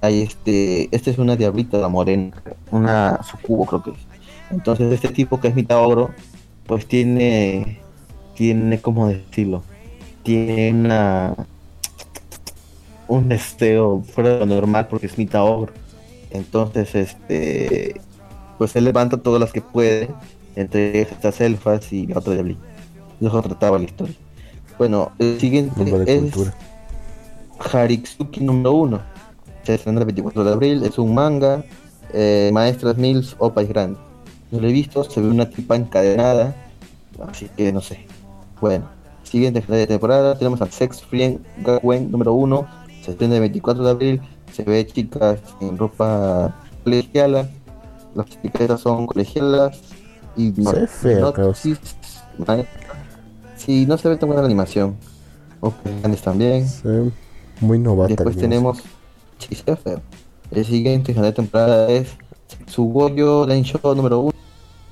[0.00, 2.32] Hay este, este es una diablita, la morena,
[2.70, 3.98] una sucubo creo que es.
[4.50, 6.10] Entonces este tipo que es mitad ogro,
[6.66, 7.79] pues tiene
[8.34, 9.62] tiene cómo decirlo,
[10.22, 11.34] tiene una
[13.10, 15.72] un deseo fuera de lo normal porque es mitad ogro.
[16.30, 18.00] Entonces, este,
[18.56, 20.08] pues él levanta todas las que puede,
[20.54, 22.56] entre estas elfas y la otra de
[23.20, 24.14] Eso trataba la historia.
[24.78, 26.54] Bueno, el siguiente es cultura.
[27.58, 29.00] Haritsuki número 1.
[29.64, 31.64] Se estrena el 24 de abril, es un manga,
[32.14, 33.98] eh, Maestras Mills o País Grande.
[34.50, 36.54] No lo he visto, se ve una tipa encadenada,
[37.28, 38.06] así que no sé.
[38.60, 38.88] Bueno,
[39.22, 42.66] siguiente final de temporada, tenemos al Sex Friend Gakuen número 1,
[43.02, 44.20] se estrena el 24 de abril,
[44.52, 46.54] se ve chicas en ropa
[46.84, 47.48] colegiala,
[48.14, 49.80] las chicas son colegialas
[50.36, 51.32] y Se ve feo,
[53.86, 54.96] no, se ve tan buena la animación.
[56.22, 56.66] También.
[57.60, 58.08] Muy novata.
[58.08, 58.78] Después tenemos.
[59.38, 60.00] Sí, se ve feo.
[60.50, 62.08] El siguiente final de temporada es
[62.66, 64.32] Sugoyo Show número 1.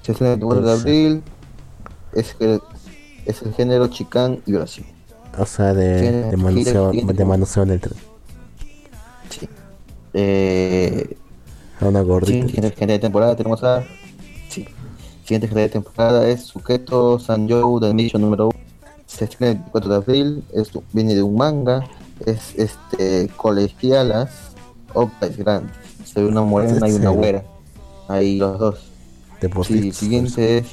[0.03, 1.23] Se estrena el 24 de abril.
[2.13, 2.61] Es, el-
[3.29, 4.87] es el género chicán y violación.
[5.39, 7.95] O sea, de, de manoseo, de manoseo en el tren.
[9.31, 9.49] Sí.
[10.15, 11.17] Eh,
[11.81, 12.47] A una gordita.
[12.47, 13.85] siguiente final de temporada tenemos a.
[14.49, 14.67] Sí.
[15.25, 18.59] Siguiente final de temporada es Suketo Sanjou de Mission número 1.
[19.07, 20.45] Se estrena el 24 de abril.
[20.55, 21.87] Esto viene de un manga.
[22.27, 24.31] Es este colegialas
[24.95, 25.71] o país grande.
[26.05, 27.17] Se ve una morena y una Sí.
[27.17, 27.45] güera.
[28.09, 28.79] Ahí los dos.
[28.79, 28.89] Sí,
[29.43, 29.97] Deportistas.
[29.97, 30.67] siguiente es.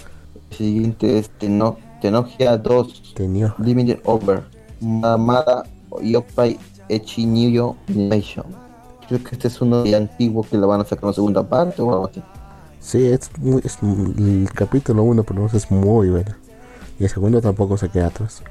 [0.55, 3.55] Siguiente es Teno, Tenogia 2 Tenía.
[3.57, 4.43] Limited Over.
[4.79, 5.65] Mamada
[6.03, 8.45] Yopai Echi Niyo Nation.
[9.07, 11.81] Creo que este es uno de antiguo que lo van a sacar en segunda parte
[11.81, 12.21] o algo así.
[12.79, 16.35] Sí, es muy, es, el capítulo 1 por lo menos es muy bueno.
[16.99, 18.43] Y el segundo tampoco se queda atrás.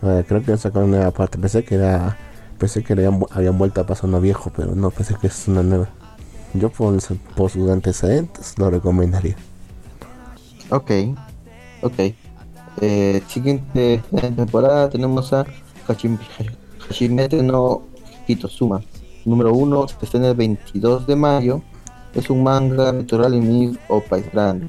[0.00, 1.36] Creo que han sacado una nueva parte.
[1.36, 2.16] Pensé que era.
[2.56, 5.62] Pensé que habían, habían vuelto a pasar uno viejo, pero no, pensé que es una
[5.62, 5.90] nueva.
[6.54, 6.96] Yo por,
[7.36, 9.36] por sus antecedentes lo recomendaría.
[10.70, 10.90] Ok,
[11.82, 12.14] ok.
[12.80, 14.02] Eh, siguiente
[14.36, 15.44] temporada tenemos a
[15.86, 16.18] Hashim-
[16.88, 17.82] Hashimete no
[18.26, 18.80] Hitosuma.
[19.24, 21.62] Número 1, se estrena el 22 de mayo.
[22.14, 24.66] Es un manga natural en o País Grande.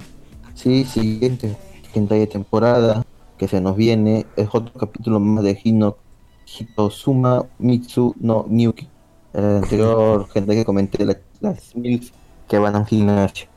[0.53, 1.55] Sí, siguiente
[1.88, 3.05] siguiente temporada
[3.38, 5.97] que se nos viene es otro capítulo más de Hino
[6.45, 8.88] Hitosuma Mitsu no Nyuki.
[9.34, 12.11] El anterior gente que comenté la- las mil
[12.47, 13.47] que van a un gimnasio.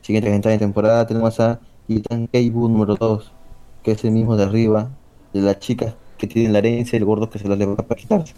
[0.00, 3.32] Siguiente de temporada tenemos a Titan Keibu número 2,
[3.84, 4.90] que es el mismo de arriba,
[5.32, 8.00] de la chica que tiene la herencia y el gordo que se la levanta para
[8.00, 8.34] quitarse.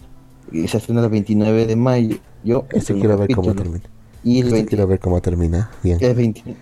[0.51, 2.17] Y se estrena el 29 de mayo.
[2.43, 3.83] Yo, Este quiero ver cómo termina.
[4.23, 5.71] Y el, Este 20 quiero ver cómo termina.
[5.83, 5.97] Bien.
[6.01, 6.55] el 20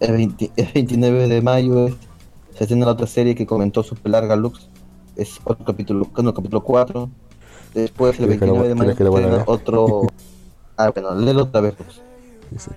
[0.00, 1.94] el 20 el 29 de mayo es-
[2.56, 4.68] se estrena la otra serie que comentó Super Larga Lux.
[5.16, 7.08] Es otro capítulo, no, capítulo 4.
[7.74, 10.02] Después el ¿Quieres que lo- 29 de mayo a estrena otro...
[10.76, 11.74] Ah, bueno, léelo otra vez.
[11.74, 12.00] pues.
[12.50, 12.70] Dice,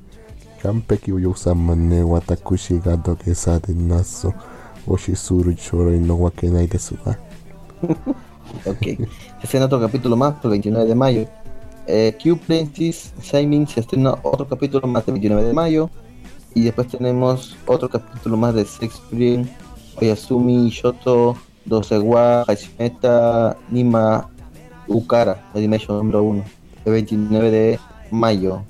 [0.62, 4.34] Kampeki uyusama ne watakushi ga dogesa de naso
[4.88, 7.16] oshizuru choroi no wakenai desu wa.
[8.66, 8.98] Ok.
[9.44, 11.28] Se otro capítulo más el 29 de mayo.
[11.88, 15.90] Eh, Q Princess Saimin se estrena otro capítulo más el 29 de mayo.
[16.54, 19.46] Y después tenemos otro capítulo más de Sex Spring,
[20.02, 21.36] Oyasumi, Shoto,
[21.66, 24.30] Dosewa, Hashimeta, Nima,
[24.88, 26.44] Ukara, Animation número 1.
[26.86, 27.80] El 29 de
[28.12, 28.64] mayo.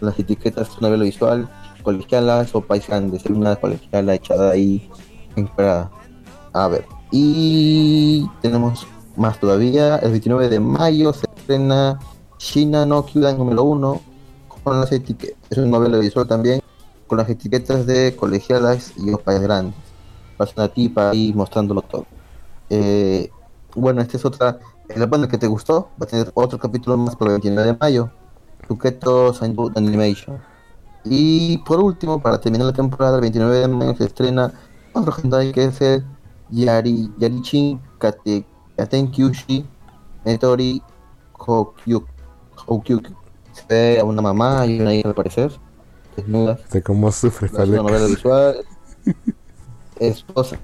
[0.00, 1.48] Las etiquetas de novela visual,
[1.82, 3.26] colegialas o grandes.
[3.26, 4.88] Hay una colegiala echada ahí
[5.36, 5.90] en parada.
[6.52, 6.86] A ver.
[7.10, 8.86] Y tenemos
[9.16, 9.96] más todavía.
[9.96, 11.98] El 29 de mayo se estrena
[12.38, 14.00] Shina no Kyudan número 1
[14.64, 15.36] con las etiquetas.
[15.50, 16.60] Es una novela visual también
[17.06, 19.74] con las etiquetas de colegialas y opais grandes.
[20.36, 22.06] Pasa una tipa ahí mostrándolo todo.
[22.70, 23.30] Eh,
[23.74, 24.58] bueno, esta es otra.
[24.88, 27.72] El bueno, el que te gustó va a tener otro capítulo más por el 29
[27.72, 28.10] de mayo.
[28.68, 30.38] Signboard Animation.
[31.04, 34.52] Y por último, para terminar la temporada, el 29 de mayo se estrena
[34.92, 36.04] otro hentai que es el
[36.50, 38.44] Yari, Yarichin Kate,
[38.76, 39.64] Katen Kyushi
[40.24, 40.82] Netori
[41.32, 42.06] Hokyuk.
[42.66, 43.08] Hokyuk.
[43.52, 45.52] Se ve a una mamá y una hija al parecer,
[46.16, 46.68] desnudas.
[46.70, 48.56] De cómo sufre Es una novela visual.
[49.98, 50.58] Esposa,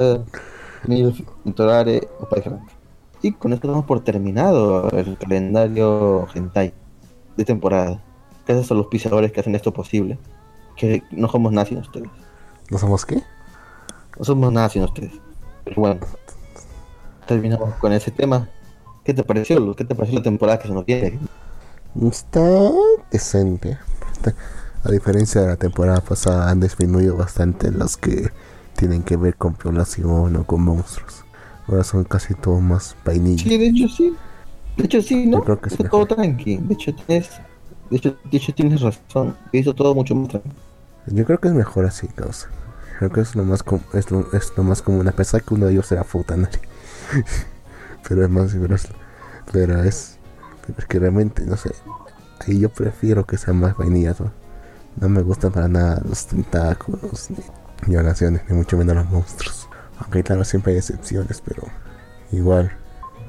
[0.86, 1.20] Milf,
[1.54, 2.72] Torare, Grande.
[3.20, 6.72] Y con esto damos por terminado el calendario hentai
[7.36, 8.00] de temporada.
[8.46, 10.18] Gracias a los pisadores que hacen esto posible.
[10.76, 12.08] Que no somos sin ustedes.
[12.70, 13.22] ¿No somos qué?
[14.18, 15.12] No somos nada sin ustedes.
[15.64, 16.00] Pero bueno,
[17.26, 18.48] terminamos con ese tema.
[19.04, 19.74] ¿Qué te pareció?
[19.76, 21.18] ¿Qué te pareció la temporada que se nos viene?
[22.02, 22.70] Está
[23.10, 23.78] decente.
[24.84, 28.30] A diferencia de la temporada pasada, han disminuido bastante los que
[28.76, 31.24] tienen que ver con violación o con monstruos.
[31.66, 33.44] Ahora son casi todos más vainilla.
[33.44, 34.16] Sí, de hecho sí.
[34.76, 35.38] De hecho sí, ¿no?
[35.38, 36.56] Yo creo que es todo tranqui.
[36.58, 37.30] De hecho tienes,
[37.90, 39.36] de hecho, de hecho tienes razón.
[39.52, 40.50] Hizo todo mucho más tranqui.
[41.06, 42.48] Yo creo que es mejor así, causa.
[42.98, 45.54] Creo que es lo más com- es lo, es lo más común, a pesar que
[45.54, 46.58] uno de ellos era Futanari.
[48.08, 48.88] pero es más pero es,
[49.52, 50.18] pero es
[50.66, 51.70] pero es que realmente, no sé.
[52.46, 54.30] Ahí yo prefiero que sean más vainillas, ¿no?
[55.00, 57.36] No me gustan para nada los tentáculos, ni
[57.86, 59.68] violaciones, ni mucho menos los monstruos.
[60.00, 61.62] Aunque claro, siempre hay excepciones, pero
[62.32, 62.70] igual.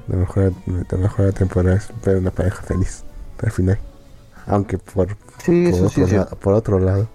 [0.08, 3.04] Lo mejor, lo mejor la temporada es ver una pareja feliz
[3.44, 3.80] al final.
[4.48, 5.10] Aunque por,
[5.44, 6.36] Sí, sí otro, la- cierto.
[6.38, 7.08] por otro lado,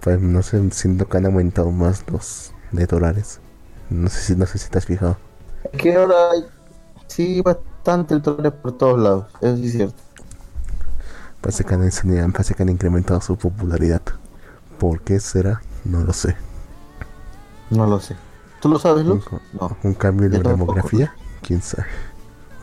[0.00, 3.40] pues no sé, siento que han aumentado más los detorales.
[3.90, 5.16] No sé si no sé si te has fijado.
[5.76, 6.44] Que ahora hay
[7.08, 9.26] sí bastante el torre por todos lados.
[9.40, 10.02] Eso sí es cierto.
[11.40, 14.02] Parece que han, enseñado- parece que han incrementado su popularidad.
[14.78, 15.62] ¿Por qué será?
[15.84, 16.36] No lo sé.
[17.70, 18.16] No lo sé.
[18.60, 19.24] ¿Tú lo sabes, Un, Luz?
[19.58, 19.76] No.
[19.82, 21.86] un cambio en Yo la demografía, quién sabe.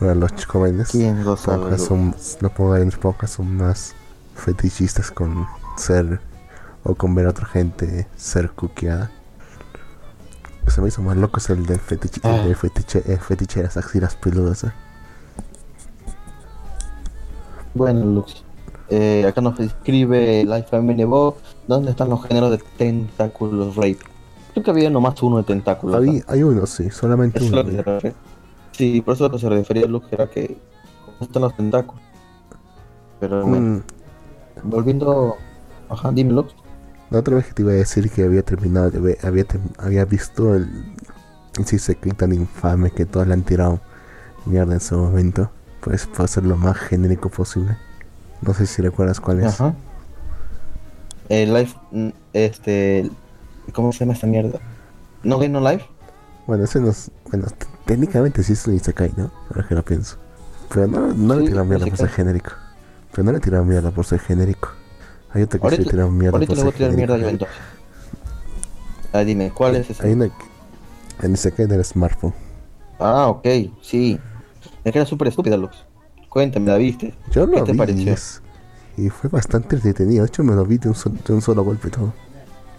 [0.00, 1.64] Ahora los jóvenes ¿Quién lo sabe?
[1.64, 3.94] pocas son, no puedo en pocas son más
[4.36, 6.20] fetichistas con ser
[6.88, 9.10] o con ver a otra gente ser cuqueada.
[10.66, 12.54] Se me hizo más loco es el del fetiche, el Ah.
[12.56, 14.64] fetiche, el fetiche de las axilas peludas.
[14.64, 14.72] ¿eh?
[17.74, 18.42] Bueno, Lux.
[18.90, 21.36] Eh, acá nos escribe Life Family Bob.
[21.66, 23.98] ¿Dónde están los géneros de tentáculos rape?
[24.52, 26.02] Creo que había nomás uno de tentáculos.
[26.02, 27.64] Hay, hay uno, sí, solamente Eso uno.
[27.64, 28.14] que refiere.
[28.72, 30.56] Sí, por eso lo que se refería Lux era que
[31.06, 32.02] ¿dónde están los tentáculos?
[33.20, 33.82] Pero bueno, Mm,
[34.64, 35.36] volviendo.
[35.90, 36.54] Ajá, dime Lux.
[37.10, 39.46] La otra vez que te iba a decir que había terminado, había,
[39.78, 40.96] había visto el,
[41.58, 43.80] el tan infame que todos le han tirado
[44.44, 45.50] mierda en su momento.
[45.80, 47.78] Pues para ser lo más genérico posible.
[48.42, 49.60] No sé si recuerdas cuál es.
[49.60, 49.74] Ajá.
[51.28, 53.10] El life, mm, este,
[53.72, 54.60] ¿cómo se llama esta mierda?
[55.22, 55.86] No Game No Life.
[56.46, 57.46] Bueno, ese no es, bueno,
[57.84, 59.32] técnicamente sí es un Isekai, ¿no?
[59.50, 60.18] Ahora que lo pienso.
[60.68, 62.52] Pero no, no le Sí, tiraron mierda por ser genérico.
[63.12, 64.77] Pero no le tiraron mierda por ser genérico.
[65.32, 67.44] Hay otro que le Ahorita, mierda ahorita le voy a tirar mierda genérico.
[67.44, 67.56] entonces.
[69.12, 70.06] Ah, dime, ¿cuál es ese?
[70.06, 72.34] Hay una que- en Isekai del smartphone.
[72.98, 73.46] Ah, ok,
[73.82, 74.18] sí.
[74.84, 75.76] Es que era súper estúpida, Lux.
[76.28, 77.14] Cuéntame, ¿la viste?
[77.30, 78.14] Yo ¿Qué lo te vi pareció?
[78.96, 80.22] y fue bastante entretenido.
[80.24, 82.12] De hecho, me lo vi de un, sol- de un solo golpe todo.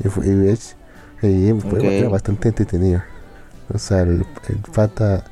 [0.04, 0.76] Y fue, y es-
[1.22, 3.02] y fue- bastante entretenido.
[3.74, 5.24] O sea, el, el pata.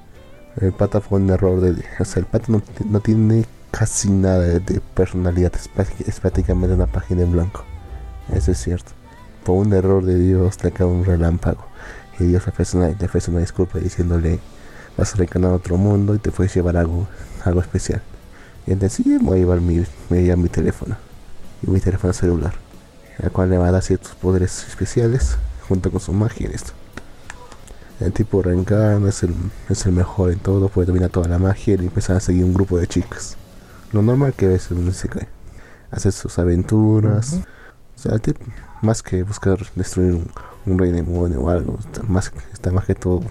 [0.60, 1.84] El pata fue un error de.
[2.00, 5.54] O sea, el pata no, no tiene casi nada de, personalidad.
[5.56, 7.64] Es, prácti- es prácticamente una página en blanco.
[8.34, 8.92] Eso es cierto.
[9.44, 11.66] Por un error de Dios le cae un relámpago.
[12.20, 14.40] Y Dios le ofrece una, le ofrece una disculpa diciéndole:
[14.98, 17.08] Vas a reencarnar a otro mundo y te puedes llevar algo,
[17.46, 18.02] algo especial.
[18.66, 20.98] Y entonces sí, voy a llevar mi, me voy a llevar mi teléfono.
[21.62, 22.54] Y mi teléfono celular.
[23.20, 25.38] El cual le va a dar ciertos poderes especiales
[25.68, 26.74] junto con su magia en esto.
[28.00, 29.34] El tipo reencarna, es el,
[29.70, 32.54] es el mejor en todo, puede dominar toda la magia y empiezan a seguir un
[32.54, 33.36] grupo de chicas.
[33.98, 35.28] Lo normal que ves en un isekai.
[35.90, 37.40] Hace sus aventuras.
[37.96, 38.12] O sea,
[38.84, 40.30] más que buscar destruir un,
[40.68, 43.24] un rey demonio o algo, está más, está más que todo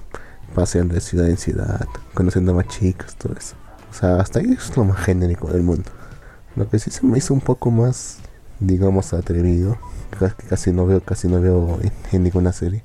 [0.57, 3.55] paseando de ciudad en ciudad, conociendo más chicas, todo eso.
[3.93, 5.89] O sea, hasta ahí es lo más genérico del mundo.
[6.57, 8.19] Lo que sí se me hizo un poco más,
[8.59, 9.79] digamos, atrevido,
[10.19, 12.83] que casi no veo, casi no veo en, en ninguna serie,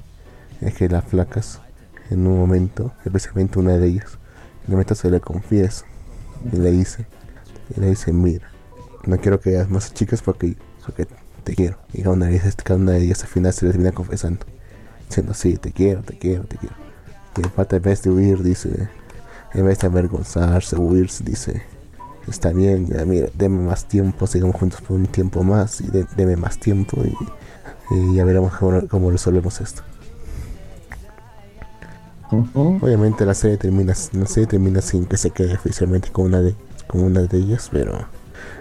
[0.61, 1.61] es que las flacas,
[2.11, 4.19] en un momento, especialmente una de ellas,
[4.65, 5.85] en un momento se le confiesa
[6.53, 7.07] y le dice,
[7.75, 8.47] y le dice, mira,
[9.05, 11.07] no quiero que hagas más chicas porque, porque
[11.43, 11.77] te quiero.
[11.93, 14.45] Y cada una de ellas, cada una de ellas al final se le termina confesando,
[15.07, 16.75] diciendo, sí, te quiero, te quiero, te quiero.
[17.37, 18.89] Y el pata en vez de huir dice,
[19.53, 21.63] en vez de avergonzarse, huir, dice,
[22.27, 26.05] está bien, ya mira, deme más tiempo, sigamos juntos por un tiempo más y de-
[26.15, 27.15] deme más tiempo y,
[27.95, 29.81] y ya veremos cómo, cómo resolvemos esto.
[32.53, 36.55] Obviamente la serie termina, la serie termina sin que se quede oficialmente con una de,
[36.91, 38.05] con una de ellas, pero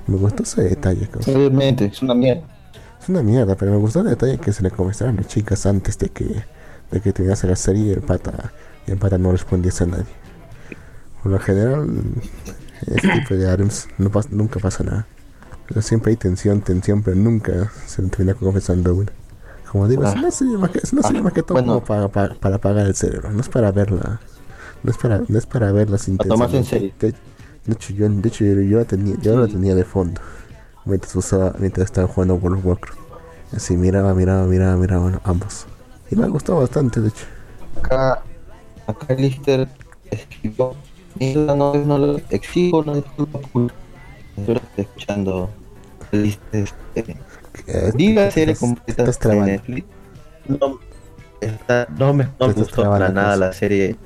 [0.07, 1.09] me gustó ese detalle.
[1.27, 2.43] Obviamente, es una mierda.
[3.03, 5.65] Es una mierda, pero me gustó el detalle que se le confesaron a las chicas
[5.67, 6.45] antes de que,
[6.91, 8.53] de que terminase la serie y el pata,
[8.87, 10.05] y el pata no respondiese a nadie.
[11.23, 11.89] Por lo general,
[12.87, 15.07] este tipo de items no pas- nunca pasa nada.
[15.67, 19.13] Pero siempre hay tensión, tensión, pero nunca se termina confesando una.
[19.71, 20.19] Como digo, es Ah.
[20.19, 21.75] una serie más que, es una serie Ah, más que todo bueno.
[21.75, 24.21] como para, para, para apagar el cerebro, no es para verla.
[24.83, 26.93] No es para, no es para verla sin Para tomarse en serio.
[26.99, 27.15] De,
[27.67, 30.21] de hecho, yo, de hecho, yo, yo la tenía, yo la tenía de fondo
[30.85, 32.99] mientras usaba, mientras estaba jugando World of Warcraft.
[33.55, 35.67] Así miraba, miraba, miraba, miraba bueno, ambos.
[36.11, 37.25] Y me gustó bastante, de hecho.
[37.83, 38.23] Acá,
[38.87, 39.69] acá Lister
[40.11, 40.75] escribió,
[41.19, 43.75] "Mira, no, no lo exijo, no disculpa, culpa".
[44.37, 45.51] Espero que esté escuchando
[46.13, 46.69] Lister.
[47.67, 49.41] Eh, vi la serie completa estás de.
[49.41, 49.87] Netflix.
[50.49, 50.79] No,
[51.41, 53.41] está- no me, no me gustó para nada pues.
[53.41, 53.97] la serie.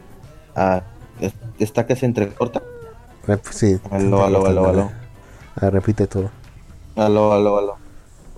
[0.56, 0.82] Ah,
[1.20, 2.62] es- está que se entrecorta.
[3.50, 3.78] Sí.
[3.90, 4.90] Aló, aló, aló, aló.
[5.60, 6.30] Ah, repite todo.
[6.96, 7.76] Aló, aló, aló.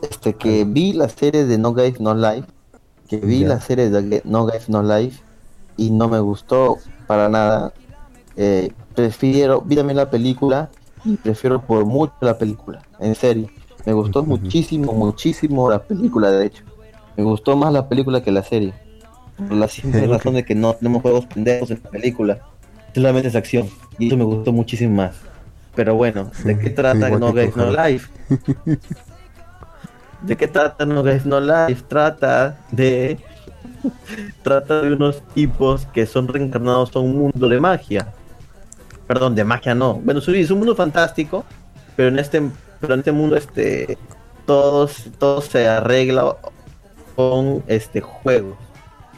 [0.03, 2.47] Este, que vi la serie de No Guys No Life,
[3.09, 3.49] que vi Ya.
[3.49, 5.23] la serie de No Guys No Life
[5.77, 7.73] y no me gustó para nada.
[8.37, 10.71] Eh, prefiero, vi también la película
[11.05, 13.49] y prefiero por mucho la película, en serio.
[13.85, 16.65] Me gustó muchísimo, muchísimo la película, de hecho.
[17.17, 18.75] Me gustó más la película que la serie.
[19.37, 22.39] Por la simple razón de que no tenemos juegos pendejos en la película.
[22.97, 23.69] Solamente es acción.
[23.99, 25.17] Y eso me gustó muchísimo más.
[25.75, 27.71] Pero bueno, ¿de qué trata No tu No.
[27.71, 28.09] Life?
[30.23, 31.83] ¿De qué trata No Guys No Life?
[31.87, 33.19] Trata de.
[34.43, 38.15] trata de unos tipos que son reencarnados a un mundo de magia.
[39.07, 39.97] Perdón, de magia no.
[39.97, 41.45] Bueno, es un mundo fantástico,
[41.97, 42.51] pero en este,
[42.81, 43.99] pero en este mundo, este,
[44.47, 46.35] todos, todo se arregla
[47.15, 48.57] con este juego.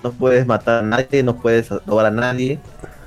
[0.03, 2.59] No puedes matar a nadie, no puedes robar a nadie.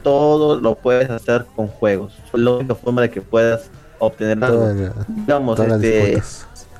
[0.03, 2.13] Todo lo puedes hacer con juegos.
[2.33, 3.69] Es la única forma de que puedas
[3.99, 4.59] obtener algo.
[4.59, 6.21] Todas la- Digamos, este,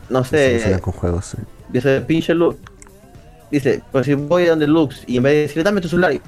[0.09, 1.25] no sé, con juegos.
[1.25, 1.37] sí.
[1.69, 2.57] dice pinche Lux.
[3.51, 6.13] Dice, pues si voy a donde Lux y en vez de decirle dame tu celular,
[6.13, 6.21] y-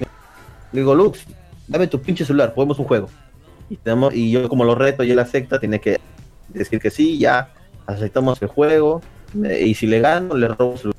[0.71, 1.19] le digo Lux,
[1.67, 3.09] dame tu pinche celular, juguemos un juego.
[3.69, 5.99] Y, tenemos, y yo como lo reto y él acepta, tiene que
[6.49, 7.49] decir que sí, ya
[7.87, 9.01] aceptamos el juego.
[9.45, 10.91] eh, y si le gano, le robo su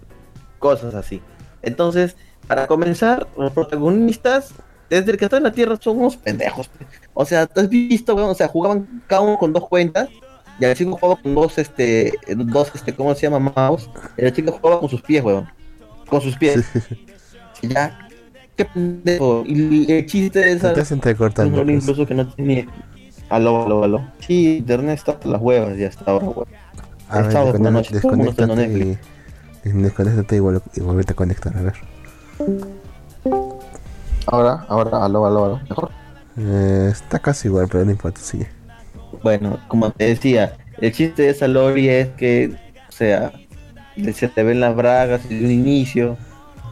[0.59, 1.21] cosas así.
[1.63, 2.17] Entonces,
[2.49, 4.53] para comenzar, los protagonistas,
[4.91, 6.71] desde el que está en la Tierra, son unos pendejos.
[7.13, 8.31] O sea, ¿tú has visto, weón?
[8.31, 10.09] O sea, jugaban cada uno con dos cuentas.
[10.61, 13.53] Y el chico jugaba con dos, este, dos, este, ¿cómo se llama?
[13.55, 13.91] Mouse.
[14.17, 15.49] Y el chico jugaba con sus pies, weón.
[16.09, 16.65] Con sus pies.
[17.63, 18.09] Y ya,
[18.57, 19.43] qué pendejo.
[19.47, 20.75] Y el chiste de esa...
[20.75, 21.55] Te estás entrecortando.
[21.55, 21.83] Uno pues.
[21.83, 22.69] incluso que no tiene...
[23.31, 24.13] Aló, aló, aló.
[24.19, 26.49] Sí, internet está las huevas ya hasta ahora, weón.
[27.09, 28.99] A ver, sábado por la desconect- noche, desconéctate
[29.65, 31.75] y, y desconéctate y a conectar, a ver.
[34.27, 35.61] Ahora, ahora, aló, aló, aló.
[35.69, 35.91] Mejor.
[36.37, 38.49] Eh, está casi igual, pero no importa, sigue.
[39.23, 42.57] Bueno, como te decía, el chiste de esa Lori es que,
[42.89, 43.33] o sea,
[44.15, 46.17] se te ven las bragas desde un inicio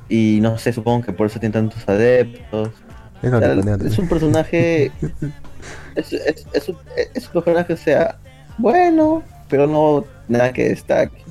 [0.08, 2.70] y no sé, supongo que por eso tiene tantos adeptos.
[3.22, 4.90] Es O sea, un personaje,
[5.94, 6.76] es, es, es un,
[7.14, 8.18] es un personaje, o sea,
[8.58, 11.22] bueno, pero no nada que destaque.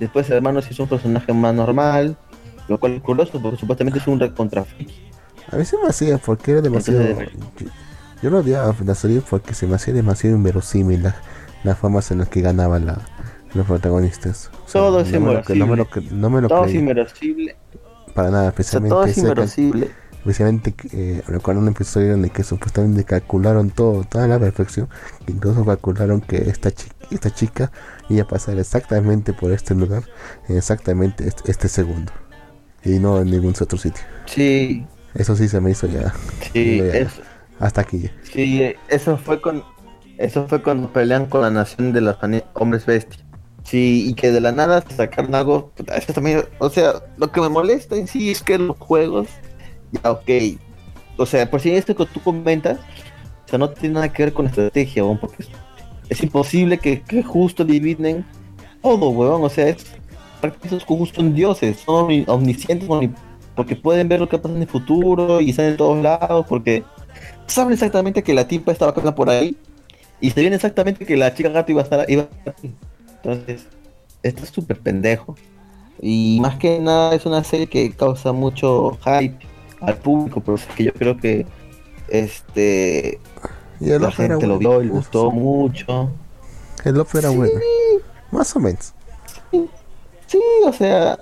[0.00, 2.16] Después, hermano, sí es un personaje más normal,
[2.68, 4.64] lo cual es curioso porque supuestamente es un recontra.
[5.52, 7.02] A mí se me hacía porque era demasiado.
[7.58, 7.66] Yo,
[8.22, 11.16] yo lo odiaba la serie porque se me hacía demasiado inverosímil la-
[11.64, 12.98] las formas en las que ganaban la,
[13.54, 14.50] los protagonistas.
[14.64, 16.64] O sea, Todo es no me lo, cre- no me lo, no me lo Todo
[16.64, 17.56] es inmerosible,
[18.14, 19.90] para nada, o sea, especialmente todo es inmerosible.
[20.18, 24.88] especialmente eh, recuerdo un episodio en el que supuestamente calcularon todo, toda la perfección,
[25.26, 27.70] incluso calcularon que esta chica, esta chica
[28.08, 30.04] iba a pasar exactamente por este lugar,
[30.48, 32.12] en exactamente este, este segundo,
[32.84, 34.02] y no en ningún otro sitio.
[34.26, 34.86] Sí,
[35.18, 36.12] Eso sí se me hizo ya.
[36.52, 36.84] Sí, Ya.
[36.98, 37.20] es-
[37.58, 38.10] Hasta aquí.
[38.22, 39.62] sí, eso fue con
[40.18, 42.16] eso fue cuando pelean con la nación de los
[42.54, 43.22] hombres bestia.
[43.64, 47.40] Sí, y que de la nada se sacaron algo, eso también, o sea, lo que
[47.40, 49.26] me molesta en sí es que los juegos,
[49.90, 50.30] ya ok,
[51.16, 52.78] o sea, por si esto que tú comentas,
[53.44, 55.48] o sea, no tiene nada que ver con estrategia, weón, porque es,
[56.10, 58.24] es imposible que, que justo dividen
[58.82, 59.84] todo, weón, o sea, es,
[60.62, 63.12] esos justo son dioses, son omni- omniscientes, omni-
[63.56, 66.84] porque pueden ver lo que pasa en el futuro y están en todos lados, porque
[67.46, 69.56] saben exactamente que la tipa estaba acá por ahí
[70.20, 72.54] y se viene exactamente que la chica gato iba a estar iba a estar.
[73.16, 73.66] Entonces,
[74.22, 75.34] esto es súper pendejo.
[76.00, 79.38] Y más que nada es una serie que causa mucho hype
[79.80, 81.46] al público, pero es que yo creo que
[82.08, 83.18] este
[83.80, 86.10] Y el la era gente lo vio y le gustó mucho.
[86.84, 87.36] El Love era Sí.
[87.36, 87.60] bueno.
[88.30, 88.92] Más o menos.
[90.26, 91.18] Sí, o sea,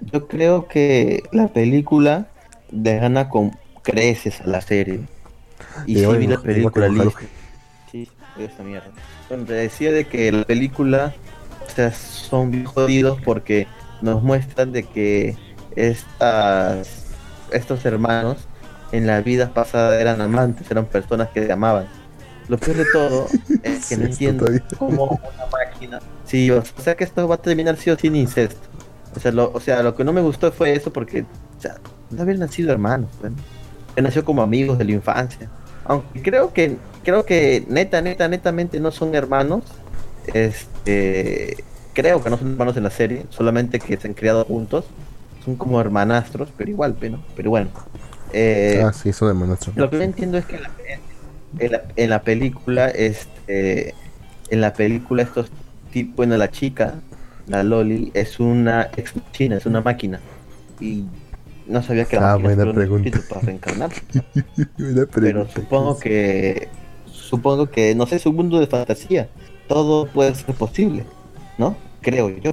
[0.00, 2.28] yo creo que la película
[2.70, 3.52] le gana con
[3.82, 5.00] creces a la serie.
[5.86, 6.88] Y sí vi la película.
[7.90, 8.08] Sí,
[8.38, 8.90] esa mierda.
[9.28, 11.14] Bueno, te decía de que la película,
[11.66, 13.66] o sea, son bien jodidos porque
[14.02, 15.36] nos muestran de que
[15.76, 16.88] estas,
[17.50, 18.48] estos hermanos
[18.92, 21.86] en la vida pasada eran amantes, eran personas que se amaban.
[22.48, 23.26] Lo peor de todo
[23.62, 24.64] es que no Sí, entiendo todavía.
[24.78, 26.00] cómo una máquina.
[26.24, 28.68] Sí, o sea que esto va a terminar sí o sí en incesto.
[29.16, 31.76] O sea, lo, o sea, lo que no me gustó fue eso porque, o sea,
[32.10, 33.36] no habían nacido hermanos, bueno.
[33.92, 35.48] Habían nacido como amigos de la infancia.
[35.84, 39.62] Aunque creo que, creo que neta, neta, netamente no son hermanos.
[40.32, 41.62] Este,
[41.92, 44.84] creo que no son hermanos en la serie, solamente que se han criado juntos.
[45.44, 47.70] Son como hermanastros, pero igual, pero, pero bueno.
[48.32, 49.72] Eh, ah, sí, eso de nuestro.
[49.76, 50.70] lo que no entiendo es que en la,
[51.58, 53.94] en la, en la película, este,
[54.50, 55.50] en la película estos
[55.92, 56.94] tipos, bueno, la chica,
[57.46, 60.20] la Loli, es una ex machina, es una máquina.
[60.80, 61.04] Y
[61.66, 63.08] no sabía que la Ah, máquina pregunta.
[63.08, 63.90] espíritu para reencarnar.
[65.14, 66.68] Pero supongo que,
[67.06, 69.28] supongo que, no sé, es un mundo de fantasía.
[69.68, 71.04] Todo puede ser posible,
[71.58, 71.76] ¿no?
[72.00, 72.52] Creo yo.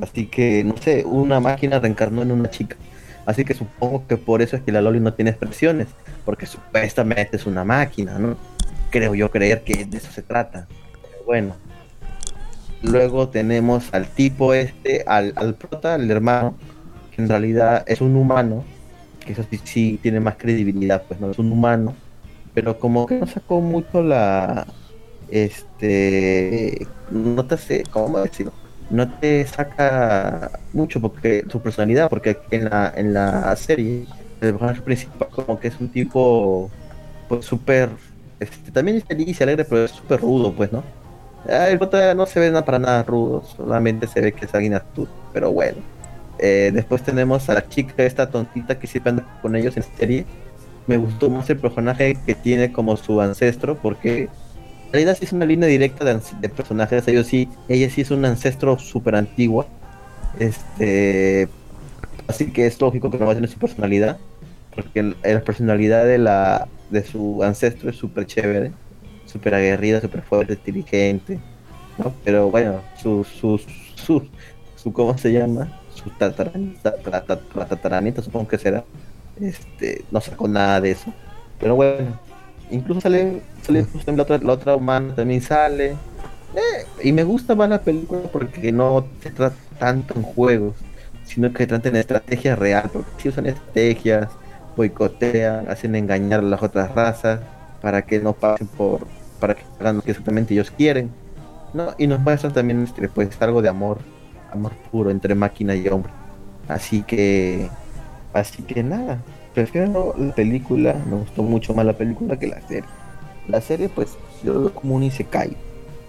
[0.00, 2.76] Así que, no sé, una máquina reencarnó en una chica.
[3.24, 5.88] Así que supongo que por eso es que la Loli no tiene expresiones,
[6.24, 8.36] porque supuestamente es una máquina, ¿no?
[8.90, 10.68] Creo yo creer que de eso se trata.
[11.02, 11.56] Pero bueno.
[12.90, 16.54] Luego tenemos al tipo este, al, al prota, al hermano,
[17.14, 18.64] que en realidad es un humano,
[19.24, 21.94] que eso sí, sí tiene más credibilidad, pues no es un humano,
[22.54, 24.66] pero como que no sacó mucho la,
[25.30, 28.52] este, no te sé, ¿cómo decirlo?
[28.90, 34.06] No te saca mucho porque su personalidad, porque en la, en la serie
[34.40, 36.70] el personaje principal como que es un tipo,
[37.28, 37.90] pues súper,
[38.38, 40.84] este, también es feliz y alegre, pero es súper rudo, pues, ¿no?
[41.48, 44.54] Ah, El prota no se ve nada para nada rudo, solamente se ve que es
[44.54, 45.78] alguien astuto, pero bueno.
[46.38, 50.26] Eh, después tenemos a la chica esta tontita que siempre anda con ellos en serie.
[50.86, 54.28] Me gustó más el personaje que tiene como su ancestro, porque
[54.86, 57.06] en realidad sí es una línea directa de, personajes.
[57.08, 59.66] Ellos sí, ella sí es un ancestro súper antiguo.
[60.38, 61.48] Este,
[62.28, 64.18] así que es lógico que no va a tener su personalidad,
[64.74, 68.72] porque la personalidad de la de su ancestro es súper chévere,
[69.36, 71.38] súper aguerrida, súper fuerte, inteligente,
[71.98, 72.12] ¿no?
[72.24, 73.60] Pero bueno, su, su,
[73.94, 74.26] su,
[74.76, 75.68] su, ¿cómo se llama?
[75.94, 78.84] Su tataranita, supongo que será.
[79.40, 81.12] Este, no sacó nada de eso.
[81.60, 82.18] Pero bueno,
[82.70, 85.96] incluso sale, sale la otra, la otra humana también sale.
[86.54, 90.76] Eh, y me gusta más la película porque no se trata tanto en juegos,
[91.24, 94.28] sino que trata en estrategia real, porque si usan estrategias,
[94.76, 97.40] boicotean, hacen engañar a las otras razas
[97.80, 99.06] para que no pasen por,
[99.40, 101.10] para que hagan lo que exactamente ellos quieren.
[101.74, 101.94] ¿no?
[101.98, 103.98] Y nos muestran también este, pues algo de amor,
[104.52, 106.12] amor puro entre máquina y hombre.
[106.68, 107.68] Así que,
[108.32, 109.18] así que nada,
[109.54, 112.88] prefiero la película, me gustó mucho más la película que la serie.
[113.48, 115.56] La serie pues yo lo veo como un Isekai.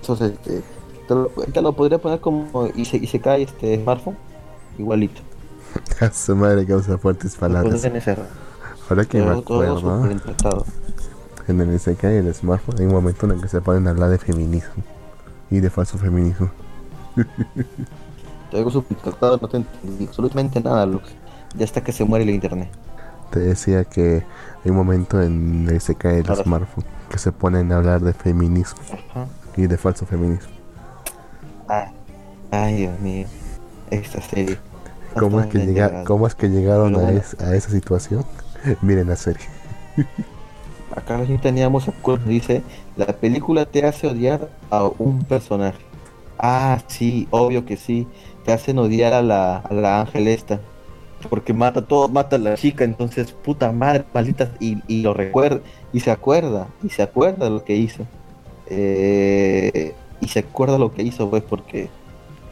[0.02, 0.62] Entonces, este,
[1.08, 4.18] te lo, te lo podría poner como Ise- Isekai este smartphone,
[4.80, 5.22] igualito.
[6.00, 7.74] A su madre causa fuertes palabras.
[8.90, 10.06] Ahora que me acuerdo.
[11.48, 13.92] En el SK y el smartphone hay un momento en el que se ponen a
[13.92, 14.84] hablar de feminismo
[15.50, 16.52] y de falso feminismo.
[18.52, 21.10] Te digo interpretado, no te entendí absolutamente nada, Lux.
[21.56, 22.70] Ya hasta que se muere el internet.
[23.32, 24.26] Te decía que
[24.64, 28.02] hay un momento en el SK y el Ahora smartphone que se ponen a hablar
[28.02, 29.28] de feminismo Ajá.
[29.56, 30.50] y de falso feminismo.
[31.68, 31.92] Ah,
[32.52, 33.28] ay, Dios mío.
[33.90, 34.60] Esta serie.
[35.16, 36.04] ¿Cómo es, que bien llega, llegada.
[36.04, 38.26] ¿Cómo es que llegaron a, es- a esa situación?
[38.82, 39.46] Miren la serie.
[40.98, 42.64] Acá ya teníamos acuerdo, dice,
[42.96, 45.78] la película te hace odiar a un personaje.
[46.40, 48.08] Ah, sí, obvio que sí.
[48.44, 50.60] Te hacen odiar a la, a la ángel esta.
[51.30, 55.62] porque mata todo, mata a la chica, entonces puta madre, maldita, y, y lo recuerda,
[55.92, 58.04] y se acuerda, y se acuerda de lo que hizo.
[58.70, 61.90] Eh, y se acuerda lo que hizo, pues, porque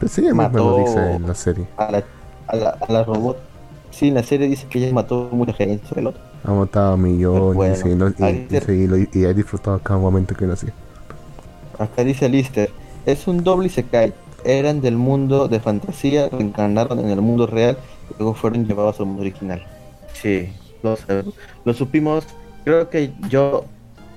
[0.00, 1.66] Pues sí, lo Mató- dice en la serie.
[1.76, 2.04] a la,
[2.48, 3.38] a la, a la robot,
[3.90, 6.22] sí, en la serie dice que ella mató mucha gente sobre el otro.
[6.44, 10.34] Ha matado a millones Bueno, y, no- y- y y y ha disfrutado cada momento
[10.34, 10.72] que nació.
[11.78, 12.70] Acá dice Lister,
[13.04, 14.14] es un doble Isekai.
[14.44, 17.78] Eran del mundo de fantasía, reencarnaron en el mundo real
[18.10, 19.62] y luego fueron llevados al mundo original.
[20.12, 20.52] Sí,
[20.82, 20.96] lo,
[21.64, 22.26] lo supimos.
[22.64, 23.64] Creo que yo,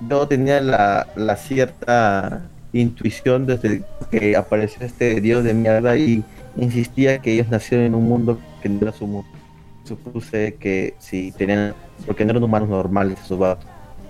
[0.07, 2.43] yo tenía la, la cierta
[2.73, 6.23] intuición desde que apareció este dios de mierda y
[6.55, 9.29] insistía que ellos nacieron en un mundo que no era su mundo.
[9.89, 11.73] Supuse que sí, tenían,
[12.05, 13.65] porque no eran humanos normales esos vatos.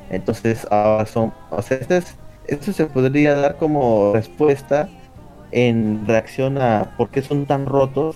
[0.10, 2.15] Entonces ahora son, o sea, este es,
[2.47, 4.89] esto se podría dar como respuesta
[5.51, 8.15] en reacción a por qué son tan rotos,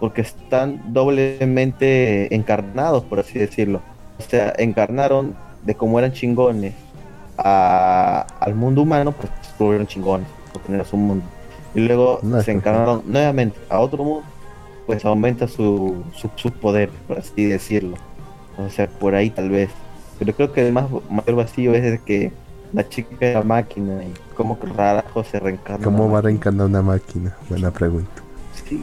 [0.00, 3.80] porque están doblemente encarnados, por así decirlo.
[4.18, 5.34] O sea, encarnaron
[5.64, 6.74] de cómo eran chingones
[7.38, 11.24] a- al mundo humano, pues se volvieron chingones, porque no era su mundo.
[11.74, 14.24] Y luego No, se encarnaron nuevamente a otro mundo,
[14.86, 17.96] pues aumenta su, su, su poder, por así decirlo.
[18.58, 19.70] O sea, por ahí tal vez.
[20.18, 22.32] Pero creo que el más mayor vacío es de que
[22.72, 25.84] la chica era máquina y cómo que rarajo se reencarna.
[25.84, 27.36] ¿Cómo va a reencarnar una máquina?
[27.48, 28.22] Buena pregunta.
[28.66, 28.82] Sí,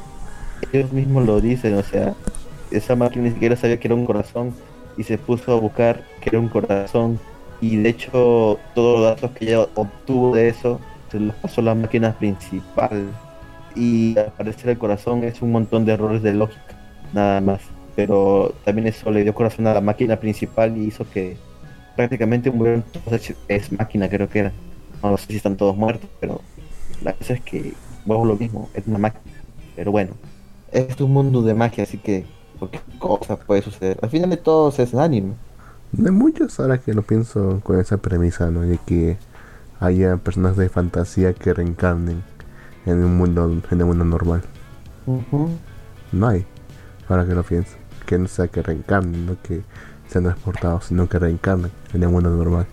[0.72, 2.14] ellos mismos lo dicen, o sea,
[2.72, 4.54] esa máquina ni siquiera sabía que era un corazón
[4.98, 7.20] y se puso a buscar que era un corazón
[7.62, 10.80] y de hecho todos los datos que ella obtuvo de eso
[11.12, 13.08] se los pasó a la máquina principal
[13.76, 14.34] y al
[14.66, 16.76] el corazón es un montón de errores de lógica,
[17.14, 17.62] nada más,
[17.96, 21.38] pero también eso le dio corazón a la máquina principal y hizo que
[21.96, 24.52] prácticamente murieron todos, es- es máquina creo que era,
[25.02, 26.42] no sé si están todos muertos, pero
[27.04, 27.74] la cosa es que
[28.06, 29.24] vuelvo lo mismo, es una máquina.
[29.76, 30.14] Pero bueno,
[30.72, 32.26] es un mundo de magia, así que
[32.60, 33.98] cualquier cosa puede suceder.
[34.02, 35.34] Al final de todo es anime.
[35.92, 38.62] De muchos, ahora que lo pienso con esa premisa, ¿no?
[38.62, 39.18] De que
[39.80, 42.24] haya personas de fantasía que reencarnen
[42.86, 44.42] en un mundo, en el mundo normal.
[46.12, 46.46] No hay,
[47.10, 47.72] ahora que lo pienso.
[48.06, 49.62] Que no sea que reencarnen, no que
[50.08, 52.66] sean transportados, sino que reencarnen en el mundo normal.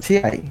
[0.00, 0.50] Sí hay.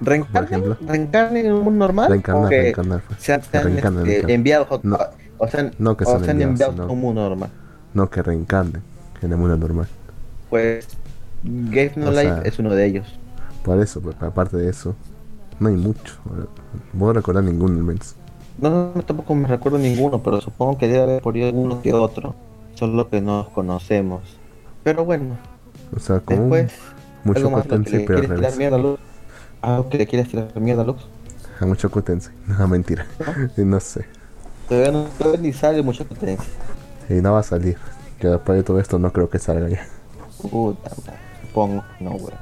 [0.00, 0.76] ¿Reencarnen?
[0.86, 2.08] ¿Reencarnen en un mundo normal?
[2.08, 3.02] Reencarnar, ¿O que reencarnar.
[3.06, 3.20] pues.
[3.22, 4.34] sean, sean, Reencarnan, este, reencarnan.
[4.34, 4.98] enviados a- No.
[5.38, 7.50] o sean, No que o sean enviados, a un mundo normal?
[7.92, 8.82] No que reencarnen
[9.20, 9.86] en el mundo normal.
[10.48, 10.88] Pues
[11.44, 13.18] Game No O Life sea- es uno de ellos.
[13.62, 14.94] Por eso, pues, aparte de eso,
[15.60, 16.14] no hay mucho.
[16.92, 18.16] No puedo recordar ninguno al menos.
[18.58, 21.92] No, no, tampoco me recuerdo ninguno, pero supongo que debe haber por ahí uno que
[21.94, 22.34] otro.
[22.74, 24.22] Solo que no conocemos.
[24.82, 25.36] Pero bueno,
[25.94, 26.72] O sea, como después
[27.24, 28.96] mucho potencia, pero al tirar a.
[29.62, 31.04] Algo que le quieres tirar mierda a Lux.
[31.60, 32.32] A mucho potencia.
[32.58, 33.06] No, mentira.
[33.56, 34.06] No sé.
[34.68, 36.48] Todavía no, todavía ni sale mucha potencia.
[37.08, 37.76] Y no va a salir.
[38.18, 39.86] Que después de todo esto no creo que salga ya.
[40.50, 40.90] Puta.
[41.42, 42.32] Supongo no, weón.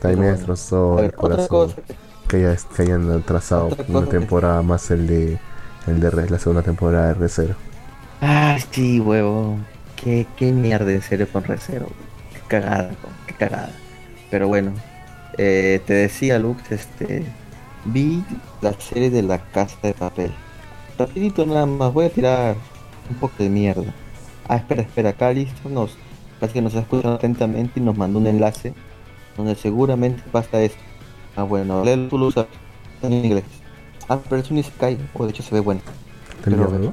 [0.00, 1.46] También me destrozó A el otra corazón.
[1.48, 1.94] cosa que-
[2.28, 5.38] Que, haya- que hayan atrasado Otra una temporada más el de
[5.86, 7.56] el de la segunda temporada de R0.
[8.20, 9.66] Ah, sí, huevón.
[9.96, 11.86] Qué, qué mierda en serio con Recero.
[12.32, 12.90] Qué cagada,
[13.26, 13.70] qué cagada.
[14.30, 14.72] Pero bueno,
[15.38, 17.24] eh, te decía, Lux, este.
[17.84, 18.24] Vi
[18.60, 20.32] la serie de la casa de papel.
[20.98, 22.56] Rapidito nada más, voy a tirar
[23.08, 23.94] un poco de mierda.
[24.48, 25.96] Ah, espera, espera, acá listo nos.
[26.40, 28.74] Parece que nos está escuchando atentamente y nos mandó un enlace
[29.36, 30.82] donde seguramente pasa esto.
[31.38, 32.46] Ah, bueno, léelo tú lo usas
[33.00, 33.44] en inglés.
[34.08, 35.80] Ah, pero es un Isekai, o de hecho se ve bueno.
[36.42, 36.92] ¿Te Pero- algo?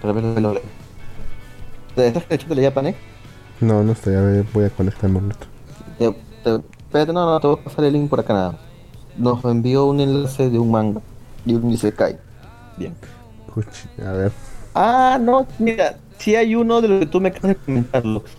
[0.00, 0.62] Pero lo leo.
[1.96, 2.94] ¿Te estás escuchando la?
[3.60, 4.14] No, no estoy.
[4.14, 5.46] A ver, voy a conectarme un rato.
[5.98, 6.12] Te,
[6.44, 8.58] te, espérate, no, no, te voy a pasar el link por acá nada.
[9.16, 11.00] Nos envió un enlace de un manga
[11.44, 12.16] y un Isekai.
[12.76, 12.94] Bien.
[14.06, 14.30] A ver.
[14.76, 18.30] Ah, no, mira, si hay uno de lo que tú me acabas de comentar, Lux.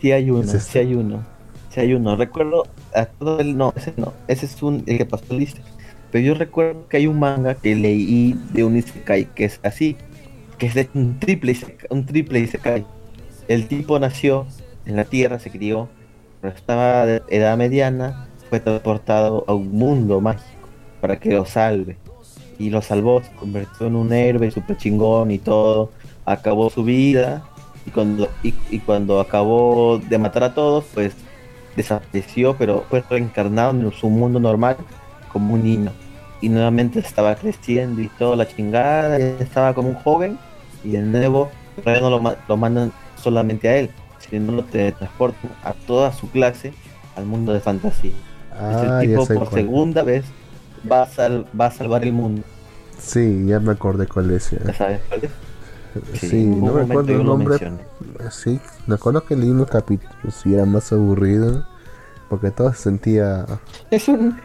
[0.00, 0.72] Si hay uno, ¿Es este?
[0.72, 1.22] si hay uno.
[1.70, 2.16] Si hay uno.
[2.16, 2.64] Recuerdo.
[3.20, 4.14] No, ese no.
[4.26, 5.60] Ese es un, el que pasó listo.
[6.10, 9.96] Pero yo recuerdo que hay un manga que leí de un Isekai que es así.
[10.58, 11.56] Que es de un triple.
[11.90, 12.84] Un triple Isekai.
[13.48, 14.46] El tipo nació
[14.84, 15.88] en la tierra, se crió,
[16.40, 20.68] pero estaba de edad mediana, fue transportado a un mundo mágico
[21.00, 21.96] para que lo salve.
[22.58, 25.92] Y lo salvó, se convirtió en un héroe super chingón y todo.
[26.24, 27.44] Acabó su vida.
[27.86, 31.14] Y cuando, y cuando acabó de matar a todos, pues
[31.78, 34.76] desapareció, pero fue reencarnado en su mundo normal
[35.32, 35.92] como un niño.
[36.40, 40.38] Y nuevamente estaba creciendo y toda la chingada, estaba como un joven.
[40.84, 41.50] Y de nuevo,
[41.84, 46.72] no lo, lo mandan solamente a él, sino lo transportan a toda su clase
[47.16, 48.12] al mundo de fantasía.
[48.52, 49.62] Ah, Ese ya tipo por cuál.
[49.62, 50.24] segunda vez
[50.90, 52.42] va a, sal- va a salvar el mundo.
[52.98, 54.50] Sí, ya me acordé cuál es.
[54.50, 54.58] ya.
[54.66, 55.30] ¿Ya sabes cuál es?
[56.14, 57.56] Sí, en no recuerdo yo el nombre.
[58.30, 61.64] Sí, me acuerdo que leí unos capítulos y era más aburrido.
[62.28, 63.46] Porque todo se sentía.
[63.90, 64.38] Es un.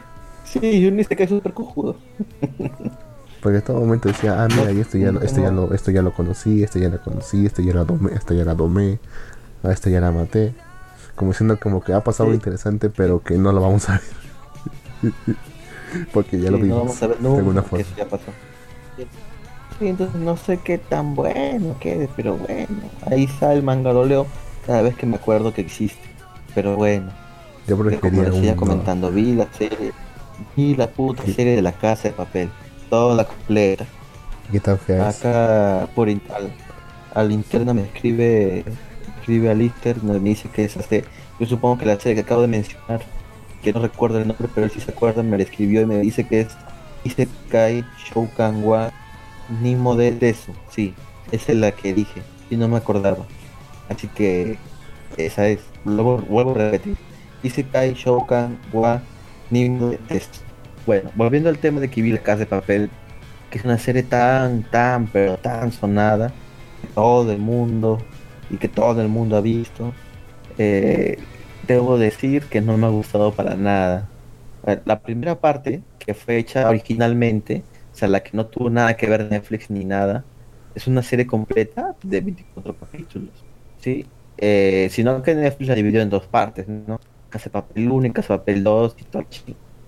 [0.46, 1.98] Sí, un este que es súper cojudo.
[3.42, 5.92] Porque en todo momento decía, ah, mira, y esto ya, lo- esto ya lo, esto
[5.92, 9.00] ya lo conocí, esto ya lo conocí, esto ya lo domé, esto ya la domé,
[9.64, 10.54] a esto ya la maté.
[11.16, 12.32] Como diciendo como que ha pasado Sí.
[12.32, 13.94] algo interesante, pero que no lo vamos a
[15.02, 15.14] ver.
[16.14, 16.80] Porque ya lo Sí, no vimos.
[16.80, 17.82] vamos a ver de alguna forma.
[17.82, 18.24] eso ya pasó.
[19.80, 22.68] Sí, entonces no sé qué tan bueno quede, pero bueno.
[23.10, 24.28] Ahí sale el manga, lo leo
[24.66, 26.02] cada vez que me acuerdo que existe.
[26.56, 27.12] Pero bueno,
[27.68, 28.58] Yo como seguía un.
[28.58, 29.92] comentando, vi la serie,
[30.56, 32.50] vi la puta serie de la casa de papel,
[32.90, 33.86] toda la completa.
[35.02, 36.22] Acá por al,
[37.14, 41.04] al interno me escribe, me escribe al Inter, me dice que es hace,
[41.40, 43.02] yo supongo que la serie que acabo de mencionar,
[43.64, 45.98] que no recuerdo el nombre, pero él sí se acuerda, me la escribió y me
[46.00, 46.50] dice que es
[47.04, 48.92] Isekai Shoukan wa
[49.48, 50.96] Nimo de Tesu, sí,
[51.32, 53.28] esa es la que dije, y no me acordaba.
[53.90, 54.60] Así que
[55.18, 56.98] esa es, luego vuelvo a repetir,
[57.44, 59.02] Isekai Shoukan wa
[59.50, 60.22] Nimo de.
[60.86, 62.90] Bueno, volviendo al tema de que casa de papel,
[63.50, 66.34] que es una serie tan, tan, pero tan sonada,
[66.82, 68.00] que todo el mundo
[68.50, 69.94] y que todo el mundo ha visto,
[70.58, 71.20] eh,
[71.68, 74.10] debo decir que no me ha gustado para nada.
[74.66, 77.64] Ver, La primera parte, que fue hecha originalmente,
[77.94, 80.26] o sea, la que no tuvo nada que ver Netflix ni nada,
[80.76, 83.46] es una serie completa de 24 capítulos,
[83.78, 84.08] ¿sí?
[84.38, 87.00] Eh, sino que Netflix la dividió en dos partes, ¿no?
[87.30, 89.26] Casa Papel 1 y Casa Papel 2 y todo,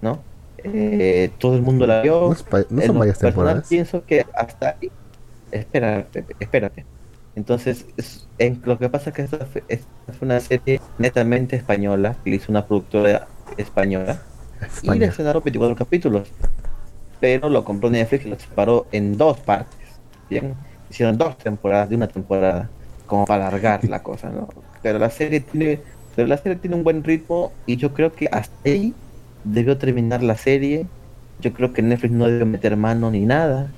[0.02, 0.24] ¿no?
[0.58, 3.68] Eh, todo el mundo la vio, No, es no son varias temporadas.
[3.68, 4.92] pienso que hasta ahí.
[5.52, 6.86] Espérate, espérate.
[7.36, 11.56] Entonces, es- en, lo que pasa es que esta fue, esta fue una serie netamente
[11.56, 13.28] española, que le hizo una productora
[13.58, 14.22] española,
[14.82, 15.08] y le España.
[15.08, 16.32] estrenaron 24 capítulos.
[17.20, 19.78] Pero lo compró Netflix y lo separó en dos partes.
[20.30, 20.56] Bien,
[20.90, 22.70] hicieron dos temporadas de una temporada,
[23.06, 24.48] como para alargar la cosa, ¿no?
[24.82, 25.80] Pero la serie tiene,
[26.16, 28.94] pero la serie tiene un buen ritmo y yo creo que hasta ahí
[29.44, 30.86] debió terminar la serie.
[31.40, 33.72] Yo creo que Netflix no debió meter mano ni nada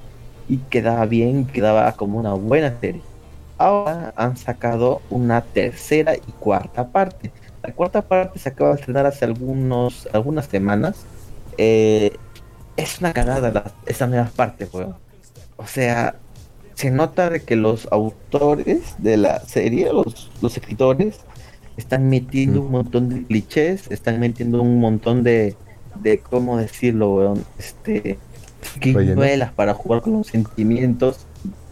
[0.47, 3.01] y quedaba bien, quedaba como una buena serie.
[3.57, 7.31] Ahora han sacado una tercera y cuarta parte.
[7.63, 11.05] La cuarta parte se acaba de estrenar hace algunos, algunas semanas.
[11.57, 12.15] Eh,
[12.77, 14.95] es una cagada la, esa nueva parte, weón.
[15.57, 16.15] O sea,
[16.75, 21.25] se nota de que los autores de la serie, los, los escritores,
[21.77, 22.65] están metiendo Mm.
[22.65, 25.55] un montón de clichés, están metiendo un montón de,
[25.95, 27.45] de ¿cómo decirlo, weón?
[27.57, 28.19] Este,
[28.61, 31.27] triquiñuelas para jugar con los sentimientos.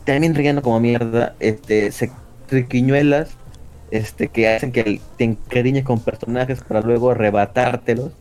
[0.06, 2.12] También relleno como mierda, este, se,
[2.48, 3.38] triquiñuelas,
[3.92, 8.12] este, que hacen que te encariñes con personajes para luego arrebatártelos.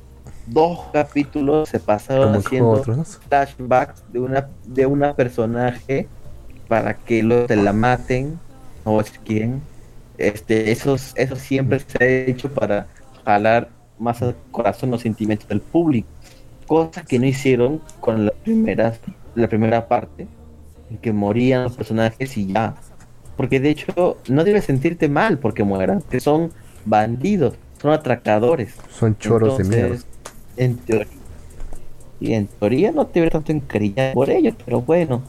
[0.46, 6.08] Dos capítulos se pasaron Como haciendo flashbacks de una de una personaje
[6.68, 8.38] para que luego te la maten
[8.84, 9.62] a decir quién
[10.18, 12.86] este esos eso siempre se ha hecho para
[13.24, 16.08] jalar más al corazón los sentimientos del público.
[16.66, 18.94] Cosas que no hicieron con la primera
[19.34, 20.26] la primera parte
[20.90, 22.74] en que morían los personajes y ya.
[23.36, 26.52] Porque de hecho no debes sentirte mal porque mueran que son
[26.84, 27.54] bandidos
[27.84, 28.76] son atracadores.
[28.88, 29.98] Son choros de mierda.
[30.56, 31.08] En teoría.
[32.20, 35.22] Y en teoría no te veo tanto encariñado por ellos, pero bueno.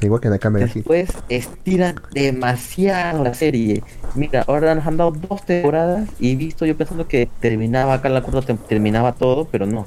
[0.00, 0.78] Igual que en la cámara aquí.
[0.78, 3.82] Después estiran demasiado la serie.
[4.14, 8.14] Mira, ahora nos han dado dos temporadas y visto yo pensando que terminaba acá en
[8.14, 9.86] la cuarta terminaba todo, pero no.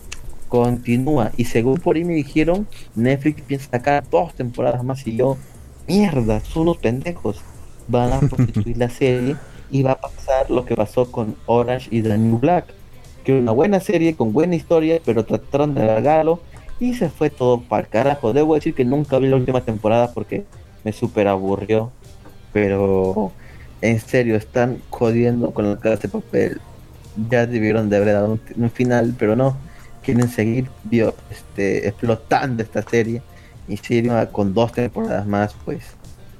[0.49, 1.31] Continúa.
[1.35, 5.37] Y según por ahí me dijeron, Netflix piensa sacar dos temporadas más y yo,
[5.87, 7.41] mierda, son unos pendejos.
[7.87, 9.35] Van a prostituir la serie
[9.71, 12.65] y va a pasar lo que pasó con Orange y The New Black.
[13.23, 16.41] Que era una buena serie con buena historia, pero trataron de alargarlo
[16.79, 18.33] y se fue todo para el carajo.
[18.33, 20.45] Debo decir que nunca vi la última temporada porque
[20.83, 21.91] me super aburrió.
[22.51, 23.31] Pero
[23.81, 26.61] en serio, están jodiendo con la casa de papel.
[27.29, 29.57] Ya debieron de haber dado un, final, pero no.
[30.03, 33.21] Quieren seguir vio, este, explotando esta serie.
[33.67, 35.83] Y si con dos temporadas más, pues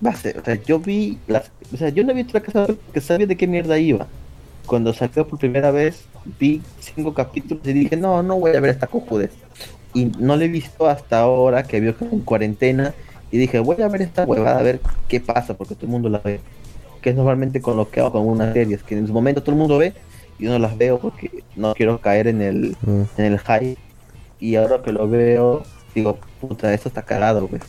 [0.05, 0.37] va a ser.
[0.39, 1.51] O sea, yo vi las.
[1.73, 4.07] O sea, yo no visto la casa porque sabía de qué mierda iba.
[4.65, 6.03] Cuando salió por primera vez,
[6.39, 9.31] vi cinco capítulos y dije, no, no voy a ver esta cojudez
[9.93, 12.93] y no lo he visto hasta ahora que vio que en cuarentena
[13.31, 16.09] y dije voy a ver esta huevada a ver qué pasa porque todo el mundo
[16.09, 16.39] la ve
[17.01, 19.51] que es normalmente con lo que hago con unas series que en su momento todo
[19.51, 19.93] el mundo ve
[20.39, 23.01] y yo no las veo porque no quiero caer en el Mm.
[23.17, 23.77] en el hype.
[24.39, 25.61] Y ahora que lo veo
[25.93, 27.61] digo puta esto está cagado pues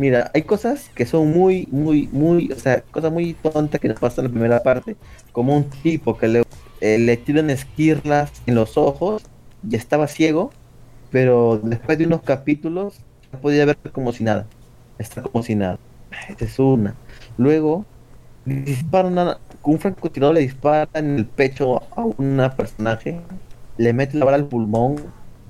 [0.00, 4.00] mira hay cosas que son muy muy muy o sea cosas muy tontas que nos
[4.00, 4.96] pasan en la primera parte
[5.32, 6.42] como un tipo que le,
[6.80, 9.22] eh, le tiran esquirlas en los ojos
[9.68, 10.50] y estaba ciego
[11.10, 13.00] pero después de unos capítulos
[13.38, 14.46] podía ver como si nada.
[14.98, 15.78] Está como si nada.
[16.28, 16.94] Esa es una.
[17.36, 17.84] Luego
[18.44, 23.20] disparan un francotirador le dispara en el pecho a una personaje,
[23.76, 24.96] le mete la bala al pulmón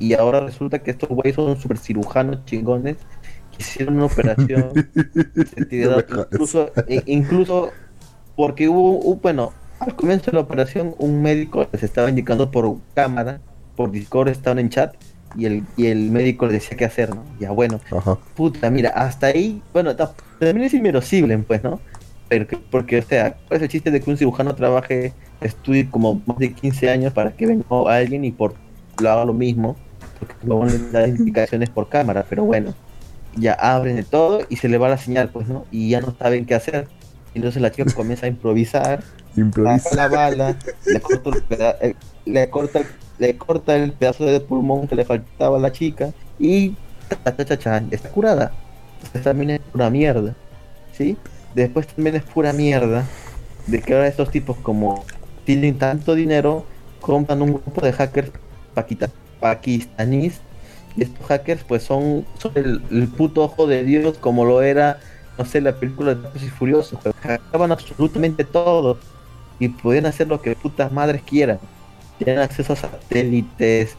[0.00, 2.96] y ahora resulta que estos güeyes son super cirujanos chingones
[3.60, 4.72] hicieron una operación
[5.70, 7.78] incluso, e- incluso
[8.36, 12.82] porque hubo, hubo- bueno, al comienzo de la operación un médico les estaba indicando por
[12.94, 13.42] cámara,
[13.74, 14.96] por Discord estaban en chat
[15.32, 17.34] y el, y el médico les decía qué hacer, ¿no?
[17.38, 18.18] Ya bueno, Ajá.
[18.34, 21.84] puta, mira, hasta ahí, bueno, ta- también es inmerosible, pues, ¿no?
[22.28, 25.90] Pero que- porque, o sea, ¿cuál es el chiste de que un cirujano trabaje, estudie
[25.90, 28.60] como más de 15 años para que venga alguien y por
[28.96, 29.82] lo haga lo mismo?
[30.18, 32.74] Porque luego le da indicaciones por cámara, pero bueno,
[33.36, 35.64] ya abren de todo y se le va la señal, pues, ¿no?
[35.70, 36.88] Y ya no saben qué hacer.
[37.34, 39.02] Entonces la chica comienza a improvisar,
[39.36, 39.94] Improvisa.
[39.94, 41.96] la bala, le corta, el peda- el-
[42.26, 42.80] le, corta,
[43.18, 46.74] le corta el pedazo de pulmón que le faltaba a la chica y
[47.24, 48.52] ta, ta, ta, cha, está curada.
[48.98, 50.34] Entonces también es pura mierda,
[50.92, 51.16] ¿sí?
[51.54, 53.04] Después también es pura mierda
[53.66, 55.04] de que ahora estos tipos como
[55.44, 56.64] tienen tanto dinero,
[57.00, 58.30] compran un grupo de hackers
[58.74, 59.08] paquita-
[59.40, 60.40] pakistaníes
[61.04, 65.00] estos hackers pues son, el, el puto ojo de Dios como lo era,
[65.38, 67.00] no sé, la película de Rápidos y Furiosos,
[67.72, 69.00] absolutamente todo
[69.58, 71.60] y podían hacer lo que putas madres quieran.
[72.18, 73.98] Tenían acceso a satélites,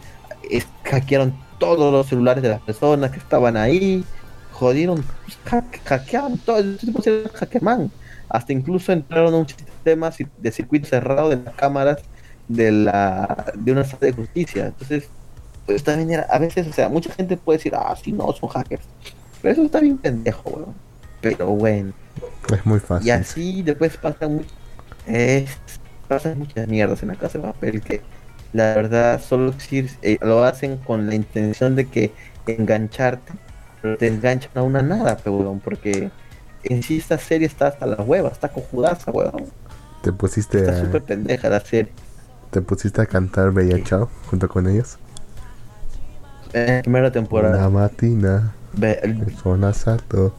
[0.50, 4.10] es- hackearon todos los celulares de las personas que estaban ahí,
[4.50, 5.04] jodieron,
[5.46, 7.92] hack- hackeaban todo, ese tipo era hackerman.
[8.30, 11.98] Hasta incluso entraron a un sistema de circuito cerrado de las cámaras
[12.48, 14.68] de la de una sala de justicia.
[14.68, 15.12] Entonces,
[15.72, 18.50] pues también era, a veces, o sea, mucha gente puede decir, ah, sí, no, son
[18.50, 18.84] hackers.
[19.42, 20.76] Pero eso está bien pendejo, weón.
[21.22, 21.94] Pero bueno.
[22.54, 23.08] Es muy fácil.
[23.08, 24.44] Y así después pasan, mu-
[25.08, 25.58] es-
[26.08, 28.02] pasan muchas mierdas en la casa de papel que
[28.54, 32.12] la verdad solo eh, lo hacen con la intención de que
[32.48, 33.34] engancharte,
[33.82, 36.12] pero te enganchan a una nada, weón, porque
[36.64, 39.46] en sí esta serie está hasta la hueva, está cojudaza, weón.
[40.02, 41.92] Te pusiste Está a, súper pendeja la serie.
[42.50, 44.98] te pusiste a cantar Bella Chao junto con ellos.
[46.52, 49.00] Primera Una temporada, matina, ve,
[49.42, 50.34] zona salto,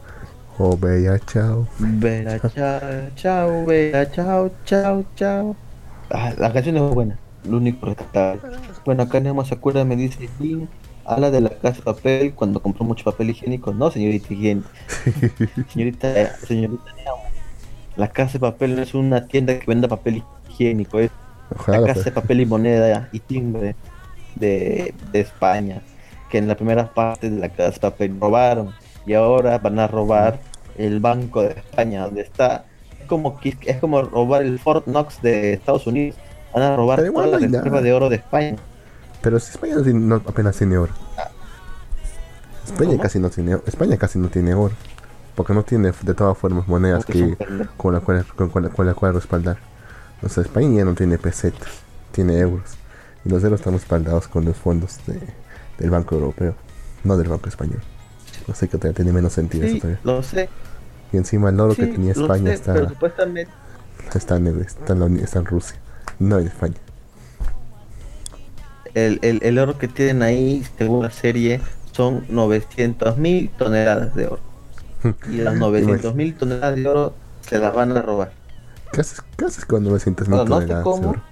[0.59, 1.67] oh Bella Chao.
[1.79, 5.55] Vera, chao, chao, Vera, chao, chao, chao.
[6.11, 8.41] Ah, la canción es buena, lo único rescatable.
[8.85, 10.69] Bueno, acá Nema Sakura me dice, "Jin,
[11.05, 13.73] habla de la casa de papel cuando compró mucho papel higiénico.
[13.73, 14.69] No, señorita higiénico.
[15.73, 16.83] señorita, señorita
[17.95, 21.11] la casa de papel no es una tienda que venda papel higiénico, es
[21.55, 23.75] Ojalá la casa de papel y moneda y timbre
[24.35, 25.81] de, de España,
[26.33, 28.73] que en la primera parte de la casa papel robaron
[29.05, 30.39] y ahora van a robar
[30.79, 32.65] el Banco de España, donde está
[32.99, 36.15] es como es como robar el Fort Knox de Estados Unidos.
[36.51, 37.81] Van a robar Pero igual toda la no hay reserva nada.
[37.83, 38.55] de oro de España.
[39.21, 40.91] Pero si España no apenas tiene oro.
[42.65, 43.01] España ¿Cómo?
[43.03, 44.73] casi no tiene España casi no tiene oro.
[45.35, 47.37] Porque no tiene de todas formas monedas que
[47.77, 49.57] con la cual con, con la, con la cual respaldar.
[50.23, 51.69] O sea, España ya no tiene pesetas,
[52.11, 52.71] tiene euros.
[53.23, 55.42] Y los euros están respaldados con los fondos de-
[55.83, 56.57] del Banco Europeo,
[57.03, 57.83] no del Banco Español.
[58.47, 60.01] Así que todavía tiene menos sentido eso todavía.
[60.03, 60.49] lo sé.
[61.11, 63.53] Y encima el oro que tenía España sé, está, pero supuestamente
[64.13, 65.81] está, en, está, en la está en Rusia,
[66.19, 66.81] no en España.
[68.93, 71.61] el, el, el oro que tienen ahí, según la serie,
[71.91, 74.41] son 900 mil toneladas de oro.
[75.27, 78.37] Y las 900 mil toneladas de oro se las van a robar.
[78.91, 81.09] ¿Qué haces, qué haces con 900 mil Bueno, no sé toneladas de cómo.
[81.09, 81.23] oro?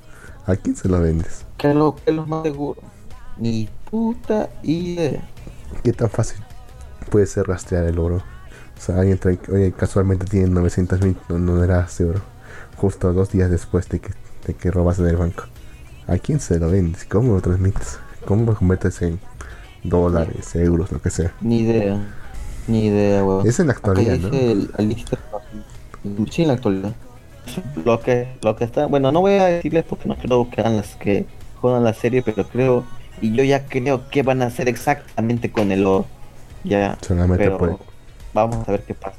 [0.45, 1.47] ¿A quién se lo vendes?
[1.57, 2.81] Que es lo, que es lo más seguro.
[3.37, 5.21] Ni puta idea.
[5.83, 6.41] ¿Qué tan fácil
[7.11, 8.15] puede ser rastrear el oro?
[8.15, 12.21] O sea, alguien trae, oye, casualmente tiene 900 mil toneladas de oro,
[12.77, 14.09] justo dos días después de que,
[14.47, 15.43] de que robas en el banco.
[16.07, 17.05] ¿A quién se lo vendes?
[17.05, 17.99] ¿Cómo lo transmites?
[18.25, 19.19] ¿Cómo lo conviertes en
[19.83, 21.33] dólares, euros, lo que sea?
[21.41, 21.99] Ni idea.
[22.67, 23.47] Ni idea, weón.
[23.47, 24.29] Es en la actualidad, ¿no?
[24.29, 24.95] el, el
[26.31, 26.93] Sí, en la actualidad.
[27.85, 30.77] Lo que, lo que está, bueno, no voy a decirles porque no creo que hagan
[30.77, 31.25] las que
[31.59, 32.83] juegan la serie, pero creo,
[33.21, 36.05] y yo ya creo que van a hacer exactamente con el oro.
[36.63, 37.79] Ya, Solamente pero por...
[38.33, 39.17] vamos a ver qué pasa.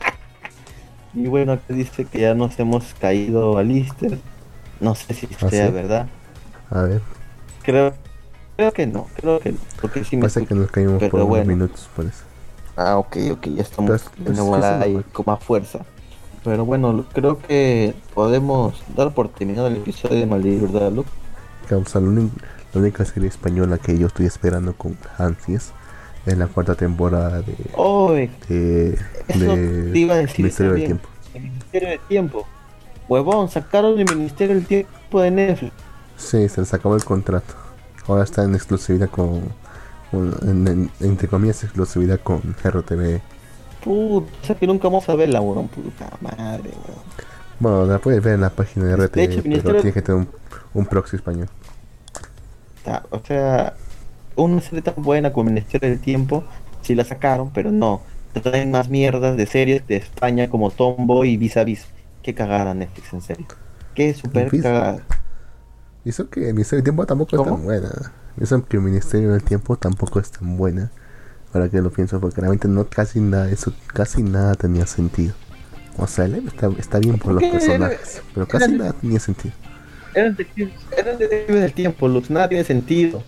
[1.14, 4.18] Y bueno, acá dice que ya nos hemos caído a Lister.
[4.80, 5.72] No sé si ¿Ah, sea sí?
[5.72, 6.06] verdad.
[6.70, 7.00] A ver,
[7.62, 7.94] Creo,
[8.56, 10.54] creo que no, creo que no, porque sí me que escucho.
[10.56, 11.46] nos caímos por unos bueno.
[11.46, 12.22] minutos, parece.
[12.76, 15.02] Ah, ok, ok, ya estamos Pues- pues, nuevo fue.
[15.12, 15.80] con más fuerza.
[16.42, 21.08] Pero bueno, creo que podemos dar por terminado el episodio de Maldito, ¿verdad, Luke?
[21.68, 22.30] Causa, la, uni-
[22.74, 25.72] la única serie española que yo estoy esperando con ansias
[26.26, 28.12] es la cuarta temporada de, ¡Oh!
[28.12, 28.98] de,
[29.28, 30.98] Eso de te iba a decir Misterio del también.
[30.98, 31.08] Tiempo.
[31.34, 32.46] El Ministerio del Tiempo.
[33.08, 35.72] Huevón, sacaron el Ministerio del Tiempo de Netflix.
[36.16, 37.54] Sí, se les acabó el contrato.
[38.08, 39.42] Ahora está en exclusividad con,
[40.10, 43.20] con- en- en- entre comillas, exclusividad con RTV.
[43.82, 45.68] Puta, que nunca vamos a verla, huevón.
[45.68, 47.04] Puta madre, huevón.
[47.60, 50.02] Bueno, la puedes ver en la página de RT, De hecho, pero Ministerio- tienes que
[50.02, 50.28] tener un,
[50.72, 51.48] un proxy español.
[53.10, 53.74] O sea,
[54.36, 56.44] una serie tan buena como el Ministerio del Tiempo,
[56.82, 58.02] sí la sacaron, pero no.
[58.42, 61.86] Traen más mierdas de series de España como Tombo y Vis a Vis.
[62.22, 63.46] Qué cagada Netflix, en serio.
[63.94, 65.02] Qué super cagada.
[66.04, 68.12] Y eso que el Ministerio del Tiempo tampoco es tan buena.
[68.40, 70.90] Eso que el Ministerio del Tiempo tampoco es tan buena.
[71.52, 75.34] Ahora que lo pienso, porque realmente no casi nada, eso casi nada tenía sentido.
[75.96, 79.20] O sea, el está, está bien por ¿Por los personajes, pero casi Era- nada tenía
[79.20, 79.54] sentido.
[80.14, 82.30] Eran detectives, eran detectives del tiempo, Lux.
[82.30, 83.22] Nada tiene sentido.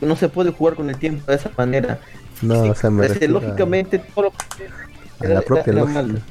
[0.00, 2.00] No se puede jugar con el tiempo de esa manera.
[2.42, 4.32] No, o sea, me Este, refiero a- lógicamente, todo lo
[5.26, 6.22] a la propia era lógica.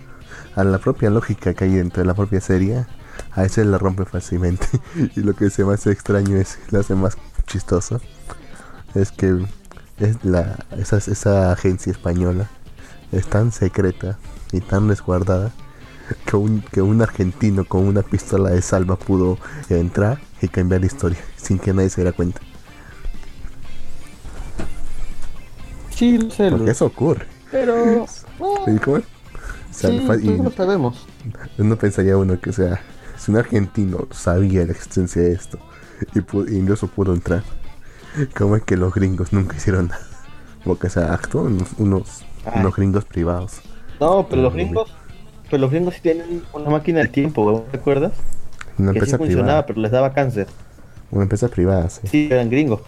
[0.55, 2.85] a la propia lógica que hay dentro de la propia serie,
[3.31, 4.65] a veces la rompe fácilmente.
[5.15, 8.01] y lo que se me hace extraño es, lo hace más chistoso,
[8.95, 9.37] es que
[9.99, 12.47] es la, esa, esa agencia española
[13.11, 14.17] es tan secreta
[14.51, 15.51] y tan resguardada
[16.25, 19.37] que un, que un argentino con una pistola de salva pudo
[19.69, 22.41] entrar y cambiar la historia sin que nadie se diera cuenta.
[25.91, 27.25] Sí, lo sé, Porque eso ocurre.
[27.51, 28.05] Pero.
[28.39, 29.03] no, ¿Y cómo es?
[29.03, 31.07] O sea, sí, fa- y- todos lo sabemos.
[31.57, 32.81] Uno pensaría uno que, o sea,
[33.17, 35.59] si un argentino sabía la existencia de esto
[36.15, 37.43] y, pu- y incluso pudo entrar,
[38.37, 40.07] ¿cómo es que los gringos nunca hicieron nada?
[40.63, 42.61] Porque, o sea, actúan unos, unos, Ay.
[42.61, 43.61] unos gringos privados.
[43.99, 44.93] No, pero los gringos.
[45.49, 48.13] Pero los gringos sí tienen una máquina del tiempo, ¿te acuerdas?
[48.77, 49.65] Una que sí empresa funcionaba, privada.
[49.65, 50.47] pero les daba cáncer.
[51.11, 52.07] Una empresa privada, sí.
[52.07, 52.81] Sí, eran gringos.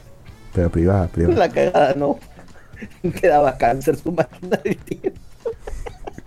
[0.53, 1.37] Pero privada, privada.
[1.37, 2.19] La cagada, no.
[3.21, 5.19] Te daba cáncer su máquina del tiempo.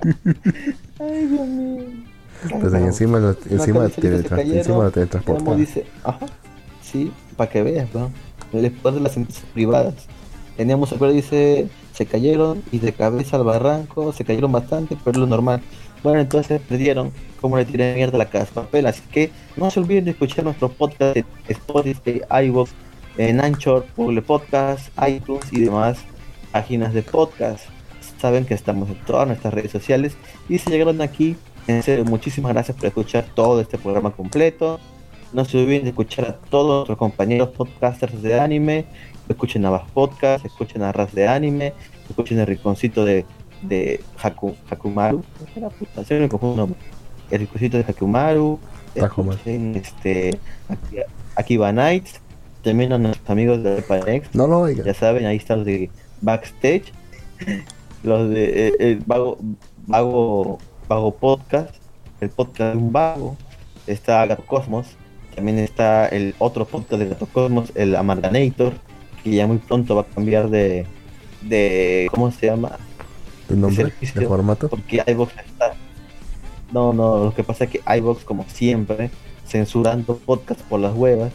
[0.98, 2.15] Ay, Dios mío.
[2.61, 6.27] Pues ahí encima lo, encima, encima dice, ajá,
[6.82, 8.11] sí, para que veas, ¿no?
[8.52, 9.94] El poder de las empresas privadas.
[10.56, 15.19] Teníamos, acuerdo, dice, se cayeron y de cabeza al barranco, se cayeron bastante, pero es
[15.19, 15.62] lo normal.
[16.05, 19.81] Bueno, entonces perdieron como le tiré mierda a la casa papel, así que no se
[19.81, 22.73] olviden de escuchar nuestro podcast en Spotify, iVoox,
[23.17, 26.05] en Anchor, Google Podcast, iTunes y demás
[26.53, 27.65] páginas de podcast.
[28.21, 30.15] Saben que estamos en todas nuestras redes sociales
[30.47, 31.37] y si llegaron aquí,
[31.69, 34.81] en serio, muchísimas gracias por escuchar todo este programa completo.
[35.33, 38.85] No se olviden de escuchar a todos nuestros compañeros podcasters de anime.
[39.27, 41.73] Escuchen a Bass Podcast, escuchen a Ras de Anime,
[42.11, 43.25] escuchen el rinconcito de,
[43.69, 45.23] de Haku, Hakumaru.
[45.55, 46.03] ¿Qué puta?
[46.15, 46.69] Me confundo.
[47.31, 48.59] El rinconcito de Hakumaru.
[48.95, 50.39] Escuchen este,
[50.69, 51.05] Aki-
[51.36, 52.20] Akiba Nights.
[52.62, 54.35] También a nuestros amigos de Panex.
[54.35, 54.86] No lo oigan.
[54.86, 55.91] Ya saben, ahí están los de
[56.23, 56.85] Backstage,
[58.03, 59.36] los de eh, el vago,
[59.86, 60.59] vago,
[60.89, 61.74] vago Podcast,
[62.23, 63.36] el podcast de un vago,
[63.86, 64.86] está Gato Cosmos,
[65.35, 68.73] también está el otro podcast de Gato Cosmos, el Amarganator,
[69.23, 70.86] que ya muy pronto va a cambiar de,
[71.43, 72.78] de ¿cómo se llama?
[73.55, 73.85] ¿Tu nombre?
[73.85, 74.21] servicio.
[74.21, 74.69] ¿De formato?
[74.69, 75.75] Porque iVox está.
[76.73, 79.11] No, no, lo que pasa es que iVox, como siempre,
[79.47, 81.33] censurando podcast por las huevas,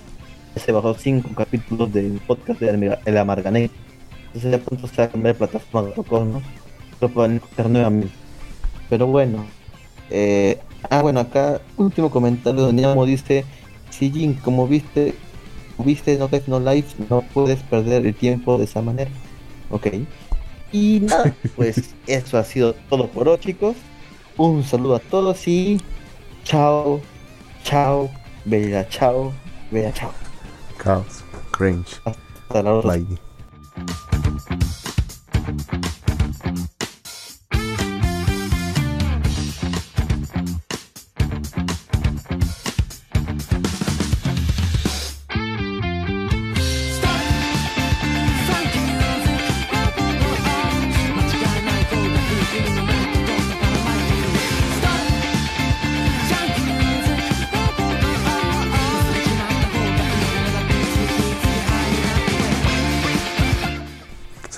[0.56, 3.70] se bajó cinco capítulos del podcast de El Amargané.
[4.28, 6.44] Entonces ya pronto se va a cambiar de plataforma de Cosmos.
[7.00, 8.14] Lo pueden escuchar nuevamente.
[8.90, 9.46] Pero bueno.
[10.10, 10.60] eh,
[10.90, 13.46] ah, bueno, acá, último comentario donde Niamo dice:
[13.90, 15.16] Si Jin, como viste,
[15.78, 19.12] viste No No Life, no puedes perder el tiempo de esa manera.
[19.70, 19.88] Ok.
[20.72, 23.76] Y nada, pues eso ha sido todo por hoy, chicos.
[24.38, 25.82] Un saludo a todos y
[26.44, 27.02] chao,
[27.64, 28.10] chao,
[28.46, 29.34] bella chao,
[29.72, 30.12] bella chao.
[30.82, 31.24] Chaos.
[31.52, 32.00] Cringe.
[32.06, 32.94] Hasta la otra.
[32.94, 33.20] Bye.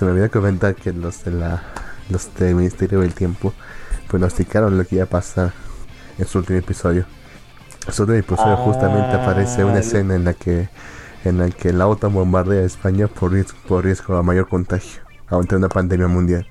[0.02, 1.62] Se me olvidó comentar que los de la
[2.10, 3.54] los del Ministerio del Tiempo
[4.08, 5.52] pronosticaron lo que iba a pasar
[6.18, 7.06] en su último episodio.
[7.86, 10.68] En su último episodio Ah, justamente aparece una el- escena en la que
[11.24, 15.02] en la que la OTAN bombardea a España por riesgo, por riesgo a mayor contagio
[15.28, 16.48] ante una pandemia mundial.